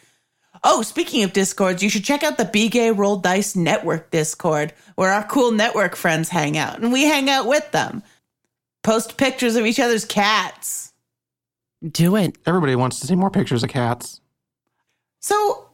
Oh, 0.63 0.83
speaking 0.83 1.25
of 1.25 1.33
Discords, 1.33 1.83
you 1.83 1.89
should 1.89 2.05
check 2.05 2.23
out 2.23 2.37
the 2.37 2.45
Be 2.45 2.69
Gay 2.69 2.91
Roll 2.91 3.17
Dice 3.17 3.57
Network 3.57 4.11
Discord, 4.11 4.75
where 4.95 5.11
our 5.11 5.25
cool 5.27 5.53
network 5.53 5.97
friends 5.97 6.29
hang 6.29 6.59
out, 6.59 6.81
and 6.81 6.93
we 6.93 7.05
hang 7.05 7.31
out 7.31 7.47
with 7.47 7.71
them. 7.73 8.03
Post 8.83 9.17
pictures 9.17 9.57
of 9.57 9.65
each 9.67 9.81
other's 9.81 10.05
cats. 10.05 10.93
do 11.91 12.15
it. 12.17 12.37
Everybody 12.47 12.77
wants 12.77 13.01
to 13.01 13.07
see 13.07 13.15
more 13.17 13.31
pictures 13.31 13.63
of 13.63 13.71
cats. 13.71 14.21
So, 15.21 15.67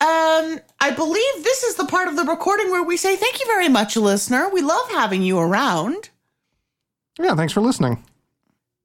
um, 0.00 0.58
I 0.80 0.90
believe 0.96 1.44
this 1.44 1.62
is 1.62 1.76
the 1.76 1.84
part 1.84 2.08
of 2.08 2.16
the 2.16 2.24
recording 2.24 2.70
where 2.72 2.82
we 2.82 2.96
say 2.96 3.14
thank 3.14 3.38
you 3.38 3.46
very 3.46 3.68
much, 3.68 3.96
listener. 3.96 4.48
We 4.48 4.60
love 4.60 4.90
having 4.90 5.22
you 5.22 5.38
around. 5.38 6.10
Yeah, 7.18 7.36
thanks 7.36 7.52
for 7.52 7.60
listening. 7.60 8.02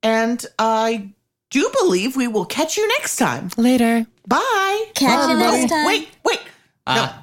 And 0.03 0.45
I 0.59 1.09
do 1.49 1.71
believe 1.81 2.15
we 2.15 2.27
will 2.27 2.45
catch 2.45 2.77
you 2.77 2.87
next 2.89 3.15
time. 3.17 3.49
Later. 3.57 4.05
Bye. 4.27 4.85
Catch 4.95 5.29
you 5.29 5.37
next 5.37 5.71
time. 5.71 5.85
Wait, 5.87 6.09
wait. 6.23 6.39
Uh, 6.85 6.95
no. 6.95 7.13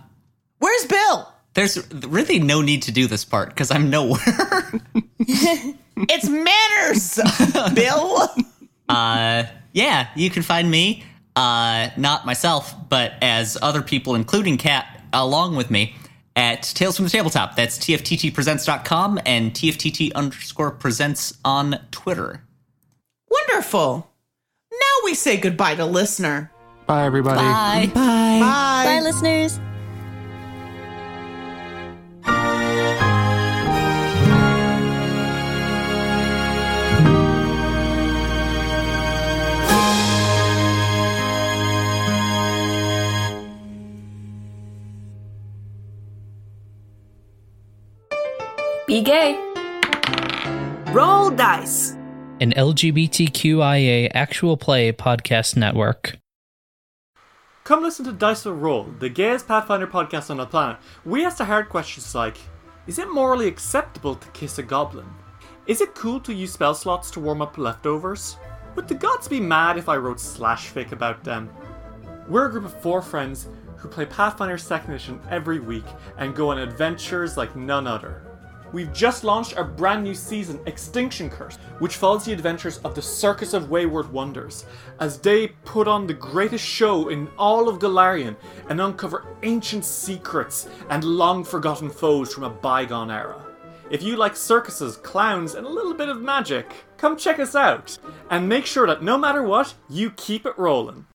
Where's 0.59 0.87
Bill? 0.87 1.33
There's 1.55 1.93
really 2.07 2.39
no 2.41 2.63
need 2.63 2.83
to 2.83 2.93
do 2.93 3.07
this 3.07 3.25
part 3.25 3.51
because 3.51 3.71
I'm 3.71 3.91
nowhere. 3.91 4.81
It's 5.97 6.29
manners, 6.29 7.21
Bill. 7.75 8.29
uh, 8.89 9.45
yeah, 9.73 10.09
you 10.17 10.29
can 10.29 10.43
find 10.43 10.69
me, 10.69 11.05
uh, 11.37 11.91
not 11.97 12.27
myself, 12.27 12.75
but 12.89 13.13
as 13.23 13.57
other 13.63 13.81
people, 13.81 14.17
including 14.17 14.57
Kat, 14.59 14.87
along 15.13 15.55
with 15.55 15.71
me, 15.71 15.95
at 16.35 16.65
Tales 16.65 16.97
from 16.97 17.05
the 17.05 17.11
Tabletop. 17.13 17.55
That's 17.55 17.79
tfttpresents.com 17.79 19.21
and 19.25 19.53
tftt 19.53 20.13
underscore 20.15 20.73
presents 20.73 21.39
on 21.45 21.79
Twitter. 21.93 22.43
Wonderful. 23.31 24.11
Now 24.73 25.05
we 25.05 25.15
say 25.15 25.37
goodbye 25.37 25.77
to 25.77 25.87
listener. 25.87 26.51
Bye, 26.87 27.05
everybody. 27.07 27.39
Bye. 27.39 27.91
Bye. 27.95 28.41
Bye. 28.41 28.85
Bye, 28.85 29.01
listeners. 29.03 29.59
Be 48.87 49.01
gay. 49.01 49.35
Roll 50.93 51.31
dice. 51.31 51.97
an 52.41 52.53
LGBTQIA 52.53 54.11
actual 54.15 54.57
play 54.57 54.93
podcast 54.93 55.57
network. 55.57 56.19
Come 57.65 57.83
listen 57.83 58.05
to 58.05 58.13
Dice 58.13 58.45
Will 58.45 58.53
Roll, 58.53 58.95
the 58.99 59.09
gayest 59.09 59.49
Pathfinder 59.49 59.87
podcast 59.87 60.29
on 60.29 60.37
the 60.37 60.45
planet. 60.45 60.77
We 61.03 61.25
ask 61.25 61.39
the 61.39 61.47
hard 61.47 61.71
questions 61.71 62.15
like 62.15 62.37
Is 62.87 62.99
it 62.99 63.11
morally 63.11 63.49
acceptable 63.49 64.17
to 64.17 64.29
kiss 64.33 64.59
a 64.59 64.63
goblin? 64.63 65.07
Is 65.67 65.81
it 65.81 65.95
cool 65.95 66.21
to 66.21 66.35
use 66.35 66.53
spell 66.53 66.75
slots 66.75 67.11
to 67.13 67.21
warm 67.21 67.41
up 67.41 67.57
leftovers? 67.57 68.37
Would 68.75 68.87
the 68.87 68.95
gods 68.95 69.29
be 69.29 69.41
mad 69.41 69.79
if 69.79 69.89
I 69.89 69.97
wrote 69.97 70.21
slash 70.21 70.71
fic 70.75 70.93
about 70.93 71.25
them? 71.25 71.49
We're 72.29 72.49
a 72.49 72.51
group 72.51 72.67
of 72.67 72.83
four 72.83 73.01
friends 73.01 73.49
who 73.79 73.89
play 73.89 74.05
Pathfinder 74.05 74.59
2nd 74.59 74.91
Edition 74.91 75.21
every 75.31 75.59
week 75.59 75.87
and 76.19 76.37
go 76.37 76.51
on 76.51 76.59
adventures 76.59 77.39
like 77.39 77.57
none 77.57 77.87
other. 77.87 78.34
We've 78.75 78.93
just 78.93 79.23
launched 79.23 79.57
our 79.57 79.63
brand 79.63 80.03
new 80.03 80.17
season, 80.17 80.59
Extinction 80.67 81.31
Curse, 81.31 81.59
which 81.79 81.95
follows 81.95 82.25
the 82.25 82.33
adventures 82.33 82.79
of 82.79 82.97
the 82.97 83.03
Circus 83.03 83.55
of 83.55 83.71
Wayward 83.71 84.13
Wonders 84.13 84.65
as 84.99 85.17
they 85.21 85.47
put 85.65 85.87
on 85.87 86.09
the 86.09 86.15
greatest 86.15 86.65
show 86.65 87.09
in 87.09 87.29
all 87.39 87.69
of 87.69 87.79
Golarion 87.79 88.35
and 88.69 88.81
uncover 88.81 89.27
ancient 89.45 89.85
secrets 89.85 90.69
and 90.91 91.05
long 91.05 91.45
forgotten 91.45 91.89
foes 91.89 92.35
from 92.35 92.43
a 92.43 92.51
bygone 92.51 93.13
era. 93.13 93.41
If 93.91 94.03
you 94.03 94.17
like 94.17 94.35
circuses, 94.35 94.97
clowns, 94.97 95.55
and 95.55 95.65
a 95.65 95.71
little 95.71 95.95
bit 95.95 96.09
of 96.09 96.21
magic, 96.21 96.75
come 96.97 97.17
check 97.17 97.39
us 97.39 97.55
out. 97.55 97.97
And 98.29 98.49
make 98.49 98.67
sure 98.67 98.89
that 98.89 99.05
no 99.05 99.17
matter 99.17 99.45
what, 99.45 99.73
you 99.89 100.11
keep 100.11 100.47
it 100.47 100.59
rolling. 100.59 101.07